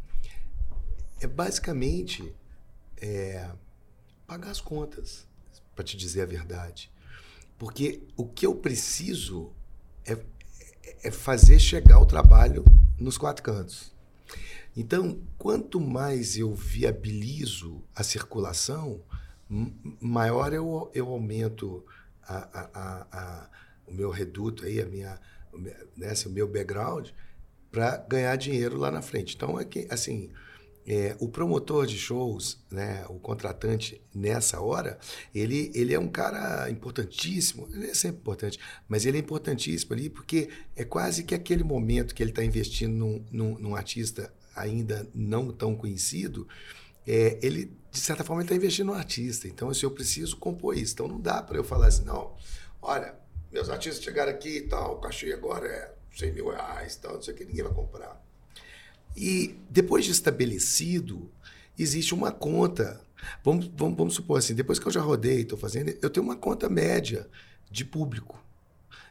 [1.21, 2.35] é basicamente
[2.97, 3.51] é,
[4.27, 5.27] pagar as contas,
[5.75, 6.91] para te dizer a verdade.
[7.59, 9.53] Porque o que eu preciso
[10.05, 10.19] é,
[11.03, 12.65] é fazer chegar o trabalho
[12.99, 13.93] nos quatro cantos.
[14.77, 19.01] Então, quanto mais eu viabilizo a circulação,
[20.01, 21.85] maior eu, eu aumento
[22.23, 23.51] a, a, a,
[23.87, 25.21] o meu reduto, aí, a minha,
[25.97, 27.11] né, assim, o meu background,
[27.71, 29.37] para ganhar dinheiro lá na frente.
[29.37, 30.33] Então, é que, assim,
[30.87, 34.99] é, o promotor de shows, né, o contratante nessa hora,
[35.35, 40.11] ele, ele é um cara importantíssimo, ele é sempre importante, mas ele é importantíssimo ali
[40.11, 45.09] porque é quase que aquele momento que ele está investindo num, num, num, artista ainda
[45.15, 46.47] não tão conhecido,
[47.07, 49.47] é, ele, de certa forma, está investindo no artista.
[49.49, 50.95] Então, assim, eu preciso compor isso.
[50.95, 52.35] Então, não dá para eu falar assim, não,
[52.81, 53.15] olha,
[53.53, 57.23] meus artistas chegaram aqui e tal, o cachê agora é 100 mil reais tal, não
[57.23, 58.24] sei o que, ninguém vai comprar.
[59.17, 61.31] E depois de estabelecido,
[61.79, 63.01] existe uma conta.
[63.43, 66.37] Vamos, vamos, vamos supor assim, depois que eu já rodei, estou fazendo, eu tenho uma
[66.37, 67.29] conta média
[67.71, 68.43] de público.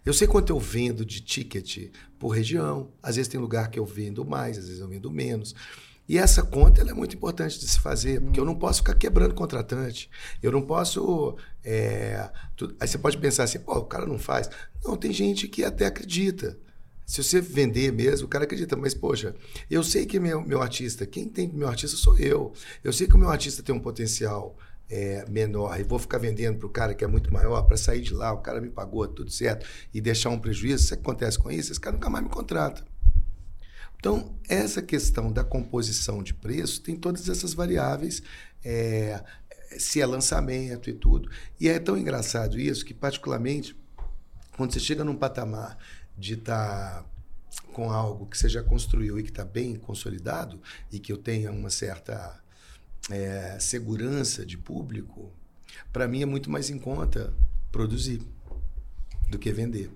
[0.05, 1.89] Eu sei quanto eu vendo de ticket
[2.19, 2.91] por região.
[3.01, 5.55] Às vezes tem lugar que eu vendo mais, às vezes eu vendo menos.
[6.07, 9.33] E essa conta é muito importante de se fazer, porque eu não posso ficar quebrando
[9.33, 10.09] contratante.
[10.41, 11.37] Eu não posso.
[11.63, 14.49] É, tu, aí você pode pensar assim, pô, o cara não faz.
[14.83, 16.57] Não, tem gente que até acredita.
[17.13, 18.75] Se você vender mesmo, o cara acredita.
[18.75, 19.35] Mas, poxa,
[19.69, 22.53] eu sei que meu, meu artista, quem tem meu artista sou eu.
[22.83, 24.57] Eu sei que o meu artista tem um potencial
[24.89, 28.01] é, menor e vou ficar vendendo para o cara que é muito maior para sair
[28.01, 30.85] de lá, o cara me pagou, tudo certo, e deixar um prejuízo.
[30.85, 31.71] O que acontece com isso?
[31.71, 32.83] Esse cara nunca mais me contrata.
[33.99, 38.23] Então, essa questão da composição de preço tem todas essas variáveis,
[38.65, 39.23] é,
[39.77, 41.29] se é lançamento e tudo.
[41.59, 43.77] E é tão engraçado isso que, particularmente,
[44.57, 45.77] quando você chega num patamar
[46.17, 47.05] de estar tá
[47.73, 50.59] com algo que você já construiu e que está bem consolidado
[50.91, 52.41] e que eu tenha uma certa
[53.09, 55.31] é, segurança de público,
[55.91, 57.33] para mim é muito mais em conta
[57.71, 58.21] produzir
[59.29, 59.91] do que vender.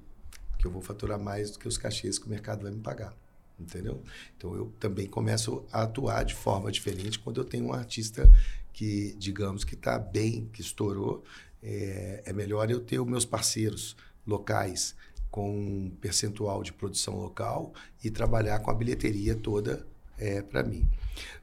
[0.58, 3.16] Que eu vou faturar mais do que os cachês que o mercado vai me pagar.
[3.60, 4.04] Entendeu?
[4.36, 8.30] Então eu também começo a atuar de forma diferente quando eu tenho um artista
[8.74, 11.24] que, digamos, que está bem, que estourou.
[11.62, 13.96] É, é melhor eu ter os meus parceiros
[14.26, 14.96] locais
[15.38, 17.72] com um percentual de produção local
[18.04, 19.86] e trabalhar com a bilheteria toda
[20.18, 20.90] é, para mim.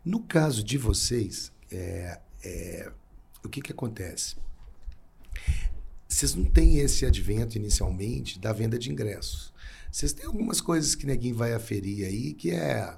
[0.05, 2.91] No caso de vocês, é, é,
[3.45, 4.35] o que, que acontece?
[6.09, 9.53] Vocês não têm esse advento inicialmente da venda de ingressos.
[9.93, 12.97] Vocês têm algumas coisas que ninguém vai aferir aí, que é.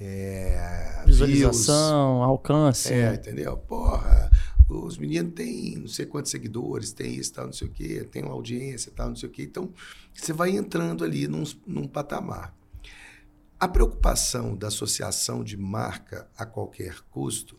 [0.00, 2.92] é Visualização, views, alcance.
[2.92, 3.56] É, entendeu?
[3.56, 4.30] Porra,
[4.70, 8.22] os meninos têm não sei quantos seguidores, tem isso, tal, não sei o quê, tem
[8.22, 9.42] uma audiência, tal, não sei o quê.
[9.42, 9.72] Então,
[10.14, 12.54] você vai entrando ali num, num patamar.
[13.58, 17.58] A preocupação da associação de marca a qualquer custo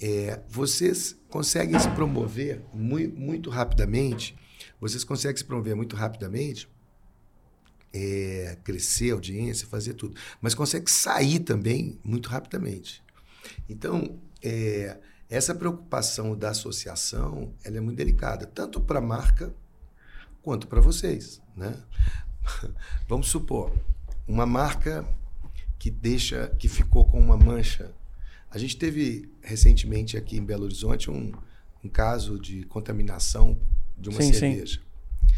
[0.00, 4.36] é, vocês conseguem se promover muito, muito rapidamente,
[4.80, 6.68] vocês conseguem se promover muito rapidamente,
[7.92, 13.02] é, crescer a audiência, fazer tudo, mas consegue sair também muito rapidamente.
[13.68, 14.98] Então, é,
[15.36, 19.54] essa preocupação da associação ela é muito delicada, tanto para a marca
[20.42, 21.40] quanto para vocês.
[21.56, 21.76] Né?
[23.08, 23.72] Vamos supor,
[24.26, 25.06] uma marca
[25.78, 27.92] que deixa, que ficou com uma mancha
[28.52, 31.32] a gente teve recentemente aqui em Belo Horizonte um,
[31.82, 33.58] um caso de contaminação
[33.96, 34.78] de uma sim, cerveja.
[34.78, 35.32] Sim.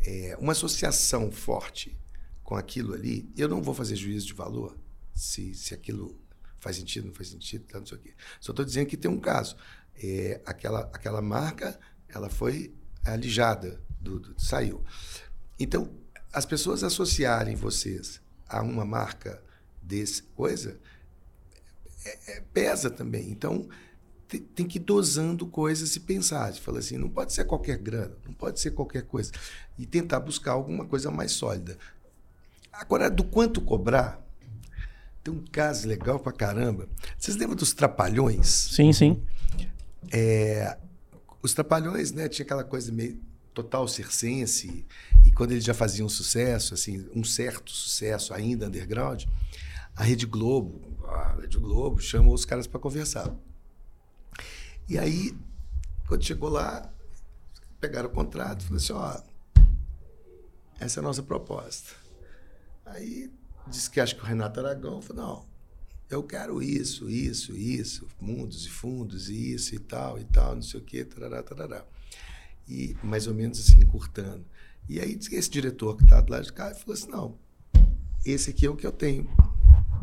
[0.00, 1.94] É, uma associação forte
[2.42, 4.76] com aquilo ali, eu não vou fazer juízo de valor
[5.14, 6.18] se, se aquilo
[6.64, 8.14] faz sentido, não faz sentido, tá, não sei o quê.
[8.40, 9.54] Só estou dizendo que tem um caso.
[10.02, 14.82] É, aquela, aquela marca, ela foi alijada, do, do, saiu.
[15.60, 15.90] Então,
[16.32, 19.42] as pessoas associarem vocês a uma marca
[19.82, 20.80] desse coisa,
[22.02, 23.30] é, é, pesa também.
[23.30, 23.68] Então,
[24.26, 26.50] tem, que ir dosando coisas e pensar.
[26.50, 29.30] Você fala assim, não pode ser qualquer grana, não pode ser qualquer coisa.
[29.78, 31.76] E tentar buscar alguma coisa mais sólida.
[32.72, 34.23] Agora, do quanto cobrar,
[35.24, 36.86] tem um caso legal pra caramba.
[37.18, 38.46] Vocês lembram dos Trapalhões?
[38.46, 39.22] Sim, sim.
[40.12, 40.76] É,
[41.42, 43.18] os Trapalhões, né, tinha aquela coisa meio
[43.54, 44.84] total circense,
[45.24, 49.24] e quando eles já faziam sucesso, assim, um certo sucesso ainda underground,
[49.96, 53.34] a Rede Globo, a Rede Globo chamou os caras para conversar.
[54.86, 55.34] E aí,
[56.06, 56.92] quando chegou lá,
[57.80, 59.22] pegaram o contrato, falaram assim, ó,
[60.78, 61.92] essa é a nossa proposta.
[62.84, 63.30] Aí
[63.68, 65.46] disse que acho que o Renato Aragão falou, não,
[66.10, 70.62] eu quero isso, isso, isso, mundos e fundos, e isso e tal, e tal, não
[70.62, 71.84] sei o quê, tarará, tarará.
[72.68, 74.44] E mais ou menos assim, encurtando.
[74.88, 77.38] E aí esse diretor que está do lado de cá falou assim, não,
[78.24, 79.28] esse aqui é o que eu tenho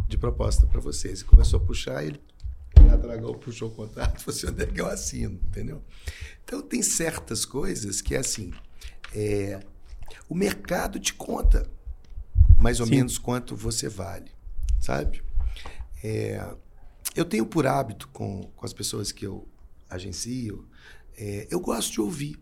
[0.07, 1.21] de proposta para vocês.
[1.21, 2.19] E começou a puxar, ele,
[2.75, 5.83] Renato Aragão puxou o contrato, falou assim, onde é que eu assino, entendeu?
[6.43, 8.51] Então, tem certas coisas que é assim,
[9.13, 9.59] é,
[10.27, 11.69] o mercado te conta
[12.61, 12.95] mais ou Sim.
[12.95, 14.31] menos quanto você vale,
[14.79, 15.23] sabe?
[16.03, 16.55] É,
[17.15, 19.47] eu tenho por hábito com, com as pessoas que eu
[19.89, 20.67] agencio,
[21.17, 22.39] é, eu gosto de ouvir.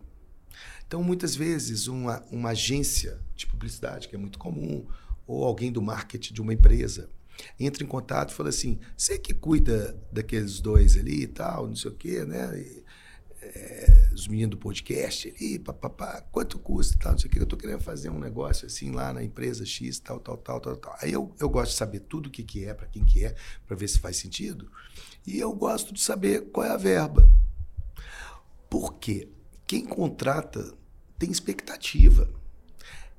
[0.86, 4.86] Então, muitas vezes, uma, uma agência de publicidade, que é muito comum,
[5.26, 7.10] ou alguém do marketing de uma empresa,
[7.60, 11.76] entra em contato e fala assim: você que cuida daqueles dois ali e tal, não
[11.76, 12.60] sei o quê, né?
[12.60, 12.84] E,
[13.42, 17.40] é, os meninos do podcast ali, papapá, quanto custa tal, não sei o quê.
[17.40, 20.76] Eu estou querendo fazer um negócio assim lá na empresa X, tal, tal, tal, tal,
[20.76, 20.98] tal.
[21.02, 23.36] Aí eu, eu gosto de saber tudo o que, que é, para quem que é,
[23.66, 24.70] para ver se faz sentido.
[25.26, 27.30] E eu gosto de saber qual é a verba.
[28.70, 29.30] Por quê?
[29.66, 30.74] Quem contrata
[31.18, 32.30] tem expectativa.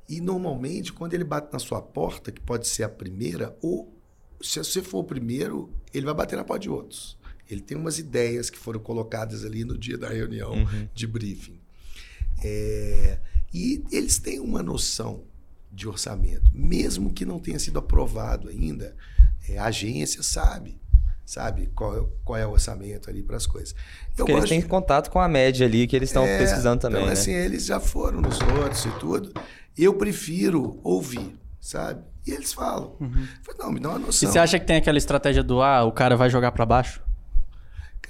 [0.09, 3.97] E normalmente, quando ele bate na sua porta, que pode ser a primeira, ou
[4.43, 7.17] se você for o primeiro, ele vai bater na porta de outros.
[7.51, 10.89] Ele tem umas ideias que foram colocadas ali no dia da reunião uhum.
[10.95, 11.59] de briefing.
[12.43, 13.19] É,
[13.53, 15.23] e eles têm uma noção
[15.73, 18.95] de orçamento, mesmo que não tenha sido aprovado ainda.
[19.49, 20.79] É, a agência sabe,
[21.25, 23.75] sabe qual, é- qual é o orçamento ali para as coisas.
[24.17, 26.99] Eu Porque eles têm contato com a média ali que eles estão é, pesquisando também,
[27.01, 27.13] então, né?
[27.13, 29.33] assim, eles já foram nos lotes e tudo.
[29.79, 32.03] Eu prefiro ouvir, sabe?
[32.27, 32.97] E eles falam.
[33.43, 34.03] Falo, não, me dá uma Uhum.
[34.03, 34.31] E noção.
[34.33, 37.01] você acha que tem aquela estratégia do, ah, o cara vai jogar pra baixo?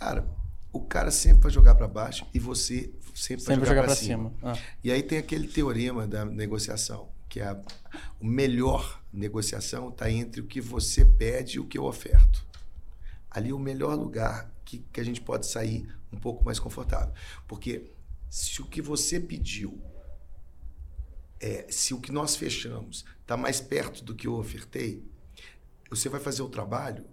[0.00, 0.26] Cara,
[0.72, 3.94] o cara sempre vai jogar para baixo e você sempre, Sempre vai jogar jogar, para
[3.94, 4.30] cima.
[4.30, 4.52] cima.
[4.54, 4.58] Ah.
[4.82, 7.60] E aí tem aquele teorema da negociação, que é a,
[8.18, 12.46] o melhor negociação está entre o que você pede e o que eu oferto.
[13.30, 17.12] Ali é o melhor lugar que, que a gente pode sair um pouco mais confortável.
[17.46, 17.90] Porque
[18.30, 19.78] se o que você pediu,
[21.38, 25.04] é, se o que nós fechamos está mais perto do que eu ofertei,
[25.90, 27.04] você vai fazer o trabalho,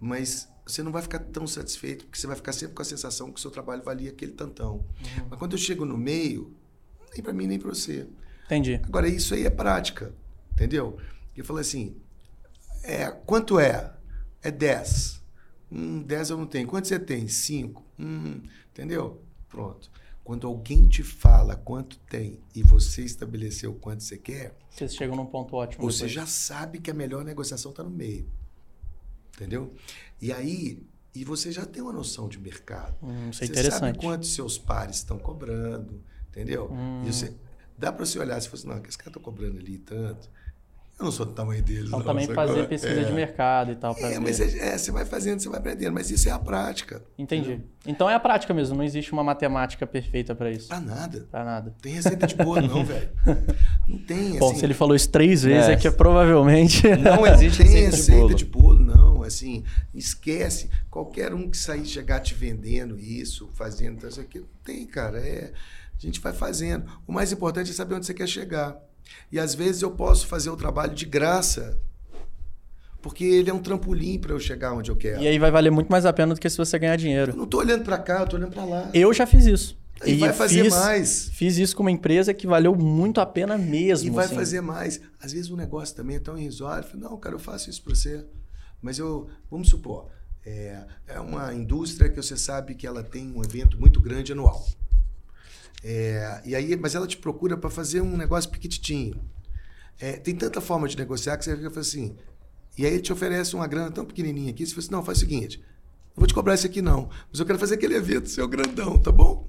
[0.00, 3.30] mas você não vai ficar tão satisfeito, porque você vai ficar sempre com a sensação
[3.30, 4.84] que o seu trabalho valia aquele tantão.
[5.28, 6.54] Mas quando eu chego no meio,
[7.12, 8.06] nem para mim nem para você.
[8.46, 8.74] Entendi.
[8.82, 10.14] Agora, isso aí é prática,
[10.52, 10.98] entendeu?
[11.36, 11.96] Eu falei assim,
[12.82, 13.92] é, quanto é?
[14.42, 15.22] É 10.
[15.72, 16.66] Hum, 10 eu não tenho.
[16.68, 17.26] Quanto você tem?
[17.28, 17.82] 5.
[17.98, 19.22] Hum, entendeu?
[19.48, 19.90] Pronto.
[20.22, 25.26] Quando alguém te fala quanto tem e você estabeleceu quanto você quer, Vocês chegam num
[25.26, 25.82] ponto ótimo.
[25.84, 26.12] você depois.
[26.12, 28.26] já sabe que a melhor negociação está no meio.
[29.34, 29.74] Entendeu?
[30.24, 30.82] E aí,
[31.14, 32.96] e você já tem uma noção de mercado.
[33.02, 33.80] Hum, isso é você interessante.
[33.80, 36.70] sabe quanto seus pares estão cobrando, entendeu?
[36.72, 37.02] Hum.
[37.04, 37.36] E você,
[37.76, 40.30] dá para você olhar e falar assim, não, que esse cara está cobrando ali tanto.
[40.96, 41.86] Eu não sou do tamanho deles.
[41.88, 43.04] Então não, também fazer pesquisa é.
[43.04, 43.94] de mercado e tal.
[43.96, 44.20] Pra É, ver.
[44.20, 47.02] mas é, é, você vai fazendo, você vai aprendendo, mas isso é a prática.
[47.18, 47.60] Entendi.
[47.84, 50.68] Então é a prática mesmo, não existe uma matemática perfeita pra isso.
[50.68, 51.26] Pra nada.
[51.30, 51.70] Pra nada.
[51.70, 53.10] Não tem receita de bolo, não, velho.
[53.88, 55.76] Não tem, Bom, assim, se ele falou isso três vezes, é, É.
[55.76, 56.82] que provavelmente.
[56.96, 58.34] Não existe tem receita de receita bolo.
[58.34, 59.22] de bolo, não.
[59.24, 60.70] Assim, esquece.
[60.90, 65.18] Qualquer um que sair chegar te vendendo isso, fazendo isso aqui, não tem, cara.
[65.18, 65.52] É,
[65.96, 66.84] a gente vai fazendo.
[67.06, 68.76] O mais importante é saber onde você quer chegar.
[69.30, 71.78] E às vezes eu posso fazer o trabalho de graça,
[73.02, 75.22] porque ele é um trampolim para eu chegar onde eu quero.
[75.22, 77.36] E aí vai valer muito mais a pena do que se você ganhar Eu dinheiro.
[77.36, 78.90] não tô olhando para cá, eu tô olhando para lá.
[78.94, 79.78] Eu já fiz isso.
[80.04, 81.28] E vai fazer fiz, mais.
[81.32, 84.08] Fiz isso com uma empresa que valeu muito a pena mesmo.
[84.08, 84.34] E vai assim.
[84.34, 85.00] fazer mais.
[85.20, 86.84] Às vezes o negócio também é tão irrisório.
[86.84, 88.24] eu falo, Não, cara, eu faço isso para você.
[88.82, 90.08] Mas eu, vamos supor,
[90.44, 94.66] é, é uma indústria que você sabe que ela tem um evento muito grande anual.
[95.84, 99.20] É, e aí, mas ela te procura para fazer um negócio pequititinho.
[100.00, 102.16] É, tem tanta forma de negociar que você fica assim.
[102.76, 104.66] E aí ele te oferece uma grana tão pequenininha aqui.
[104.66, 105.58] Você fala assim: não, faz o seguinte.
[106.16, 107.08] Não vou te cobrar isso aqui, não.
[107.30, 109.46] Mas eu quero fazer aquele evento seu grandão, tá bom?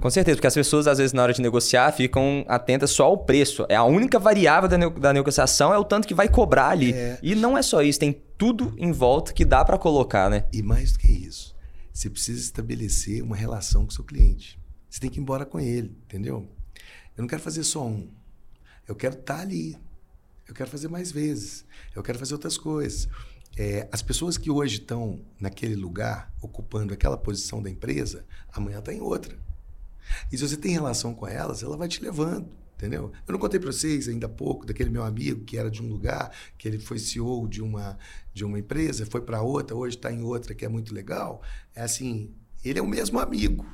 [0.00, 3.18] Com certeza, porque as pessoas, às vezes, na hora de negociar, ficam atentas só ao
[3.18, 3.66] preço.
[3.68, 6.92] É a única variável da, ne- da negociação é o tanto que vai cobrar ali.
[6.92, 7.18] É.
[7.22, 10.44] E não é só isso, tem tudo em volta que dá pra colocar, né?
[10.52, 11.54] E mais do que isso,
[11.92, 14.58] você precisa estabelecer uma relação com o seu cliente.
[14.88, 16.48] Você tem que ir embora com ele, entendeu?
[17.16, 18.08] Eu não quero fazer só um.
[18.86, 19.76] Eu quero estar ali.
[20.46, 21.64] Eu quero fazer mais vezes.
[21.94, 23.08] Eu quero fazer outras coisas.
[23.56, 28.92] É, as pessoas que hoje estão naquele lugar, ocupando aquela posição da empresa, amanhã está
[28.92, 29.36] em outra.
[30.30, 33.10] E se você tem relação com elas, ela vai te levando, entendeu?
[33.26, 35.88] Eu não contei para vocês ainda há pouco daquele meu amigo que era de um
[35.88, 37.98] lugar, que ele foi CEO de uma,
[38.32, 41.42] de uma empresa, foi para outra, hoje está em outra que é muito legal.
[41.74, 43.66] É assim, ele é o mesmo amigo,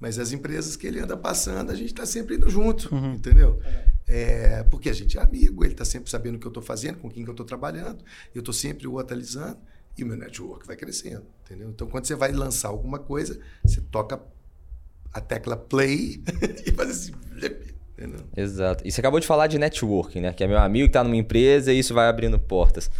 [0.00, 3.60] mas as empresas que ele anda passando, a gente está sempre indo junto, entendeu?
[4.08, 6.98] É, porque a gente é amigo, ele está sempre sabendo o que eu estou fazendo,
[6.98, 8.02] com quem que eu estou trabalhando,
[8.34, 9.58] eu estou sempre o atualizando
[9.96, 11.68] e o meu network vai crescendo, entendeu?
[11.68, 14.20] Então, quando você vai lançar alguma coisa, você toca
[15.12, 16.22] a tecla play
[16.66, 17.12] e faz assim,
[17.92, 18.24] entendeu?
[18.34, 18.86] Exato.
[18.86, 20.32] E você acabou de falar de networking, né?
[20.32, 22.90] Que é meu amigo que tá numa empresa e isso vai abrindo portas.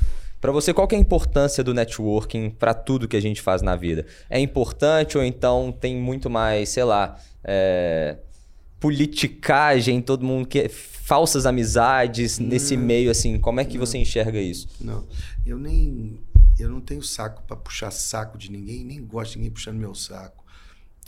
[0.40, 3.76] Pra você, qual é a importância do networking pra tudo que a gente faz na
[3.76, 4.06] vida?
[4.28, 8.16] É importante ou então tem muito mais, sei lá, é,
[8.80, 13.38] politicagem, todo mundo que falsas amizades nesse meio assim?
[13.38, 14.68] Como é que você enxerga isso?
[14.80, 15.06] Não,
[15.44, 16.18] eu nem
[16.58, 19.94] eu não tenho saco para puxar saco de ninguém, nem gosto de ninguém puxando meu
[19.94, 20.44] saco.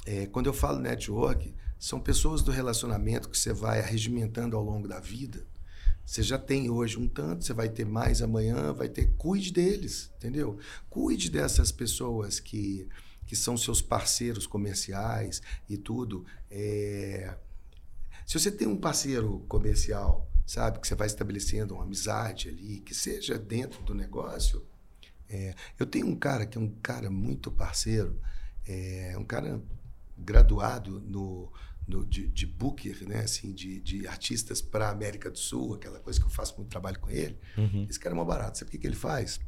[0.04, 4.88] É, quando eu falo network, são pessoas do relacionamento que você vai arregimentando ao longo
[4.88, 5.44] da vida.
[6.12, 9.14] Você já tem hoje um tanto, você vai ter mais amanhã, vai ter.
[9.16, 10.58] Cuide deles, entendeu?
[10.90, 12.86] Cuide dessas pessoas que,
[13.24, 15.40] que são seus parceiros comerciais
[15.70, 16.26] e tudo.
[16.50, 17.34] É,
[18.26, 22.94] se você tem um parceiro comercial, sabe, que você vai estabelecendo uma amizade ali, que
[22.94, 24.62] seja dentro do negócio.
[25.30, 28.20] é, eu tenho um cara que é um cara muito parceiro,
[28.66, 29.62] é um cara
[30.18, 31.50] graduado no,
[31.86, 35.98] no de, de booker, né, assim, de, de artistas para a América do Sul, aquela
[36.00, 37.38] coisa que eu faço muito trabalho com ele.
[37.88, 38.58] Esse cara é mó barato.
[38.58, 39.40] Sabe o que, que ele faz?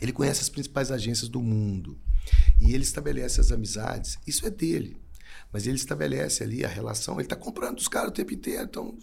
[0.00, 1.98] Ele conhece as principais agências do mundo
[2.60, 4.18] e ele estabelece as amizades.
[4.26, 4.96] Isso é dele.
[5.52, 7.14] Mas ele estabelece ali a relação.
[7.14, 8.64] Ele está comprando dos caras o tempo inteiro.
[8.64, 8.96] Então,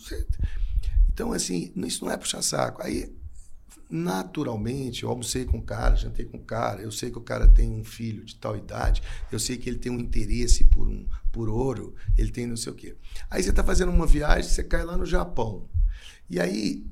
[1.10, 2.82] então assim, isso não é puxar saco.
[2.82, 3.14] Aí
[3.90, 7.48] naturalmente, eu almocei com o cara, jantei com o cara, eu sei que o cara
[7.48, 9.02] tem um filho de tal idade,
[9.32, 12.72] eu sei que ele tem um interesse por um por ouro, ele tem não sei
[12.72, 12.96] o quê.
[13.30, 15.68] Aí você está fazendo uma viagem, você cai lá no Japão.
[16.30, 16.86] E aí,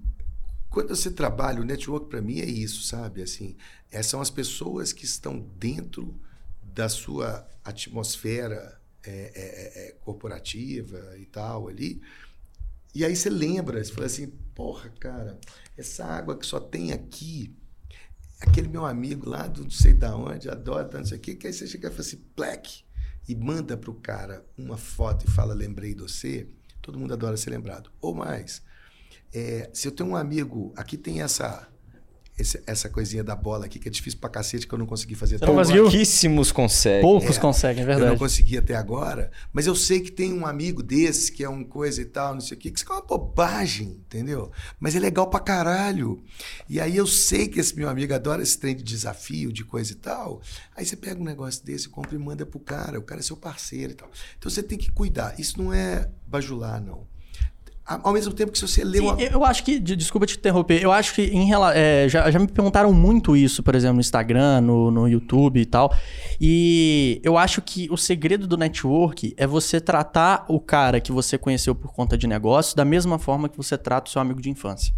[0.69, 3.21] quando você trabalha, o network para mim é isso, sabe?
[3.21, 3.55] Assim,
[4.03, 6.19] são as pessoas que estão dentro
[6.61, 12.01] da sua atmosfera é, é, é, corporativa e tal ali.
[12.93, 15.39] E aí você lembra, você fala assim, porra, cara,
[15.77, 17.55] essa água que só tem aqui,
[18.41, 21.47] aquele meu amigo lá do não sei da onde, adora, não sei o quê, que
[21.47, 22.83] aí você chega e fala assim, Black,
[23.27, 26.47] e manda pro cara uma foto e fala, lembrei de você,
[26.81, 27.91] todo mundo adora ser lembrado.
[28.01, 28.61] Ou mais,
[29.33, 31.67] é, se eu tenho um amigo, aqui tem essa
[32.37, 35.13] esse, essa coisinha da bola aqui, que é difícil pra cacete, que eu não consegui
[35.13, 35.83] fazer não conseguiu?
[35.83, 37.01] Pouquíssimos conseguem.
[37.01, 38.11] Poucos conseguem, é Eu verdade.
[38.11, 41.63] não consegui até agora, mas eu sei que tem um amigo desse que é um
[41.63, 44.51] coisa e tal, não sei o quê, que isso é uma bobagem, entendeu?
[44.79, 46.23] Mas é legal pra caralho.
[46.67, 49.91] E aí eu sei que esse meu amigo adora esse trem de desafio, de coisa
[49.91, 50.41] e tal.
[50.75, 53.37] Aí você pega um negócio desse, compra e manda pro cara, o cara é seu
[53.37, 54.09] parceiro e tal.
[54.37, 55.39] Então você tem que cuidar.
[55.39, 57.12] Isso não é bajular, não.
[57.85, 59.21] Ao mesmo tempo que se você lê Sim, uma.
[59.21, 62.47] eu acho que, de- desculpa te interromper, eu acho que em é, já, já me
[62.47, 65.93] perguntaram muito isso, por exemplo, no Instagram, no, no YouTube e tal.
[66.39, 71.37] E eu acho que o segredo do network é você tratar o cara que você
[71.37, 74.49] conheceu por conta de negócio da mesma forma que você trata o seu amigo de
[74.49, 74.93] infância.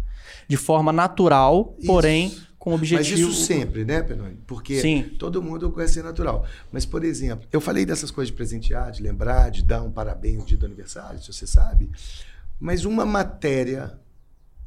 [0.48, 1.86] De forma natural, Isso.
[1.88, 3.30] porém com Mas objetivo.
[3.30, 4.38] isso sempre, né, Penoni?
[4.44, 5.04] Porque Sim.
[5.20, 6.44] todo mundo conhece natural.
[6.72, 10.38] Mas, por exemplo, eu falei dessas coisas de presentear, de lembrar, de dar um parabéns
[10.38, 11.88] no dia do aniversário, se você sabe.
[12.58, 14.00] Mas uma matéria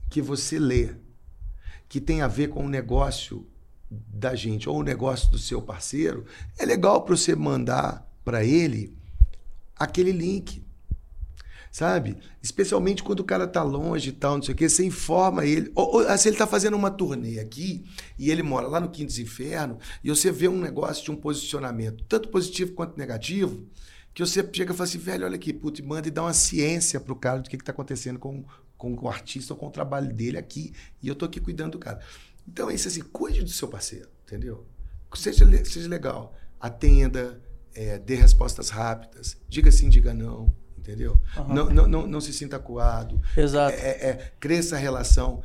[0.10, 0.95] que você lê
[1.88, 3.48] que tem a ver com o negócio
[3.90, 6.26] da gente ou o negócio do seu parceiro,
[6.57, 8.95] é legal para você mandar para ele
[9.76, 10.64] aquele link.
[11.72, 12.18] Sabe?
[12.41, 15.72] Especialmente quando o cara tá longe e tal, não sei o quê, você informa ele.
[15.76, 17.86] Ou, ou, se ele tá fazendo uma turnê aqui
[18.18, 21.16] e ele mora lá no Quinto dos Inferno, e você vê um negócio de um
[21.16, 23.68] posicionamento, tanto positivo quanto negativo,
[24.14, 26.34] que você chega e fala assim, velho, olha aqui, puto, e manda e dá uma
[26.34, 28.44] ciência pro cara do que, que tá acontecendo com,
[28.77, 30.73] com o artista ou com o trabalho dele aqui.
[31.02, 31.99] E eu tô aqui cuidando do cara.
[32.48, 34.65] Então é isso assim, cuide do seu parceiro, entendeu?
[35.14, 37.41] Seja, seja legal, atenda,
[37.73, 41.19] é, dê respostas rápidas, diga sim, diga não, entendeu?
[41.38, 41.53] Aham.
[41.53, 43.22] Não, não, não, não se sinta acuado.
[43.38, 43.76] Exato.
[43.76, 45.41] É, é, é, cresça a relação,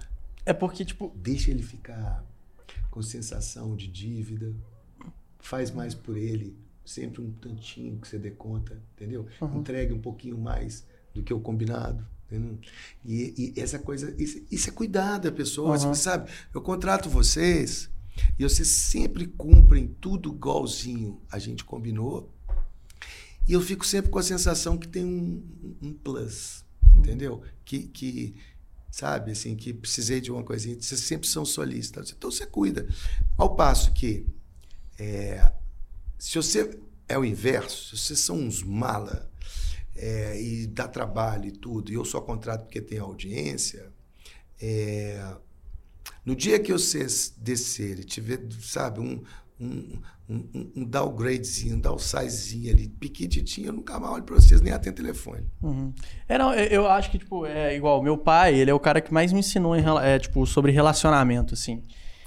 [0.47, 2.25] É porque, tipo, deixa ele ficar
[2.91, 4.55] com sensação de dívida,
[5.39, 9.27] faz mais por ele, sempre um tantinho que você dê conta, entendeu?
[9.41, 9.61] Uhum.
[9.61, 10.85] Entregue um pouquinho mais
[11.15, 12.07] do que o combinado.
[13.05, 15.95] E, e essa coisa, isso, isso é cuidar da pessoa, Uhum.
[15.95, 16.31] sabe?
[16.53, 17.89] Eu contrato vocês
[18.39, 22.33] e vocês sempre cumprem tudo igualzinho a gente combinou.
[23.47, 25.43] E eu fico sempre com a sensação que tem um,
[25.83, 26.65] um plus,
[26.97, 27.43] entendeu?
[27.65, 28.35] Que, que,
[28.91, 30.81] sabe, assim, que precisei de uma coisinha.
[30.81, 32.15] Vocês sempre são solistas.
[32.17, 32.89] Então você cuida.
[33.37, 34.27] Ao passo que,
[34.99, 35.53] é,
[36.19, 36.79] se você
[37.09, 39.31] é o inverso, se vocês são uns mala
[39.97, 43.93] é, e dá trabalho e tudo, e eu só contrato porque tem audiência,
[44.61, 45.35] é,
[46.25, 49.23] no dia que vocês descerem, tiver, sabe, um,
[49.61, 54.73] um, um, um downgradezinho, um downsizezinho ali, pequititinho, eu nunca mais olho pra vocês, nem
[54.73, 55.47] atendo telefone.
[55.63, 55.93] Uhum.
[56.27, 59.13] É, não, eu, acho que, tipo, é igual, meu pai, ele é o cara que
[59.13, 61.83] mais me ensinou em, é, tipo, sobre relacionamento, assim.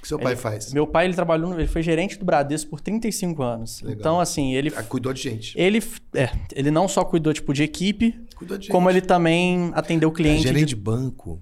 [0.08, 0.72] O que seu pai Ele- faz?
[0.74, 3.82] Meu pai, ele trabalhou, no- ele foi gerente do Bradesco por 35 anos.
[3.82, 4.00] Legal.
[4.00, 5.54] Então, assim, ele, Ah, Cuidou de gente.
[5.60, 8.72] ele, é, ele não só cuidou, tipo, de equipe, Cuidou de gente.
[8.72, 10.44] como ele também atendeu cliente.
[10.44, 11.42] Cara, gerente de- de banco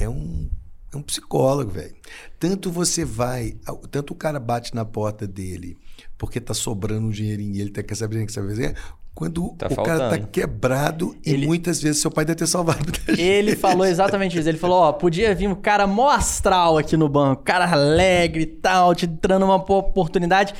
[0.00, 0.50] é um,
[0.92, 1.94] é um psicólogo, velho.
[2.40, 3.56] Tanto você vai,
[3.90, 5.76] tanto o cara bate na porta dele
[6.18, 8.76] porque tá sobrando um dinheirinho e ele tá, quer saber o que você vai fazer,
[9.16, 10.26] quando Tá o cara tá faltando.
[10.28, 12.92] quebrado Ele- e muitas vezes seu pai deve ter salvado.
[13.18, 14.46] Ele falou exatamente isso.
[14.48, 18.46] Ele falou, ó, podia vir um cara mó astral aqui no banco, cara alegre e
[18.46, 20.52] tal, te dando uma oportunidade.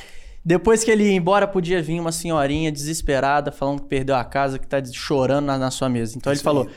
[0.43, 4.57] Depois que ele ia embora, podia vir uma senhorinha desesperada, falando que perdeu a casa,
[4.57, 6.17] que tá chorando na, na sua mesa.
[6.17, 6.69] Então ele Isso falou, aí.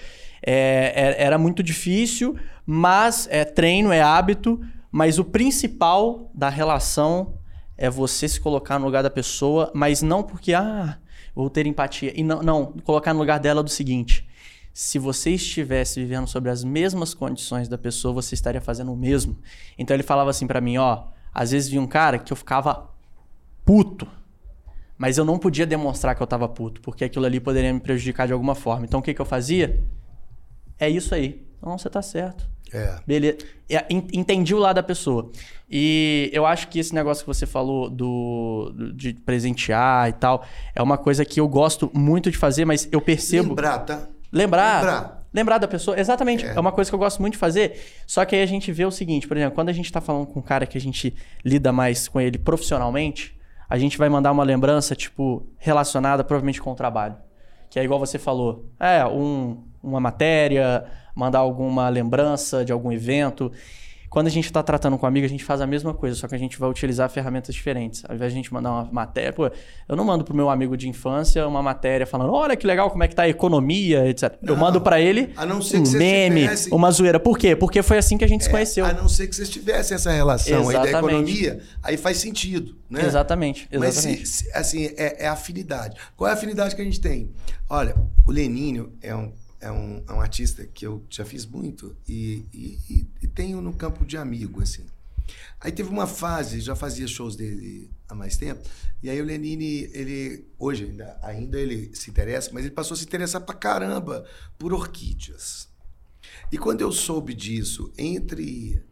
[0.45, 2.37] é, é- era muito difícil,
[2.67, 4.61] mas é treino, é hábito,
[4.93, 7.35] mas o principal da relação
[7.79, 10.99] é você se colocar no lugar da pessoa, mas não porque, ah,
[11.35, 12.13] vou ter empatia.
[12.19, 14.29] E não, não, colocar no lugar dela do seguinte:
[14.73, 19.37] se você estivesse vivendo sobre as mesmas condições da pessoa, você estaria fazendo o mesmo.
[19.79, 21.05] Então ele falava assim pra mim, ó,
[21.35, 22.91] às vezes vinha um cara que eu ficava
[23.65, 24.07] puto,
[24.97, 28.27] mas eu não podia demonstrar que eu tava puto, porque aquilo ali poderia me prejudicar
[28.27, 28.85] de alguma forma.
[28.85, 29.83] Então o que que eu fazia?
[30.79, 31.47] É isso aí.
[31.63, 32.49] Não, você tá certo.
[32.73, 32.97] É.
[33.07, 33.39] Beleza.
[33.69, 35.31] É, en- Entendi o lado da pessoa.
[35.71, 40.45] E eu acho que esse negócio que você falou do, do- de presentear e tal
[40.75, 43.51] é uma coisa que eu gosto muito de fazer, mas eu percebo.
[43.51, 44.09] Lembrar, tá?
[44.33, 44.77] Lembrar.
[44.83, 45.21] Lembrar.
[45.33, 46.45] Lembrar da pessoa, exatamente.
[46.45, 46.55] É.
[46.57, 46.61] é.
[46.61, 47.81] uma coisa que eu gosto muito de fazer.
[48.07, 50.27] Só que aí a gente vê o seguinte, por exemplo, quando a gente tá falando
[50.27, 51.15] com um cara que a gente
[51.45, 53.39] lida mais com ele profissionalmente,
[53.69, 57.15] a gente vai mandar uma lembrança, tipo, relacionada provavelmente com o trabalho.
[57.69, 58.67] Que é igual você falou.
[58.81, 60.85] É, um, uma matéria,
[61.21, 63.53] mandar alguma lembrança de algum evento.
[64.09, 66.27] Quando a gente está tratando com um amigo, a gente faz a mesma coisa, só
[66.27, 68.03] que a gente vai utilizar ferramentas diferentes.
[68.09, 70.77] Ao invés de a gente mandar uma matéria, pô, eu não mando pro meu amigo
[70.77, 74.37] de infância uma matéria falando, olha que legal, como é que tá a economia, etc.
[74.43, 76.75] Não, eu mando para ele um meme, tivessem...
[76.75, 77.21] uma zoeira.
[77.21, 77.55] Por quê?
[77.55, 78.85] Porque foi assim que a gente é, se conheceu.
[78.85, 83.05] A não ser que vocês tivessem essa relação aí da economia, aí faz sentido, né?
[83.05, 84.21] Exatamente, exatamente.
[84.23, 85.97] Mas, se, assim, é, é afinidade.
[86.17, 87.31] Qual é a afinidade que a gente tem?
[87.69, 87.95] Olha,
[88.27, 92.45] o Lenínio é um é um, é um artista que eu já fiz muito e,
[92.53, 94.87] e, e, tenho no campo de amigo, assim.
[95.61, 98.63] Aí teve uma fase, já fazia shows dele há mais tempo,
[99.03, 102.99] e aí o Lenine, ele, hoje ainda, ainda ele se interessa, mas ele passou a
[102.99, 104.27] se interessar pra caramba
[104.59, 105.69] por orquídeas.
[106.51, 108.83] E quando eu soube disso, entre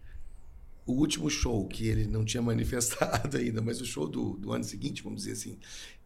[0.86, 4.65] o último show, que ele não tinha manifestado ainda, mas o show do, do ano
[4.65, 5.59] seguinte, vamos dizer assim,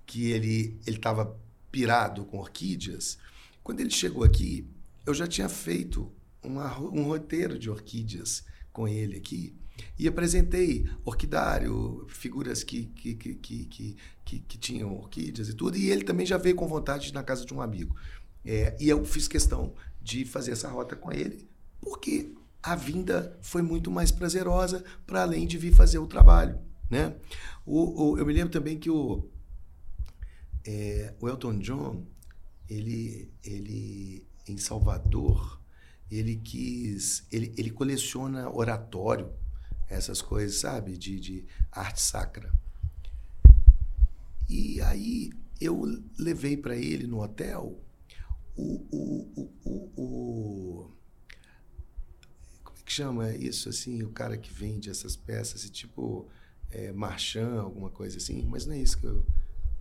[0.06, 1.36] que ele estava
[1.70, 3.18] pirado com orquídeas,
[3.62, 4.68] quando ele chegou aqui,
[5.06, 6.10] eu já tinha feito
[6.42, 9.56] uma, um roteiro de orquídeas com ele aqui
[9.98, 15.76] e apresentei orquidário, figuras que, que, que, que, que, tinham orquídeas e tudo.
[15.76, 17.96] E ele também já veio com vontade na casa de um amigo.
[18.44, 21.48] É, e eu fiz questão de fazer essa rota com ele,
[21.80, 22.32] porque
[22.62, 26.58] a vinda foi muito mais prazerosa para além de vir fazer o trabalho.
[26.90, 27.14] Né?
[27.64, 29.28] O, o eu me lembro também que o,
[30.64, 32.04] é, o Elton John
[32.72, 35.60] ele, ele em Salvador,
[36.10, 39.32] ele quis, ele, ele coleciona oratório,
[39.88, 42.52] essas coisas, sabe, de, de arte sacra.
[44.48, 45.82] E aí eu
[46.18, 47.78] levei para ele no hotel
[48.56, 50.90] o, o, o, o,
[52.62, 56.28] como é que chama isso assim, o cara que vende essas peças, tipo
[56.70, 59.24] é, marchand, alguma coisa assim, mas não é isso que eu,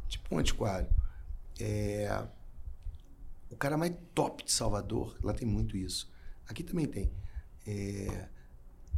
[0.07, 0.87] tipo um antiquário.
[1.59, 2.27] É,
[3.51, 6.09] o cara mais top de Salvador, lá tem muito isso.
[6.47, 7.11] Aqui também tem.
[7.67, 8.29] É,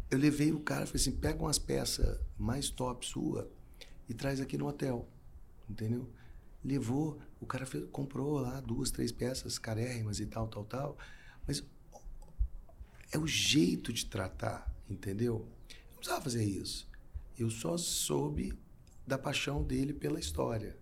[0.10, 3.50] eu levei o cara, falei assim, pega umas peças mais top sua
[4.08, 5.08] e traz aqui no hotel,
[5.70, 6.10] entendeu?
[6.64, 10.98] Levou, o cara fez, comprou lá duas, três peças carérrimas e tal, tal, tal.
[11.48, 11.64] Mas
[13.12, 15.48] é o jeito de tratar, entendeu?
[15.92, 16.88] não precisava fazer isso.
[17.38, 18.58] Eu só soube
[19.06, 20.78] da paixão dele pela história.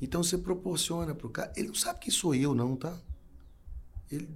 [0.00, 1.52] Então você proporciona para o cara.
[1.56, 3.00] Ele não sabe quem sou eu, não, tá?
[4.12, 4.28] Ele,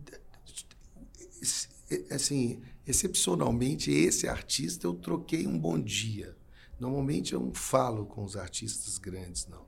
[2.10, 6.36] assim, excepcionalmente, esse artista eu troquei um bom dia.
[6.78, 9.66] Normalmente eu não falo com os artistas grandes, não.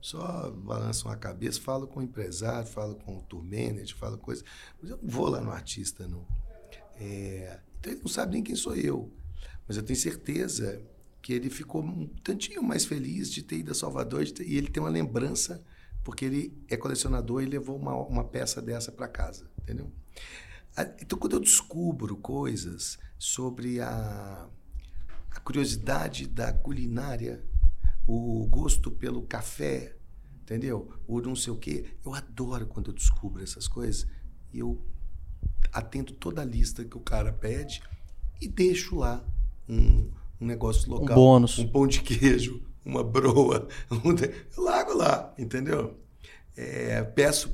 [0.00, 4.44] Só balançam a cabeça, falo com o empresário, falo com o tour manager, falo coisas.
[4.80, 6.26] Mas eu não vou lá no artista, não.
[6.96, 9.12] É, então ele não sabe nem quem sou eu.
[9.66, 10.82] Mas eu tenho certeza
[11.22, 14.68] que ele ficou um tantinho mais feliz de ter ido a Salvador ter, e ele
[14.68, 15.64] tem uma lembrança
[16.04, 19.90] porque ele é colecionador e levou uma, uma peça dessa para casa, entendeu?
[21.00, 24.48] Então, quando eu descubro coisas sobre a,
[25.30, 27.44] a curiosidade da culinária,
[28.06, 29.94] o gosto pelo café,
[30.42, 30.90] entendeu?
[31.06, 34.06] O não sei o quê, eu adoro quando eu descubro essas coisas
[34.52, 34.80] e eu
[35.72, 37.82] atendo toda a lista que o cara pede
[38.40, 39.24] e deixo lá
[39.68, 40.10] um,
[40.40, 41.16] um negócio local.
[41.16, 41.58] Um bônus.
[41.58, 43.68] Um pão de queijo, uma broa.
[43.90, 45.98] eu largo lá, entendeu?
[46.56, 47.50] É, peço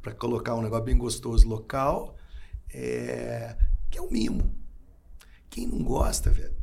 [0.00, 2.16] para colocar um negócio bem gostoso local,
[2.72, 3.56] é,
[3.90, 4.54] que é o um mimo.
[5.48, 6.56] Quem não gosta, velho?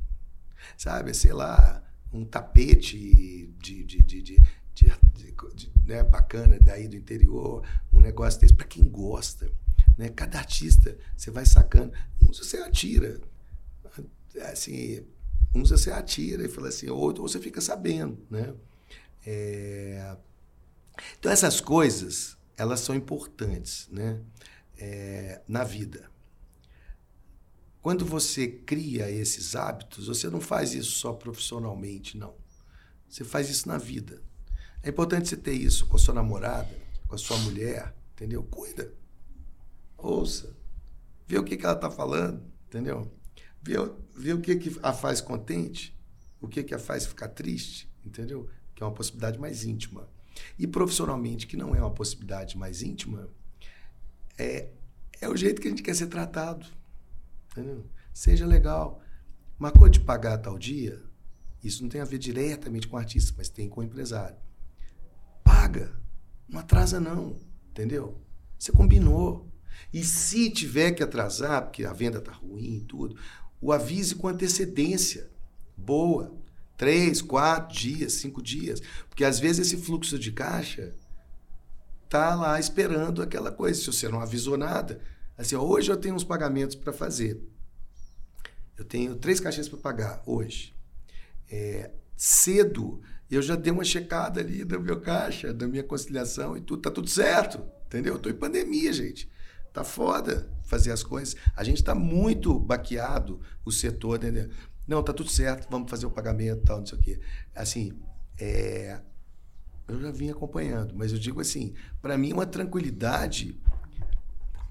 [0.78, 2.98] Sabe, sei lá, um tapete
[3.60, 4.40] de, de, de, de,
[4.74, 9.52] de né, bacana daí do interior, um negócio desse, para quem gosta.
[9.98, 10.10] Né?
[10.10, 11.92] Cada artista, você vai sacando.
[12.22, 13.20] Você atira,
[14.52, 15.04] assim,
[15.54, 18.54] uns você atira e fala assim, ou você fica sabendo, né?
[19.26, 20.16] É...
[21.18, 24.22] Então essas coisas, elas são importantes, né?
[24.78, 26.10] É, na vida.
[27.82, 32.36] Quando você cria esses hábitos, você não faz isso só profissionalmente, não.
[33.08, 34.22] Você faz isso na vida.
[34.84, 36.70] É importante você ter isso com a sua namorada,
[37.08, 38.44] com a sua mulher, entendeu?
[38.44, 38.94] Cuida.
[39.98, 40.56] Ouça.
[41.28, 43.12] Vê o que, que ela está falando, entendeu?
[43.62, 43.76] Vê,
[44.16, 45.98] vê o que, que a faz contente,
[46.40, 48.50] o que, que a faz ficar triste, entendeu?
[48.74, 50.08] Que é uma possibilidade mais íntima.
[50.58, 53.30] E profissionalmente, que não é uma possibilidade mais íntima,
[54.38, 54.70] é,
[55.20, 56.66] é o jeito que a gente quer ser tratado.
[57.52, 57.86] Entendeu?
[58.14, 59.02] Seja legal.
[59.58, 61.04] Marcou de pagar tal dia,
[61.64, 64.38] isso não tem a ver diretamente com o artista, mas tem com o empresário.
[65.44, 65.94] Paga.
[66.48, 67.38] Não atrasa, não.
[67.70, 68.18] Entendeu?
[68.58, 69.50] Você combinou.
[69.94, 73.16] E se tiver que atrasar, porque a venda está ruim e tudo,
[73.62, 75.30] o avise com antecedência.
[75.76, 76.38] Boa.
[76.78, 78.82] Três, quatro dias, cinco dias.
[79.10, 80.96] Porque às vezes esse fluxo de caixa
[82.08, 83.80] tá lá esperando aquela coisa.
[83.80, 85.02] Se você não avisou nada,
[85.38, 87.42] assim, hoje eu tenho uns pagamentos para fazer.
[88.78, 90.74] Eu tenho três caixinhas para pagar hoje.
[91.52, 96.62] É, cedo, eu já dei uma checada ali da meu caixa, da minha conciliação e
[96.62, 96.82] tudo.
[96.82, 98.14] Tá tudo certo, entendeu?
[98.14, 99.30] Eu tô em pandemia, gente.
[99.80, 101.38] Tá foda fazer as coisas.
[101.56, 104.50] A gente tá muito baqueado, o setor, entendeu?
[104.86, 107.22] Não, tá tudo certo, vamos fazer o pagamento tal, não sei o quê.
[107.56, 107.98] Assim,
[108.38, 109.00] é,
[109.88, 113.58] eu já vim acompanhando, mas eu digo assim, para mim uma tranquilidade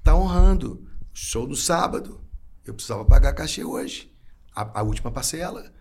[0.04, 0.86] tá honrando.
[1.14, 2.20] Show no sábado,
[2.66, 4.14] eu precisava pagar cachê hoje,
[4.54, 5.72] a, a última parcela.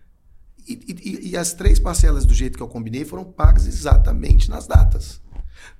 [0.66, 4.66] E, e, e, as três parcelas do jeito que eu combinei foram pagas exatamente nas
[4.66, 5.20] datas.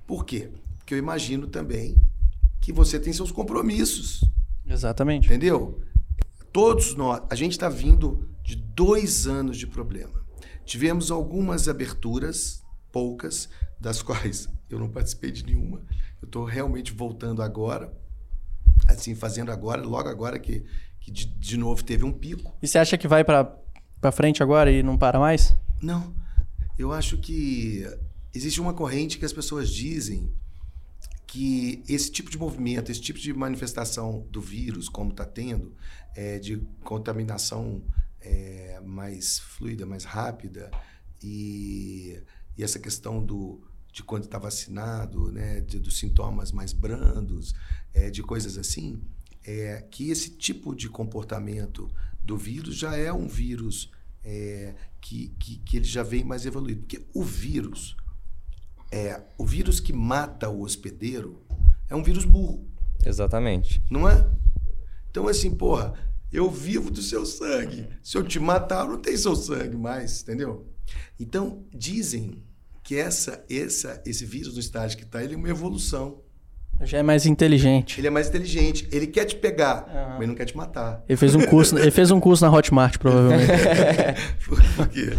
[0.05, 0.51] Por quê?
[0.77, 1.99] Porque eu imagino também
[2.59, 4.21] que você tem seus compromissos.
[4.65, 5.27] Exatamente.
[5.27, 5.81] Entendeu?
[6.51, 10.19] Todos nós, a gente está vindo de dois anos de problema.
[10.65, 13.49] Tivemos algumas aberturas, poucas,
[13.79, 15.81] das quais eu não participei de nenhuma.
[16.21, 17.91] Eu estou realmente voltando agora,
[18.87, 20.63] assim, fazendo agora, logo agora que,
[20.99, 22.57] que de, de novo teve um pico.
[22.61, 25.55] E você acha que vai para frente agora e não para mais?
[25.81, 26.13] Não.
[26.77, 27.85] Eu acho que
[28.33, 30.31] existe uma corrente que as pessoas dizem
[31.29, 35.75] que esse tipo de movimento, esse tipo de manifestação do vírus, como está tendo,
[36.15, 37.83] é, de contaminação
[38.19, 40.71] é, mais fluida, mais rápida,
[41.21, 42.19] e,
[42.57, 43.61] e essa questão do,
[43.93, 47.53] de quando está vacinado, né, de, dos sintomas mais brandos,
[47.93, 48.99] é, de coisas assim,
[49.45, 51.91] é, que esse tipo de comportamento
[52.23, 53.91] do vírus já é um vírus
[54.23, 56.81] é, que, que, que ele já vem mais evoluído.
[56.81, 57.95] Porque o vírus,
[58.91, 61.43] é, o vírus que mata o hospedeiro
[61.89, 62.67] é um vírus burro.
[63.05, 63.81] Exatamente.
[63.89, 64.29] Não é?
[65.09, 65.93] Então, assim, porra,
[66.31, 67.87] eu vivo do seu sangue.
[68.03, 70.67] Se eu te matar, eu não tenho seu sangue mais, entendeu?
[71.19, 72.43] Então, dizem
[72.83, 76.21] que essa, essa, esse vírus no estágio que está, ele é uma evolução.
[76.81, 77.99] Já é mais inteligente.
[77.99, 78.87] Ele é mais inteligente.
[78.91, 80.17] Ele quer te pegar, uhum.
[80.17, 81.03] mas não quer te matar.
[81.09, 83.51] Ele fez um curso, ele fez um curso na Hotmart, provavelmente.
[84.75, 85.09] Por quê?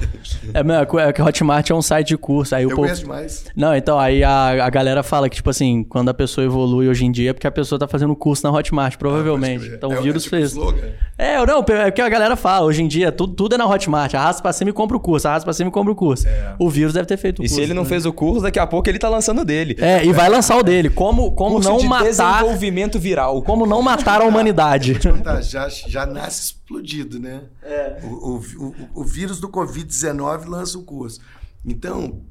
[0.55, 2.55] É, é que Hotmart é um site de curso.
[2.55, 2.83] Aí Eu o povo...
[2.83, 3.45] conheço demais.
[3.55, 7.05] Não, então, aí a, a galera fala que, tipo assim, quando a pessoa evolui hoje
[7.05, 9.71] em dia é porque a pessoa tá fazendo curso na Hotmart, provavelmente.
[9.71, 10.53] Ah, então é, o vírus é tipo fez.
[10.53, 10.89] Slogan.
[11.19, 14.15] É, não, é que a galera fala, hoje em dia, tudo, tudo é na Hotmart.
[14.15, 16.27] Arrasta pra cima e compra o curso, arrasta pra cima e compra o curso.
[16.27, 16.55] É.
[16.59, 17.55] O vírus deve ter feito o curso.
[17.55, 17.89] E se ele não né?
[17.89, 19.77] fez o curso, daqui a pouco ele tá lançando o dele.
[19.79, 20.89] É, e vai lançar o dele.
[20.89, 23.43] Como, como não matar desenvolvimento viral.
[23.43, 24.99] Como não matar a humanidade.
[25.43, 27.45] já, já nasce explodido, né?
[27.63, 28.01] É.
[28.05, 31.21] O, o, o, o vírus do Covid-19 lança o curso.
[31.65, 32.23] Então,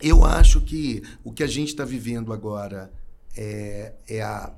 [0.00, 2.90] eu acho que o que a gente está vivendo agora
[3.36, 4.52] é, é, a,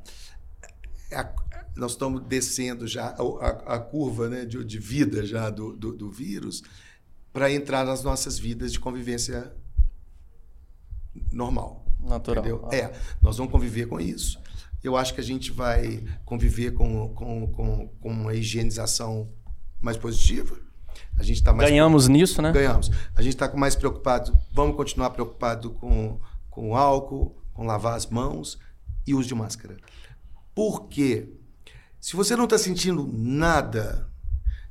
[1.11, 1.33] é, a,
[1.77, 6.11] Nós estamos descendo já a, a curva né, de, de, vida já do, do, do
[6.11, 6.63] vírus
[7.33, 9.53] para entrar nas nossas vidas de convivência
[11.33, 11.85] normal.
[12.03, 12.45] Natural.
[12.45, 12.69] Entendeu?
[12.71, 12.75] Ah.
[12.75, 14.41] É, nós vamos conviver com isso
[14.83, 19.31] eu acho que a gente vai conviver com, com, com, com uma higienização
[19.81, 20.57] mais positiva.
[21.19, 22.51] A gente tá mais Ganhamos nisso, né?
[22.51, 22.91] Ganhamos.
[23.15, 26.19] A gente está mais preocupado, vamos continuar preocupado com,
[26.49, 28.59] com álcool, com lavar as mãos
[29.07, 29.77] e uso de máscara.
[30.55, 31.29] Por quê?
[32.01, 34.09] Se você não está sentindo nada,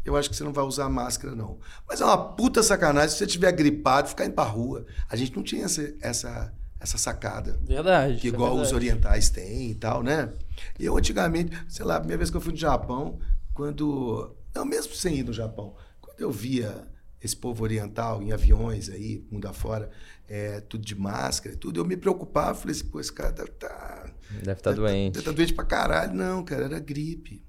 [0.03, 1.59] eu acho que você não vai usar máscara, não.
[1.87, 4.85] Mas é uma puta sacanagem se você estiver gripado, ficar indo pra rua.
[5.07, 7.59] A gente não tinha essa, essa, essa sacada.
[7.61, 8.19] Verdade.
[8.19, 8.67] Que igual é verdade.
[8.67, 10.31] os orientais têm e tal, né?
[10.79, 13.19] Eu antigamente, sei lá, a primeira vez que eu fui no Japão,
[13.53, 14.35] quando.
[14.55, 16.87] Não, mesmo sem ir no Japão, quando eu via
[17.21, 19.89] esse povo oriental em aviões aí, mundo afora,
[20.27, 23.49] é, tudo de máscara e tudo, eu me preocupava, falei assim, pô, esse cara deve
[23.49, 23.69] estar.
[23.69, 25.13] Tá, deve estar tá doente.
[25.13, 26.13] Deve estar tá doente pra caralho.
[26.13, 27.43] Não, cara, era gripe.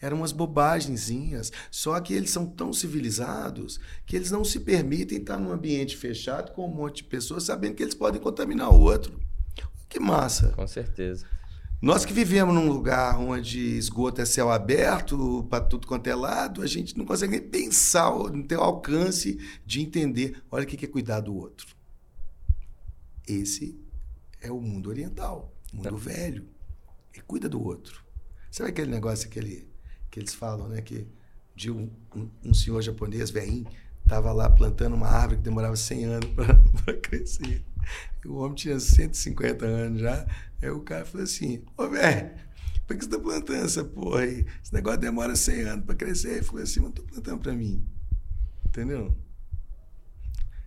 [0.00, 1.52] Eram umas bobagenzinhas.
[1.70, 6.52] Só que eles são tão civilizados que eles não se permitem estar num ambiente fechado
[6.52, 9.18] com um monte de pessoas sabendo que eles podem contaminar o outro.
[9.88, 10.48] Que massa.
[10.48, 11.24] Com certeza.
[11.84, 16.62] Nós que vivemos num lugar onde esgoto é céu aberto para tudo quanto é lado,
[16.62, 20.42] a gente não consegue nem pensar, não tem o alcance de entender.
[20.50, 21.76] Olha o que é cuidar do outro.
[23.28, 23.78] Esse
[24.40, 25.98] é o mundo oriental, o mundo é.
[25.98, 26.48] velho.
[27.14, 28.02] E cuida do outro.
[28.50, 29.68] Sabe aquele negócio, aquele
[30.14, 30.80] que eles falam, né?
[30.80, 31.08] Que
[31.56, 33.66] de um, um, um senhor japonês, velhinho,
[34.00, 37.64] estava lá plantando uma árvore que demorava 100 anos para crescer.
[38.24, 40.24] O homem tinha 150 anos já.
[40.62, 42.30] Aí o cara falou assim: Ô, velho,
[42.86, 44.46] por que você está plantando essa porra aí?
[44.62, 46.34] Esse negócio demora 100 anos para crescer.
[46.34, 47.84] Ele falou assim: Mas estou plantando para mim.
[48.66, 49.16] Entendeu?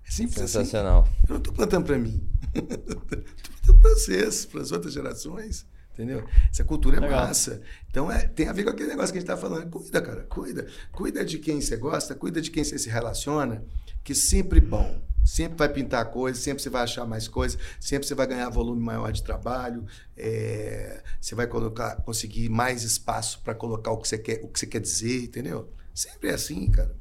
[0.05, 0.57] É simples assim.
[0.57, 1.03] Sensacional.
[1.03, 1.11] Assim.
[1.23, 2.29] Eu não estou plantando para mim.
[2.53, 5.65] Estou plantando para vocês, para as outras gerações.
[5.97, 6.23] Entendeu?
[6.51, 7.25] Essa cultura é Legal.
[7.25, 7.59] massa.
[7.89, 9.67] Então é, tem a ver com aquele negócio que a gente tá falando.
[9.67, 10.67] Cuida, cara, cuida.
[10.91, 13.65] Cuida de quem você gosta, cuida de quem você se relaciona,
[14.03, 15.01] que sempre bom.
[15.25, 18.81] Sempre vai pintar coisa, sempre você vai achar mais coisas, sempre você vai ganhar volume
[18.81, 24.17] maior de trabalho, é, você vai colocar, conseguir mais espaço para colocar o que você
[24.17, 25.73] quer, o que você quer dizer, entendeu?
[25.93, 26.95] Sempre é assim, cara.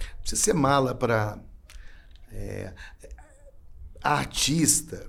[0.00, 1.38] Não precisa ser mala para
[2.32, 2.72] é,
[4.02, 5.08] a artista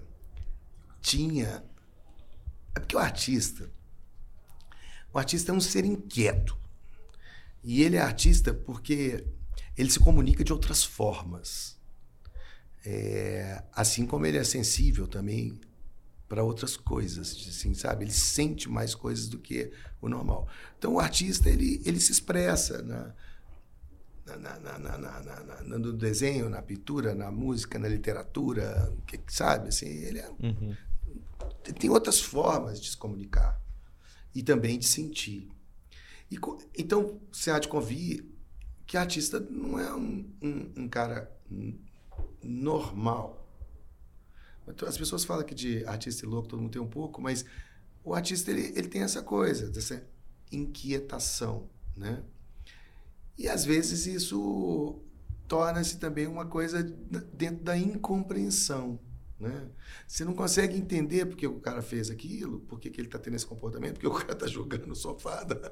[1.01, 1.63] tinha.
[2.75, 3.69] É porque o artista.
[5.13, 6.57] O artista é um ser inquieto.
[7.63, 9.25] E ele é artista porque
[9.77, 11.77] ele se comunica de outras formas.
[12.85, 15.59] É, assim como ele é sensível também
[16.29, 18.05] para outras coisas, assim, sabe?
[18.05, 20.47] Ele sente mais coisas do que o normal.
[20.77, 23.13] Então o artista ele, ele se expressa na,
[24.37, 29.69] na, na, na, no desenho, na pintura, na música, na literatura, que, sabe?
[29.69, 30.75] Assim, ele é, Uhum.
[31.63, 33.61] Tem outras formas de se comunicar
[34.33, 35.49] e também de sentir.
[36.31, 36.37] E
[36.77, 38.25] então, você há de convir
[38.85, 41.31] que artista não é um, um, um cara
[42.43, 43.47] normal.
[44.67, 47.45] Então, As pessoas falam que de artista e louco todo mundo tem um pouco, mas
[48.03, 50.03] o artista ele, ele tem essa coisa, dessa
[50.51, 52.23] inquietação, né?
[53.37, 55.01] E às vezes isso
[55.47, 58.99] torna-se também uma coisa dentro da incompreensão.
[59.39, 59.67] Né?
[60.05, 63.45] Você não consegue entender porque o cara fez aquilo, por que ele está tendo esse
[63.45, 64.85] comportamento, porque o cara está jogando
[65.55, 65.71] né?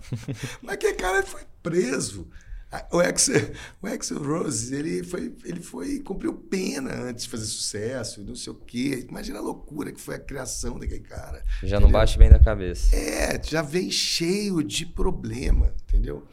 [0.60, 2.28] Mas que cara foi preso.
[2.70, 7.46] Ah, O Axel, o Axel Rose, ele foi, ele foi cumpriu pena antes de fazer
[7.46, 9.06] sucesso, não sei o quê.
[9.08, 11.44] Imagina a loucura que foi a criação daquele cara.
[11.62, 12.00] Já não entendeu?
[12.00, 12.94] bate bem da cabeça.
[12.94, 16.26] É, já vem cheio de problema, entendeu?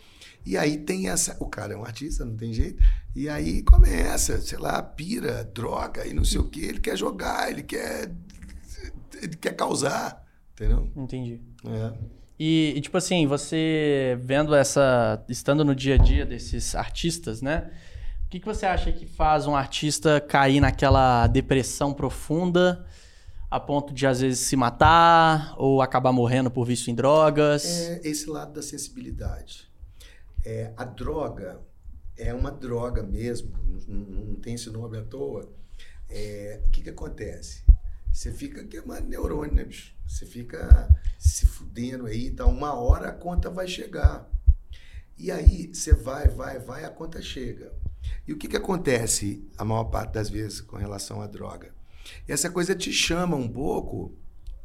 [0.45, 1.37] E aí tem essa.
[1.39, 2.81] O cara é um artista, não tem jeito.
[3.15, 6.61] E aí começa, sei lá, pira, droga e não sei o quê.
[6.61, 8.11] Ele quer jogar, ele quer.
[9.21, 10.91] Ele quer causar, entendeu?
[10.95, 11.39] Entendi.
[11.65, 11.93] É.
[12.37, 15.23] E, e, tipo assim, você vendo essa.
[15.29, 17.71] estando no dia a dia desses artistas, né?
[18.25, 22.85] O que, que você acha que faz um artista cair naquela depressão profunda
[23.49, 27.63] a ponto de, às vezes, se matar ou acabar morrendo por vício em drogas?
[27.63, 29.71] É esse lado da sensibilidade.
[30.45, 31.61] É, a droga
[32.17, 33.51] é uma droga mesmo,
[33.87, 35.51] não, não tem esse nome à toa.
[36.09, 37.63] É, o que, que acontece?
[38.11, 39.95] Você fica queimando neurônio, né, bicho?
[40.07, 40.87] Você fica
[41.17, 44.29] se fudendo aí, então uma hora a conta vai chegar.
[45.17, 47.73] E aí você vai, vai, vai, a conta chega.
[48.27, 51.73] E o que, que acontece a maior parte das vezes com relação à droga?
[52.27, 54.15] Essa coisa te chama um pouco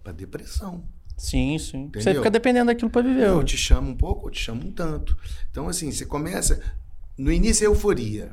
[0.02, 0.86] para depressão.
[1.18, 1.90] Sim, sim.
[1.92, 2.22] Você Entendeu?
[2.22, 3.26] fica dependendo daquilo pra viver.
[3.26, 5.18] Eu te chamo um pouco, eu te chamo um tanto.
[5.50, 6.62] Então, assim, você começa.
[7.18, 8.32] No início é euforia.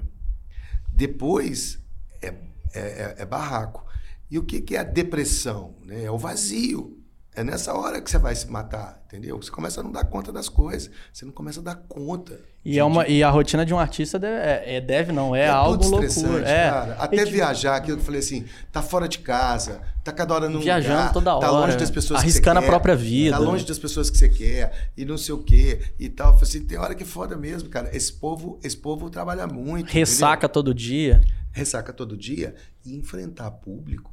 [0.91, 1.79] Depois
[2.21, 3.83] é, é, é- é barraco.
[4.29, 5.75] E o que, que é a depressão?
[5.83, 6.03] né?
[6.05, 7.03] É o vazio.
[7.35, 9.35] É nessa hora que você vai se matar, entendeu?
[9.41, 10.89] Você começa a não dar conta das coisas.
[11.11, 12.39] Você não começa a dar conta.
[12.63, 15.35] E, de- é uma, e a rotina de um artista deve, é, é- deve não,
[15.35, 16.07] é, é algo tudo loucura.
[16.07, 16.69] estressante, É.
[16.69, 16.93] cara.
[16.97, 20.33] Até E, tipo, viajar, aquilo que eu falei assim, tá fora de casa, tá cada
[20.33, 22.71] hora num Viajando lugar, toda tá hora, longe das pessoas que arriscando a você quer,
[22.71, 23.31] própria vida.
[23.37, 26.27] Tá longe das pessoas que você quer e não sei o quê e tal.
[26.31, 27.93] Eu falei assim, tem hora que é foda mesmo, cara.
[27.95, 29.89] Esse povo, esse povo trabalha muito.
[29.91, 30.49] Ressaca entendeu?
[30.53, 31.21] todo dia.
[31.51, 32.55] Ressaca todo dia
[32.85, 34.11] e enfrentar público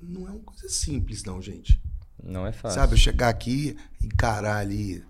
[0.00, 1.80] não é uma coisa simples, não, gente.
[2.22, 2.80] Não é fácil.
[2.80, 5.02] Sabe, eu chegar aqui, encarar ali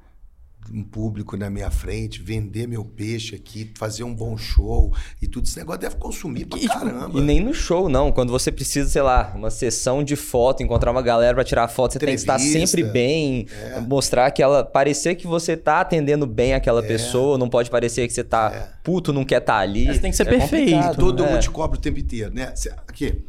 [0.71, 5.47] um público na minha frente, vender meu peixe aqui, fazer um bom show e tudo
[5.47, 7.19] esse negócio deve consumir pra E, tipo, caramba.
[7.19, 8.13] e nem no show, não.
[8.13, 11.93] Quando você precisa, sei lá, uma sessão de foto, encontrar uma galera pra tirar foto,
[11.95, 12.67] você tem que estar Entrevista.
[12.67, 13.81] sempre bem, É.
[13.81, 14.63] mostrar que ela.
[14.63, 18.69] Parecer que você tá atendendo bem aquela pessoa, não pode parecer que você tá É.
[18.85, 19.87] puto, não quer estar ali.
[19.87, 21.31] Mas tem que ser É perfeito, Todo né?
[21.31, 22.53] mundo te cobra o tempo inteiro, né?
[22.87, 23.25] Aqui,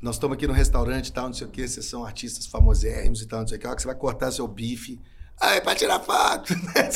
[0.00, 3.22] nós estamos aqui no restaurante e tal, não sei o quê, vocês são artistas famosérrimos
[3.22, 3.66] e tal, não sei o que.
[3.66, 5.00] A hora que você vai cortar seu bife,
[5.40, 6.88] ah, é pra tirar foto, né?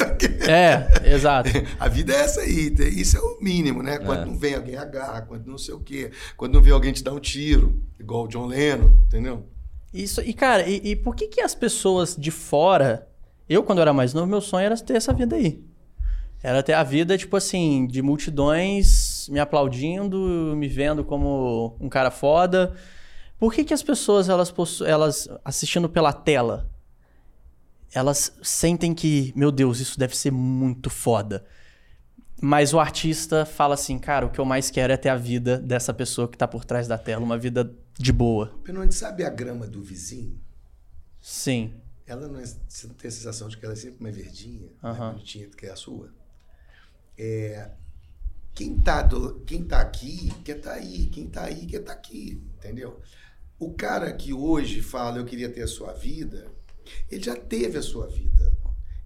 [0.48, 1.50] É, exato.
[1.78, 3.98] A vida é essa aí, isso é o mínimo, né?
[3.98, 4.24] Quando É.
[4.26, 7.12] não vem alguém agarra, quando não sei o quê, quando não vem alguém te dar
[7.12, 9.46] um tiro, igual o John Lennon, entendeu?
[9.92, 13.06] Isso, e cara, e, e por que que as pessoas de fora.
[13.48, 15.60] Eu, quando era mais novo, meu sonho era ter essa vida aí.
[16.42, 18.86] Era ter a vida, tipo assim, de multidões
[19.28, 22.74] me aplaudindo, me vendo como um cara foda.
[23.38, 24.52] Por que que as pessoas, elas,
[24.82, 26.70] elas assistindo pela tela,
[27.92, 31.44] elas sentem que, meu Deus, isso deve ser muito foda.
[32.40, 35.58] Mas o artista fala assim, cara, o que eu mais quero é ter a vida
[35.58, 38.58] dessa pessoa que tá por trás da tela, uma vida de boa.
[38.64, 40.40] Fernando, sabe a grama do vizinho?
[41.20, 41.74] Sim.
[42.06, 44.70] Ela não é, você não tem a sensação de que ela é sempre mais verdinha,
[44.82, 44.98] Aham.
[44.98, 46.12] mais bonitinha do que a sua?
[47.18, 47.70] É,
[48.60, 52.42] quem, tá do, quem tá aqui quer tá aí, quem tá aí quer tá aqui,
[52.58, 53.00] entendeu?
[53.58, 56.46] O cara que hoje fala eu queria ter a sua vida,
[57.10, 58.54] Ele já teve a sua vida.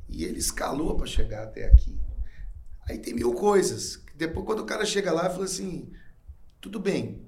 [0.08, 1.96] E ele escalou para chegar até aqui.
[2.88, 4.02] Aí tem mil coisas.
[4.16, 5.88] Depois, quando o cara chega lá, fala assim:
[6.60, 7.24] tudo bem,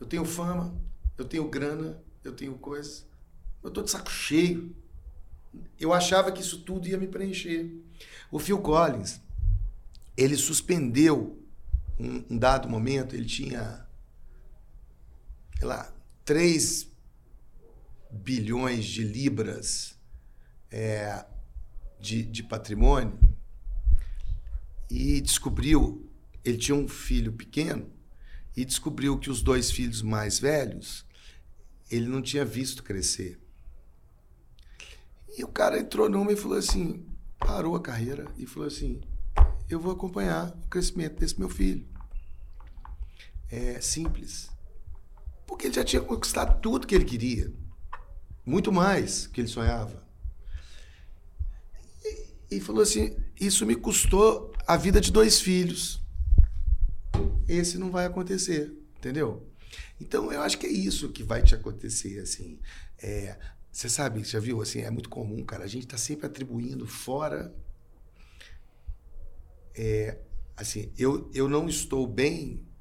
[0.00, 0.74] eu tenho fama,
[1.18, 3.06] eu tenho grana, eu tenho coisas,
[3.62, 4.74] eu tô de saco cheio.
[5.78, 7.70] Eu achava que isso tudo ia me preencher.
[8.30, 9.20] O Phil Collins,
[10.16, 11.41] ele suspendeu
[12.02, 13.86] um, um dado momento, ele tinha,
[15.58, 15.92] sei lá,
[16.24, 16.88] 3
[18.10, 19.98] bilhões de libras
[20.70, 21.24] é,
[21.98, 23.18] de, de patrimônio
[24.90, 26.10] e descobriu,
[26.44, 27.90] ele tinha um filho pequeno
[28.54, 31.06] e descobriu que os dois filhos mais velhos
[31.90, 33.38] ele não tinha visto crescer.
[35.36, 37.06] E o cara entrou numa e falou assim,
[37.38, 39.00] parou a carreira e falou assim,
[39.68, 41.86] eu vou acompanhar o crescimento desse meu filho.
[43.52, 44.50] É simples.
[45.46, 47.52] Porque ele já tinha conquistado tudo que ele queria.
[48.46, 50.08] Muito mais que ele sonhava.
[52.02, 56.02] E, e falou assim: Isso me custou a vida de dois filhos.
[57.46, 59.46] Esse não vai acontecer, entendeu?
[60.00, 62.58] Então eu acho que é isso que vai te acontecer, assim.
[63.02, 63.38] É,
[63.70, 65.64] você sabe, já viu, assim, é muito comum, cara.
[65.64, 67.54] A gente está sempre atribuindo fora.
[69.74, 70.18] É,
[70.56, 72.71] assim, eu, eu não estou bem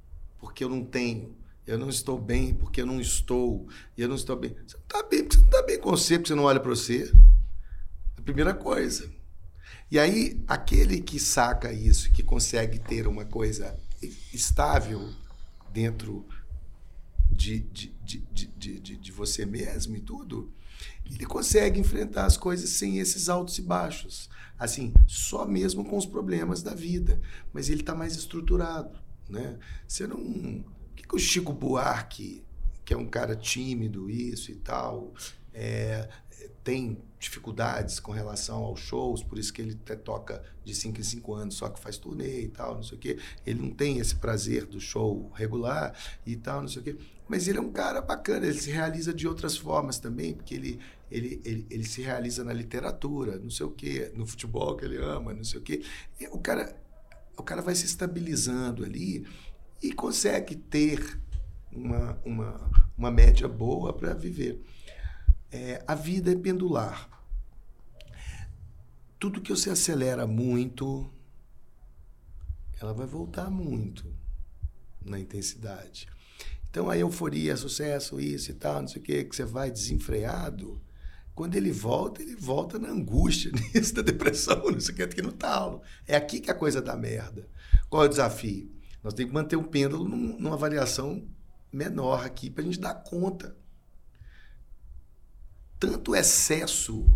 [0.41, 1.37] porque eu não tenho.
[1.65, 3.67] Eu não estou bem porque eu não estou.
[3.95, 4.55] Eu não estou bem.
[4.67, 6.59] Você não está bem porque você não está bem com você, porque você não olha
[6.59, 7.13] para você.
[8.17, 9.09] A primeira coisa.
[9.89, 13.77] E aí, aquele que saca isso, que consegue ter uma coisa
[14.33, 15.13] estável
[15.71, 16.25] dentro
[17.29, 20.51] de, de, de, de, de, de você mesmo e tudo,
[21.05, 24.29] ele consegue enfrentar as coisas sem esses altos e baixos.
[24.57, 27.19] Assim, só mesmo com os problemas da vida.
[27.51, 29.00] Mas ele está mais estruturado.
[29.31, 29.57] Né?
[29.87, 30.17] Você não.
[30.17, 30.63] O
[30.95, 32.43] que, que o Chico Buarque,
[32.83, 35.13] que é um cara tímido, isso e tal,
[35.53, 36.09] é,
[36.63, 41.03] tem dificuldades com relação aos shows, por isso que ele até toca de 5 em
[41.03, 43.17] 5 anos, só que faz turnê e tal, não sei o quê.
[43.45, 45.95] Ele não tem esse prazer do show regular
[46.25, 46.97] e tal, não sei o quê.
[47.27, 50.79] Mas ele é um cara bacana, ele se realiza de outras formas também, porque ele,
[51.09, 54.97] ele, ele, ele se realiza na literatura, não sei o quê, no futebol que ele
[54.97, 55.83] ama, não sei o quê.
[56.19, 56.75] E o cara,
[57.41, 59.27] o cara vai se estabilizando ali
[59.81, 61.19] e consegue ter
[61.71, 64.61] uma, uma, uma média boa para viver.
[65.51, 67.09] É, a vida é pendular.
[69.19, 71.11] Tudo que você acelera muito,
[72.79, 74.05] ela vai voltar muito
[75.03, 76.07] na intensidade.
[76.69, 80.81] Então a euforia, sucesso, isso e tal, não sei o quê, que você vai desenfreado,
[81.41, 85.23] quando ele volta, ele volta na angústia, nisso, da depressão, não sei o que, aqui
[85.23, 85.81] no talo.
[86.05, 87.49] É aqui que a coisa dá merda.
[87.89, 88.71] Qual é o desafio?
[89.03, 91.27] Nós temos que manter o pêndulo num, numa variação
[91.73, 93.57] menor aqui para a gente dar conta.
[95.79, 97.11] Tanto o excesso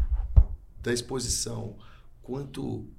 [0.82, 1.78] da exposição
[2.24, 2.92] quanto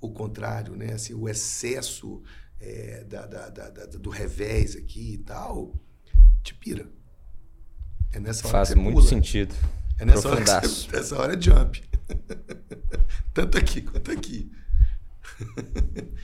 [0.00, 0.94] o contrário, né?
[0.94, 2.22] Assim, o excesso
[2.58, 5.78] é, da, da, da, do revés aqui e tal,
[6.42, 6.90] te pira.
[8.12, 9.06] É nessa Faz muito pula.
[9.06, 9.54] sentido.
[10.00, 11.82] É nessa hora, você, nessa hora é jump.
[13.34, 14.50] Tanto aqui quanto aqui.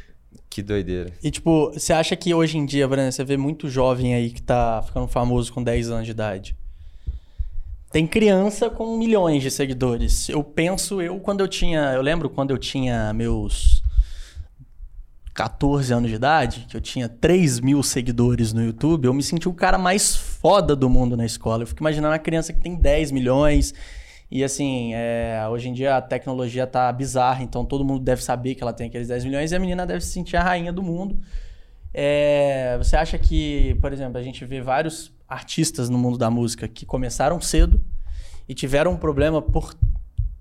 [0.48, 1.12] Que doideira.
[1.22, 4.40] E, tipo, você acha que hoje em dia, Brana, você vê muito jovem aí que
[4.40, 6.56] tá ficando famoso com 10 anos de idade?
[7.92, 10.30] Tem criança com milhões de seguidores.
[10.30, 11.92] Eu penso, eu quando eu tinha.
[11.92, 13.75] Eu lembro quando eu tinha meus
[15.36, 19.46] 14 anos de idade, que eu tinha 3 mil seguidores no YouTube, eu me senti
[19.46, 21.62] o cara mais foda do mundo na escola.
[21.62, 23.74] Eu fico imaginando uma criança que tem 10 milhões.
[24.30, 28.54] E assim, é, hoje em dia a tecnologia tá bizarra, então todo mundo deve saber
[28.54, 30.82] que ela tem aqueles 10 milhões e a menina deve se sentir a rainha do
[30.82, 31.18] mundo.
[31.92, 36.66] É, você acha que, por exemplo, a gente vê vários artistas no mundo da música
[36.66, 37.80] que começaram cedo
[38.48, 39.74] e tiveram um problema por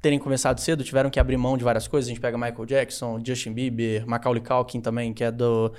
[0.05, 2.07] terem começado cedo, tiveram que abrir mão de várias coisas.
[2.07, 5.73] A gente pega Michael Jackson, Justin Bieber, Macaulay Culkin também, que é do,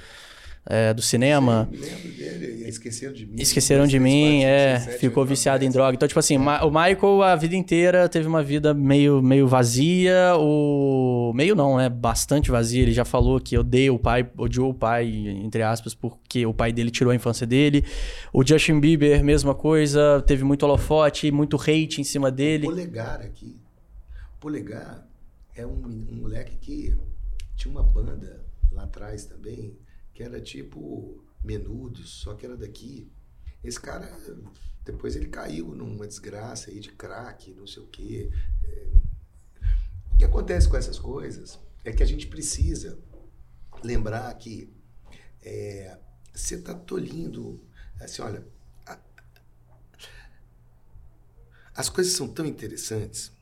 [0.69, 1.69] é, do cinema.
[1.71, 3.37] Sim, lembro dele, esqueceram de mim.
[3.39, 5.95] Esqueceram de mim, é, ficou viciado em droga.
[5.95, 6.65] Então, tipo assim, é.
[6.65, 11.89] o Michael a vida inteira teve uma vida meio, meio vazia, o meio não, né,
[11.89, 12.83] bastante vazia.
[12.83, 15.07] Ele já falou que odeia o pai, odiou o pai,
[15.41, 17.85] entre aspas, porque o pai dele tirou a infância dele.
[18.33, 22.67] O Justin Bieber, mesma coisa, teve muito holofote, muito hate em cima dele.
[22.67, 23.66] O polegar aqui
[24.47, 25.05] Polegar
[25.57, 26.97] é um, um moleque que
[27.57, 29.77] tinha uma banda lá atrás também,
[30.15, 33.11] que era tipo Menudos, só que era daqui.
[33.65, 34.07] Esse cara,
[34.85, 38.31] depois ele caiu numa desgraça aí de crack, não sei o quê.
[38.63, 38.93] É...
[40.13, 42.97] O que acontece com essas coisas é que a gente precisa
[43.83, 44.73] lembrar que
[45.43, 45.99] é,
[46.33, 47.61] você está tolhindo.
[47.99, 48.47] Assim, olha,
[48.87, 48.97] a,
[51.75, 53.35] as coisas são tão interessantes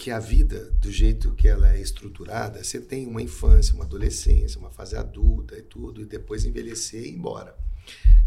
[0.00, 4.58] que a vida, do jeito que ela é estruturada, você tem uma infância, uma adolescência,
[4.58, 7.54] uma fase adulta e tudo, e depois envelhecer e ir embora.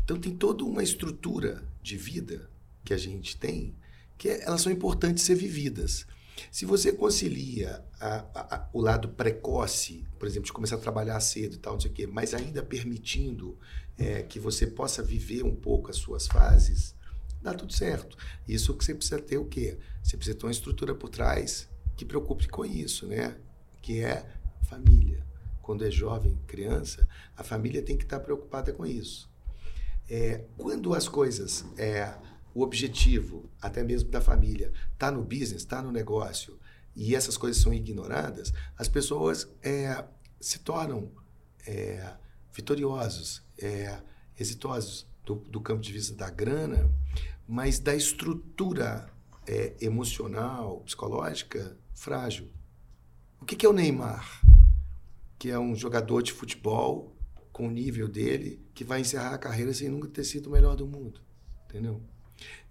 [0.04, 2.48] Então tem toda uma estrutura de vida
[2.86, 3.76] que a gente tem
[4.20, 6.06] que é, elas são importantes ser vividas.
[6.52, 11.20] Se você concilia a, a, a, o lado precoce, por exemplo, de começar a trabalhar
[11.22, 13.58] cedo e tal, não sei o quê, mas ainda permitindo
[13.98, 16.94] é, que você possa viver um pouco as suas fases,
[17.44, 18.18] dá tudo certo.
[18.48, 19.78] Isso que você precisa ter o quê?
[20.02, 23.36] Você precisa ter uma estrutura por trás que preocupe com isso, né?
[23.82, 24.26] Que é
[24.64, 25.24] família.
[25.61, 27.07] Quando é jovem, criança,
[27.38, 29.30] a família tem que estar preocupada com isso.
[30.10, 32.14] É, quando as coisas, é,
[32.53, 36.60] o objetivo, até mesmo da família, está no business, está no negócio,
[36.95, 40.03] e essas coisas são ignoradas, as pessoas é,
[40.40, 41.11] se tornam
[41.65, 42.14] é,
[42.53, 44.02] vitoriosos, é,
[45.26, 46.90] do, do, campo de vista da grana,
[47.48, 49.10] mas da estrutura
[49.48, 52.49] é, emocional, psicológica, frágil.
[53.41, 54.41] O que, que é o Neymar?
[55.38, 57.15] Que é um jogador de futebol
[57.52, 60.76] com o nível dele, que vai encerrar a carreira sem nunca ter sido o melhor
[60.76, 61.22] do mundo.
[61.65, 62.02] Entendeu?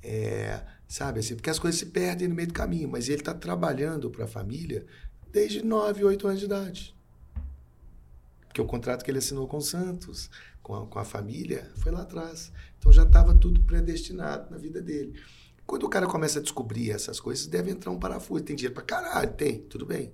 [0.03, 3.32] É, sabe assim, porque as coisas se perdem no meio do caminho, mas ele está
[3.32, 4.85] trabalhando para a família
[5.31, 6.97] desde 9, 8 anos de idade.
[8.47, 10.28] Porque o contrato que ele assinou com o Santos,
[10.62, 12.53] com a, com a família, foi lá atrás.
[12.83, 15.15] Então já estava tudo predestinado na vida dele.
[15.65, 18.43] Quando o cara começa a descobrir essas coisas, deve entrar um parafuso.
[18.43, 19.33] Tem dinheiro para caralho?
[19.35, 20.13] Tem, tudo bem.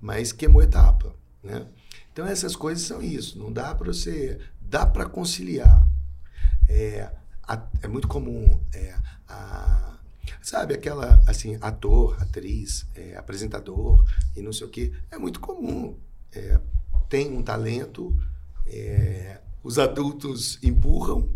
[0.00, 1.12] Mas queimou etapa,
[1.42, 1.66] né?
[2.12, 3.36] Então essas coisas são isso.
[3.36, 4.38] Não dá para você...
[4.60, 5.84] Dá para conciliar.
[6.68, 7.10] É,
[7.82, 8.94] é muito comum é,
[9.26, 9.98] a,
[10.40, 14.02] sabe aquela assim ator atriz é, apresentador
[14.34, 15.98] e não sei o que é muito comum
[16.32, 16.58] é,
[17.06, 18.16] tem um talento
[18.66, 21.28] é, os adultos empurram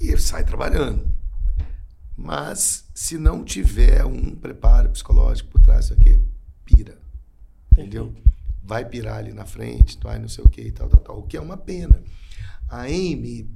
[0.00, 1.14] e sai trabalhando
[2.16, 6.22] mas se não tiver um preparo psicológico por trás disso aqui
[6.64, 6.98] pira
[7.72, 8.14] entendeu
[8.62, 11.22] vai pirar ali na frente vai não sei o que e tal tal tal o
[11.26, 12.02] que é uma pena
[12.68, 13.48] a Amy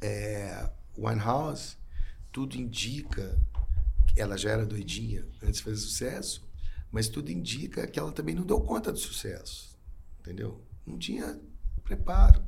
[0.00, 1.76] é, Winehouse,
[2.30, 3.40] tudo indica
[4.06, 6.48] que ela já era doidinha antes de fazer sucesso,
[6.90, 9.78] mas tudo indica que ela também não deu conta do sucesso,
[10.20, 10.62] entendeu?
[10.86, 11.40] Não tinha
[11.82, 12.44] preparo.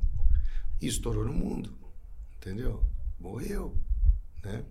[0.79, 1.75] E estourou no mundo,
[2.37, 2.85] entendeu?
[3.19, 3.77] Morreu,
[4.43, 4.63] né?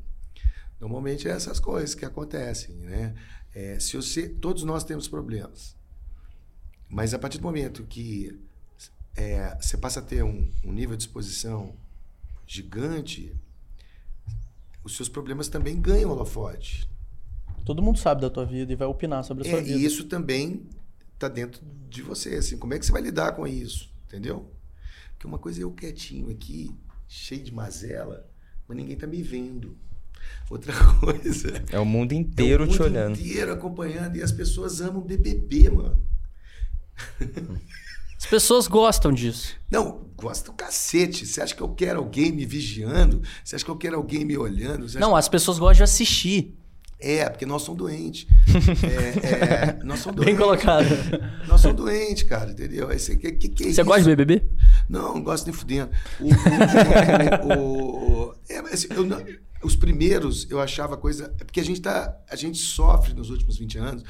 [0.81, 3.15] Normalmente é essas coisas que acontecem, né?
[3.55, 5.75] É, se você, todos nós temos problemas,
[6.89, 8.39] mas a partir do momento que
[9.17, 11.75] é, você passa a ter um, um nível de exposição
[12.47, 13.35] gigante,
[14.85, 16.89] os seus problemas também ganham holofote.
[17.65, 19.79] Todo mundo sabe da tua vida e vai opinar sobre a sua é, vida.
[19.79, 20.69] E isso também
[21.15, 22.37] está dentro de você.
[22.37, 23.91] Assim, como é que você vai lidar com isso?
[24.07, 24.53] Entendeu?
[25.13, 26.71] Porque uma coisa é eu quietinho aqui,
[27.09, 28.29] cheio de mazela,
[28.69, 29.77] mas ninguém está me vendo.
[30.51, 31.65] Outra coisa.
[31.71, 33.19] É o mundo inteiro é o mundo te olhando.
[33.21, 34.17] inteiro acompanhando.
[34.17, 36.03] E as pessoas amam BBB, mano.
[38.19, 39.55] As pessoas gostam disso.
[39.71, 41.27] Não, gosta do cacete.
[41.27, 43.21] Você acha que eu quero alguém me vigiando?
[43.45, 44.87] Você acha que eu quero alguém me olhando?
[44.99, 46.59] Não, as pessoas gostam de assistir.
[46.99, 48.27] É, porque nós somos doentes.
[48.83, 50.35] é, é, nós somos doentes.
[50.35, 50.87] Bem colocado.
[51.47, 52.91] Nós somos doentes, cara, entendeu?
[52.91, 54.43] Esse, que, que, que é Você gosta de BBB?
[54.89, 55.91] Não, não gosto nem fudendo.
[56.21, 59.23] O, o, o, é, assim, eu não,
[59.63, 61.35] os primeiros, eu achava coisa...
[61.39, 64.05] É porque a gente, tá, a gente sofre nos últimos 20 anos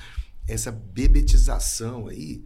[0.48, 2.44] essa bebetização aí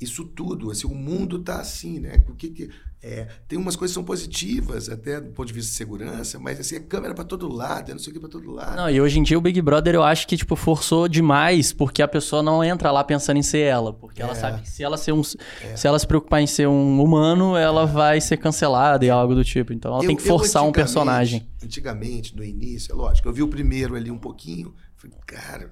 [0.00, 2.22] isso tudo, assim, o mundo está assim, né?
[2.28, 2.70] O que, que
[3.00, 6.58] é, tem umas coisas que são positivas, até do ponto de vista de segurança, mas
[6.58, 8.76] assim, é câmera para todo lado, é não sei o que para todo lado.
[8.76, 12.02] Não, e hoje em dia o Big Brother eu acho que tipo forçou demais, porque
[12.02, 14.24] a pessoa não entra lá pensando em ser ela, porque é.
[14.24, 15.22] ela sabe que se ela ser um,
[15.62, 15.76] é.
[15.76, 19.44] se ela se preocupar em ser um humano, ela vai ser cancelada e algo do
[19.44, 19.72] tipo.
[19.72, 21.46] Então ela eu, tem que forçar um personagem.
[21.62, 25.70] Antigamente, no início, é lógico, eu vi o primeiro ali um pouquinho, falei, cara,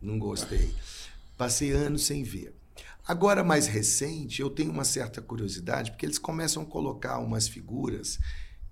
[0.00, 0.70] não gostei.
[1.36, 2.55] Passei anos sem ver.
[3.06, 8.18] Agora, mais recente, eu tenho uma certa curiosidade, porque eles começam a colocar umas figuras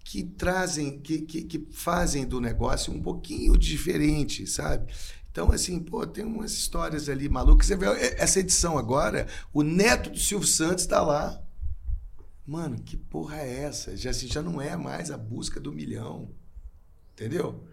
[0.04, 4.92] que trazem, que, que, que fazem do negócio um pouquinho diferente, sabe?
[5.30, 7.68] Então, assim, pô, tem umas histórias ali malucas.
[7.68, 7.86] Você vê
[8.18, 11.40] essa edição agora, o neto do Silvio Santos está lá.
[12.44, 13.96] Mano, que porra é essa?
[13.96, 16.28] Já, assim, já não é mais a busca do milhão.
[17.12, 17.64] Entendeu?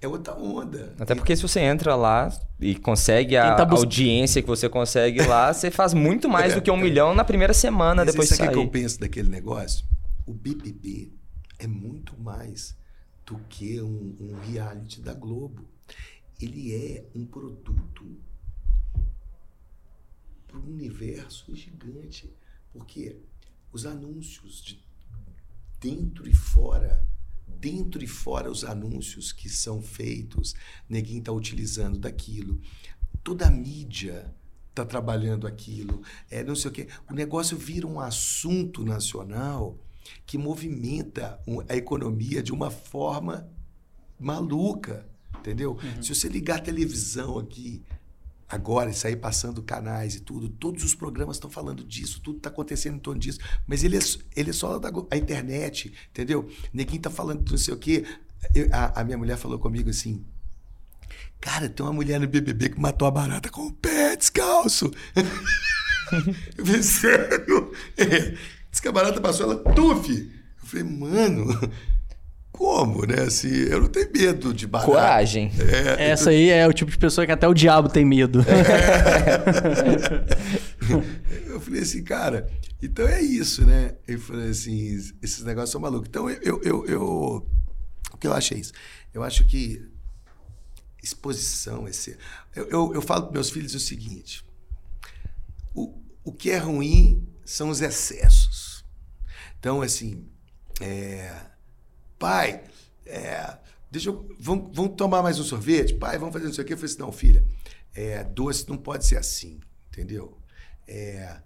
[0.00, 0.94] É outra onda.
[0.98, 3.80] Até porque se você entra lá e consegue a tá bus...
[3.80, 6.82] audiência que você consegue lá, você faz muito mais é, do que um é.
[6.82, 8.46] milhão na primeira semana Mas depois de sair.
[8.46, 9.84] Sabe o que eu penso daquele negócio?
[10.26, 11.12] O BBB
[11.58, 12.76] é muito mais
[13.26, 15.68] do que um, um reality da Globo.
[16.40, 18.04] Ele é um produto
[20.46, 22.34] para um universo gigante.
[22.72, 23.16] Porque
[23.72, 24.82] os anúncios de
[25.80, 27.04] dentro e fora
[27.60, 30.54] dentro e fora os anúncios que são feitos,
[30.88, 32.60] ninguém está utilizando daquilo.
[33.22, 34.34] toda a mídia
[34.70, 36.88] está trabalhando aquilo, é não sei o quê.
[37.10, 39.78] O negócio vira um assunto nacional
[40.26, 41.38] que movimenta
[41.68, 43.48] a economia de uma forma
[44.18, 45.06] maluca,
[45.38, 45.72] entendeu?
[45.72, 46.02] Uhum.
[46.02, 47.82] Se você ligar a televisão aqui
[48.50, 52.50] agora e sair passando canais e tudo, todos os programas estão falando disso, tudo está
[52.50, 54.00] acontecendo em torno disso, mas ele é,
[54.34, 56.50] ele é só da a internet, entendeu?
[56.72, 58.04] Ninguém está falando não sei o quê.
[58.54, 60.24] Eu, a, a minha mulher falou comigo assim,
[61.40, 64.90] Cara, tem uma mulher no BBB que matou a barata com o pé descalço.
[66.58, 67.72] eu falei, sério?
[67.96, 68.36] É.
[68.70, 70.10] Diz que a barata passou, ela, tuf.
[70.10, 71.46] Eu falei, mano,
[72.60, 73.22] como, né?
[73.22, 74.92] Assim, eu não tenho medo de barata.
[74.92, 75.50] Coragem.
[75.98, 78.40] É, Essa aí é o tipo de pessoa que até o diabo tem medo.
[78.42, 78.60] É.
[81.48, 82.50] eu falei assim, cara,
[82.82, 83.94] então é isso, né?
[84.06, 86.06] Eu falei assim, esses negócios são malucos.
[86.06, 87.46] Então, eu, eu, eu, eu
[88.12, 88.74] o que eu acho é isso?
[89.14, 89.82] Eu acho que
[91.02, 91.88] exposição.
[91.88, 92.14] Esse,
[92.54, 94.44] eu, eu, eu falo para meus filhos o seguinte:
[95.74, 98.84] o, o que é ruim são os excessos.
[99.58, 100.28] Então, assim,
[100.78, 101.50] é,
[102.20, 102.62] pai,
[103.06, 103.56] é,
[103.90, 105.94] deixa eu, vamos, vamos tomar mais um sorvete?
[105.94, 106.74] Pai, vamos fazer não sei o quê.
[106.74, 107.44] Eu falei assim: não, filha,
[107.94, 110.38] é, doce não pode ser assim, entendeu?
[110.86, 111.40] É,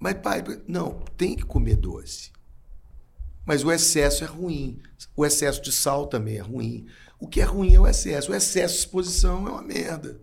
[0.00, 2.32] mas, pai, não, tem que comer doce.
[3.44, 4.80] Mas o excesso é ruim.
[5.14, 6.88] O excesso de sal também é ruim.
[7.20, 8.32] O que é ruim é o excesso.
[8.32, 10.20] O excesso de exposição é uma merda.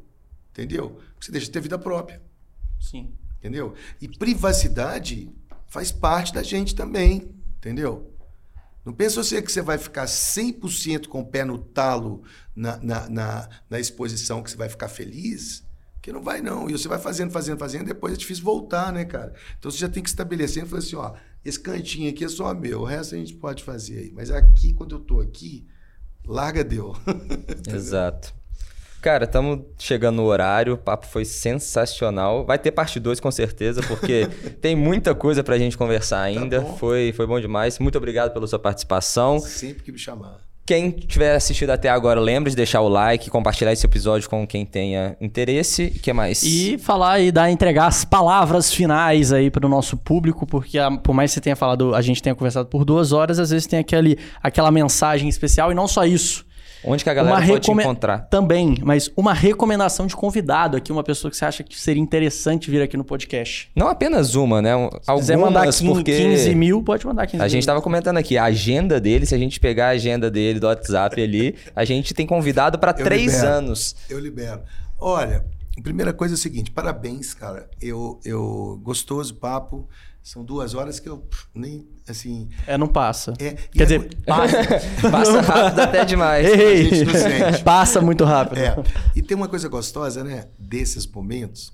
[0.52, 1.00] Entendeu?
[1.14, 2.22] Porque você deixa de ter vida própria.
[2.80, 3.14] Sim.
[3.38, 3.74] Entendeu?
[4.02, 5.32] E privacidade
[5.68, 7.30] faz parte da gente também.
[7.58, 8.19] Entendeu?
[8.86, 12.24] Não pensa você que você vai ficar 100% com o pé no talo
[12.56, 15.64] na, na, na, na, exposição, que você vai ficar feliz.
[16.02, 16.70] Que não vai, não.
[16.70, 19.34] E você vai fazendo, fazendo, fazendo, depois é difícil voltar, né, cara?
[19.58, 22.54] Então você já tem que estabelecer e falar assim: ó, esse cantinho aqui é só
[22.54, 24.12] meu, o resto a gente pode fazer aí.
[24.14, 25.68] Mas aqui, quando eu tô aqui,
[26.26, 26.96] larga deu.
[27.68, 28.39] Exato.
[29.02, 32.46] Cara, estamos chegando no horário, o papo foi sensacional.
[32.46, 34.28] Vai ter parte 2 com certeza, porque
[34.62, 36.62] tem muita coisa para a gente conversar tá ainda.
[36.62, 37.80] Tá foi, foi bom demais.
[37.80, 39.40] Muito obrigado pela sua participação.
[39.40, 40.50] Sempre que me chamar.
[40.66, 44.64] Quem tiver assistido até agora, lembre de deixar o like, compartilhar esse episódio com quem
[44.66, 45.94] tenha interesse.
[45.96, 46.44] O que mais?
[46.44, 50.92] E falar e dar, entregar as palavras finais aí para o nosso público, porque a,
[50.92, 53.66] por mais que você tenha falado, a gente tenha conversado por duas horas, às vezes
[53.66, 56.46] tem aquele, aquela mensagem especial e não só isso.
[56.84, 58.20] Onde que a galera pode te encontrar?
[58.30, 62.72] Também, mas uma recomendação de convidado aqui, uma pessoa que você acha que seria interessante
[62.72, 63.70] vir aqui no podcast.
[63.76, 64.72] Não apenas uma, né?
[64.72, 67.46] Se Algumas, quiser mandar 15, porque 15 mil, pode mandar 15 a mil.
[67.46, 70.60] A gente estava comentando aqui, a agenda dele, se a gente pegar a agenda dele
[70.60, 73.96] do WhatsApp ali, a gente tem convidado para três libero, anos.
[74.10, 74.62] Eu libero.
[75.00, 75.46] Olha,
[75.78, 77.70] a primeira coisa é o seguinte, parabéns, cara.
[77.82, 79.88] Eu, eu gostoso papo.
[80.22, 81.26] São duas horas que eu
[81.56, 82.50] nem, assim...
[82.68, 83.34] É, não passa.
[83.40, 84.58] É, Quer dizer, passa.
[85.10, 86.46] passa rápido até demais.
[86.46, 86.90] Ei,
[87.64, 88.60] passa muito rápido.
[88.60, 88.76] É.
[89.16, 91.74] E tem uma coisa gostosa, né, desses momentos,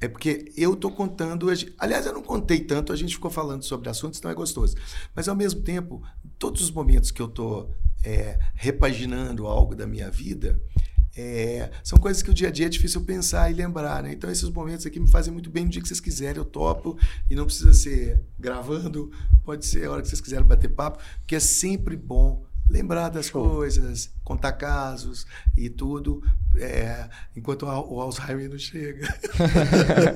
[0.00, 1.48] é porque eu estou contando...
[1.78, 4.76] Aliás, eu não contei tanto, a gente ficou falando sobre assuntos, então é gostoso.
[5.14, 6.02] Mas, ao mesmo tempo,
[6.38, 7.70] todos os momentos que eu estou
[8.04, 10.60] é, repaginando algo da minha vida,
[11.16, 14.12] é, são coisas que o dia a dia é difícil pensar e lembrar, né?
[14.12, 16.98] Então esses momentos aqui me fazem muito bem no dia que vocês quiserem, eu topo
[17.28, 19.10] e não precisa ser gravando,
[19.44, 23.26] pode ser a hora que vocês quiserem bater papo, porque é sempre bom lembrar das
[23.26, 23.46] Show.
[23.46, 25.26] coisas, contar casos
[25.56, 26.22] e tudo,
[26.56, 29.06] é, enquanto o Alzheimer não chega.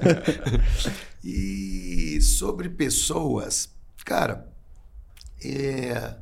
[1.23, 3.69] e sobre pessoas,
[4.03, 4.51] cara,
[5.45, 6.17] é,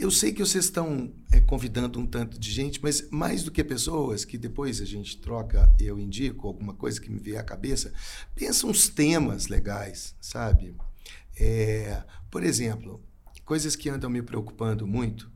[0.00, 3.64] eu sei que vocês estão é, convidando um tanto de gente, mas mais do que
[3.64, 7.92] pessoas, que depois a gente troca, eu indico alguma coisa que me vier à cabeça,
[8.34, 10.76] pensa uns temas legais, sabe?
[11.36, 13.02] É, por exemplo,
[13.44, 15.30] coisas que andam me preocupando muito,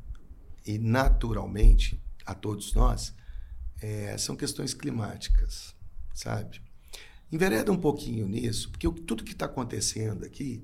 [0.65, 3.15] e naturalmente a todos nós,
[3.81, 5.75] é, são questões climáticas,
[6.15, 6.63] sabe?
[7.33, 10.63] Envereda um pouquinho nisso, porque tudo que está acontecendo aqui,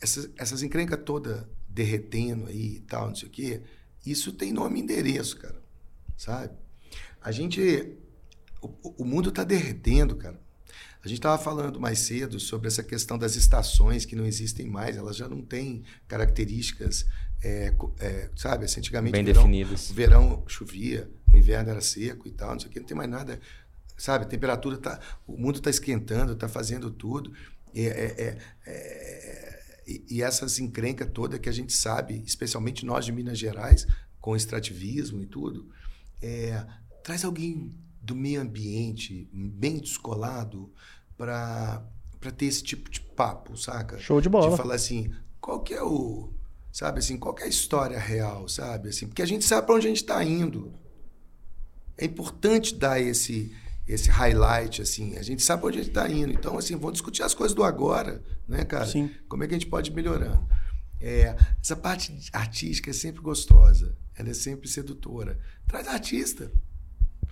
[0.00, 1.46] essas, essas encrencas todas
[1.76, 3.60] derretendo aí e tal, não sei o quê,
[4.04, 5.60] isso tem nome e endereço, cara.
[6.16, 6.54] Sabe?
[7.20, 7.92] A gente.
[8.62, 10.40] O, o mundo está derretendo, cara.
[11.04, 14.96] A gente estava falando mais cedo sobre essa questão das estações que não existem mais,
[14.96, 17.06] elas já não têm características,
[17.44, 18.64] é, é, sabe?
[18.64, 19.90] Assim, antigamente, bem verão, definidas.
[19.90, 22.96] O verão chovia, o inverno era seco e tal, não sei o que, não tem
[22.96, 23.38] mais nada,
[23.96, 24.24] sabe?
[24.24, 27.32] A temperatura tá, o mundo está esquentando, está fazendo tudo.
[27.72, 29.55] É, é, é
[29.86, 33.86] e, e essas encrencas todas que a gente sabe, especialmente nós de Minas Gerais,
[34.20, 35.70] com extrativismo e tudo,
[36.20, 36.66] é,
[37.04, 37.72] traz alguém
[38.02, 40.72] do meio ambiente, bem descolado,
[41.16, 41.82] para
[42.36, 43.98] ter esse tipo de papo, saca?
[43.98, 44.50] Show de bola.
[44.50, 46.32] De falar assim, qual que é o...
[46.72, 48.90] Sabe assim, qual que é a história real, sabe?
[48.90, 50.74] Assim, porque a gente sabe para onde a gente está indo.
[51.96, 53.54] é importante dar esse
[53.86, 55.16] esse highlight, assim.
[55.16, 56.32] A gente sabe onde a gente está indo.
[56.32, 58.86] Então, assim, vamos discutir as coisas do agora, né, cara?
[58.86, 59.10] Sim.
[59.28, 60.46] Como é que a gente pode ir melhorando?
[61.00, 63.96] É, essa parte artística é sempre gostosa.
[64.16, 65.38] Ela é sempre sedutora.
[65.66, 66.50] Traz artista.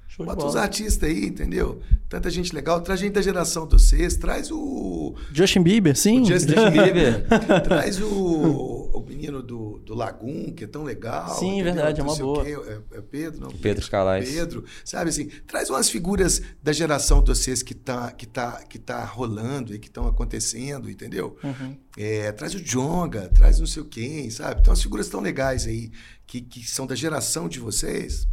[0.07, 1.83] Show Bota os artistas aí, entendeu?
[2.09, 2.81] Tanta gente legal.
[2.83, 4.17] Traz gente da geração de vocês.
[4.17, 5.17] Traz o.
[5.33, 6.23] Justin Bieber, sim.
[6.23, 6.55] o Justin.
[6.71, 7.27] Bieber.
[7.65, 8.07] Traz o,
[8.95, 11.29] o menino do, do Lagoon, que é tão legal.
[11.35, 11.65] Sim, entendeu?
[11.75, 12.45] verdade, é Não uma sei o boa.
[12.45, 12.83] quê.
[12.93, 13.51] É, é Pedro, não?
[13.51, 14.31] Pedro Scalais.
[14.31, 18.79] Pedro, sabe assim, traz umas figuras da geração de vocês que tá, que tá, que
[18.79, 21.37] tá rolando e que estão acontecendo, entendeu?
[21.43, 21.77] Uhum.
[21.99, 24.61] É, traz o Jonga, traz não sei o quem, sabe?
[24.61, 25.91] Então as figuras tão legais aí,
[26.27, 28.29] que, que são da geração de vocês.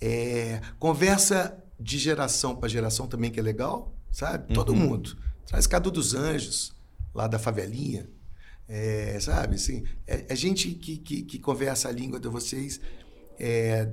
[0.00, 4.54] É, conversa de geração para geração também, que é legal, sabe?
[4.54, 5.16] Todo mundo.
[5.46, 6.72] Traz Cadu dos Anjos,
[7.12, 8.08] lá da favelinha.
[8.68, 12.78] É, sabe, assim, é, é gente que, que, que conversa a língua de vocês
[13.38, 13.88] é,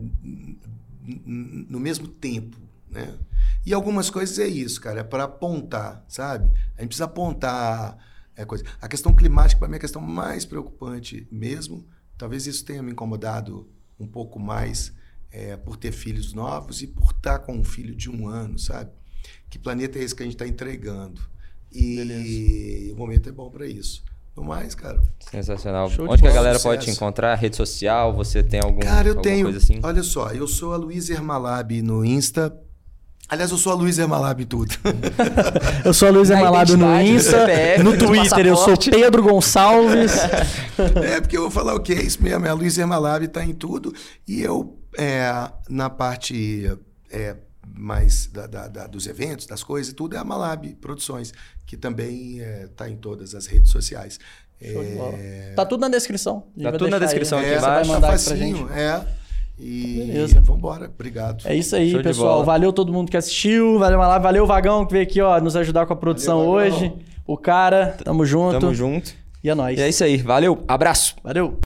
[1.02, 2.58] no mesmo tempo,
[2.90, 3.18] né?
[3.66, 6.52] E algumas coisas é isso, cara, é para apontar, sabe?
[6.78, 7.98] A gente precisa apontar
[8.36, 8.66] é, coisa.
[8.82, 11.88] A questão climática, para mim, é a questão mais preocupante mesmo.
[12.18, 13.70] Talvez isso tenha me incomodado
[14.00, 14.94] um pouco mais
[15.32, 18.92] é, por ter filhos novos e por estar com um filho de um ano, sabe?
[19.50, 21.22] Que planeta é esse que a gente está entregando?
[21.72, 24.04] E o momento é bom para isso.
[24.36, 25.02] No mais, cara.
[25.32, 25.90] Sensacional.
[25.90, 26.76] Show de Onde que a galera sucesso.
[26.76, 27.36] pode te encontrar?
[27.36, 28.14] Rede social?
[28.14, 29.46] Você tem algum, Cara, eu alguma tenho.
[29.46, 29.80] coisa assim?
[29.82, 32.54] Olha só, eu sou a Luiz Ermalab no Insta.
[33.28, 34.76] Aliás, eu sou a Luiz Ermalab em tudo.
[35.84, 37.40] Eu sou a Luiz Na Ermalado no Insta.
[37.48, 38.78] CPF, no Twitter, eu sou.
[38.78, 40.14] Pedro Gonçalves.
[41.04, 42.46] é, porque eu vou falar o que é isso mesmo.
[42.46, 43.92] É a Luiz Ermalab tá em tudo.
[44.28, 46.72] E eu, é, na parte
[47.10, 47.36] é,
[47.74, 51.34] mais da- da- da- dos eventos, das coisas e tudo, é a Malab Produções,
[51.66, 54.20] que também está em todas as redes sociais.
[54.62, 56.44] É, Tá tudo na descrição.
[56.62, 57.00] Tá tudo na deixar aí.
[57.00, 57.92] descrição aqui é, Você vai embaixo.
[57.92, 59.06] mandar tá facinho, é.
[59.58, 60.42] E Beleza.
[60.42, 60.86] vambora.
[60.94, 61.44] Obrigado.
[61.48, 62.44] É isso aí, Show pessoal.
[62.44, 63.80] Valeu todo mundo que assistiu.
[63.80, 64.18] Valeu, Malá.
[64.20, 66.94] Valeu, o Vagão, que veio aqui, ó, nos ajudar com a produção Valeu, hoje.
[67.26, 68.60] O cara, tamo junto.
[68.60, 69.14] Tamo junto.
[69.42, 69.78] E é nóis.
[69.80, 70.18] E é isso aí.
[70.18, 70.62] Valeu.
[70.68, 71.16] Abraço.
[71.24, 71.58] Valeu.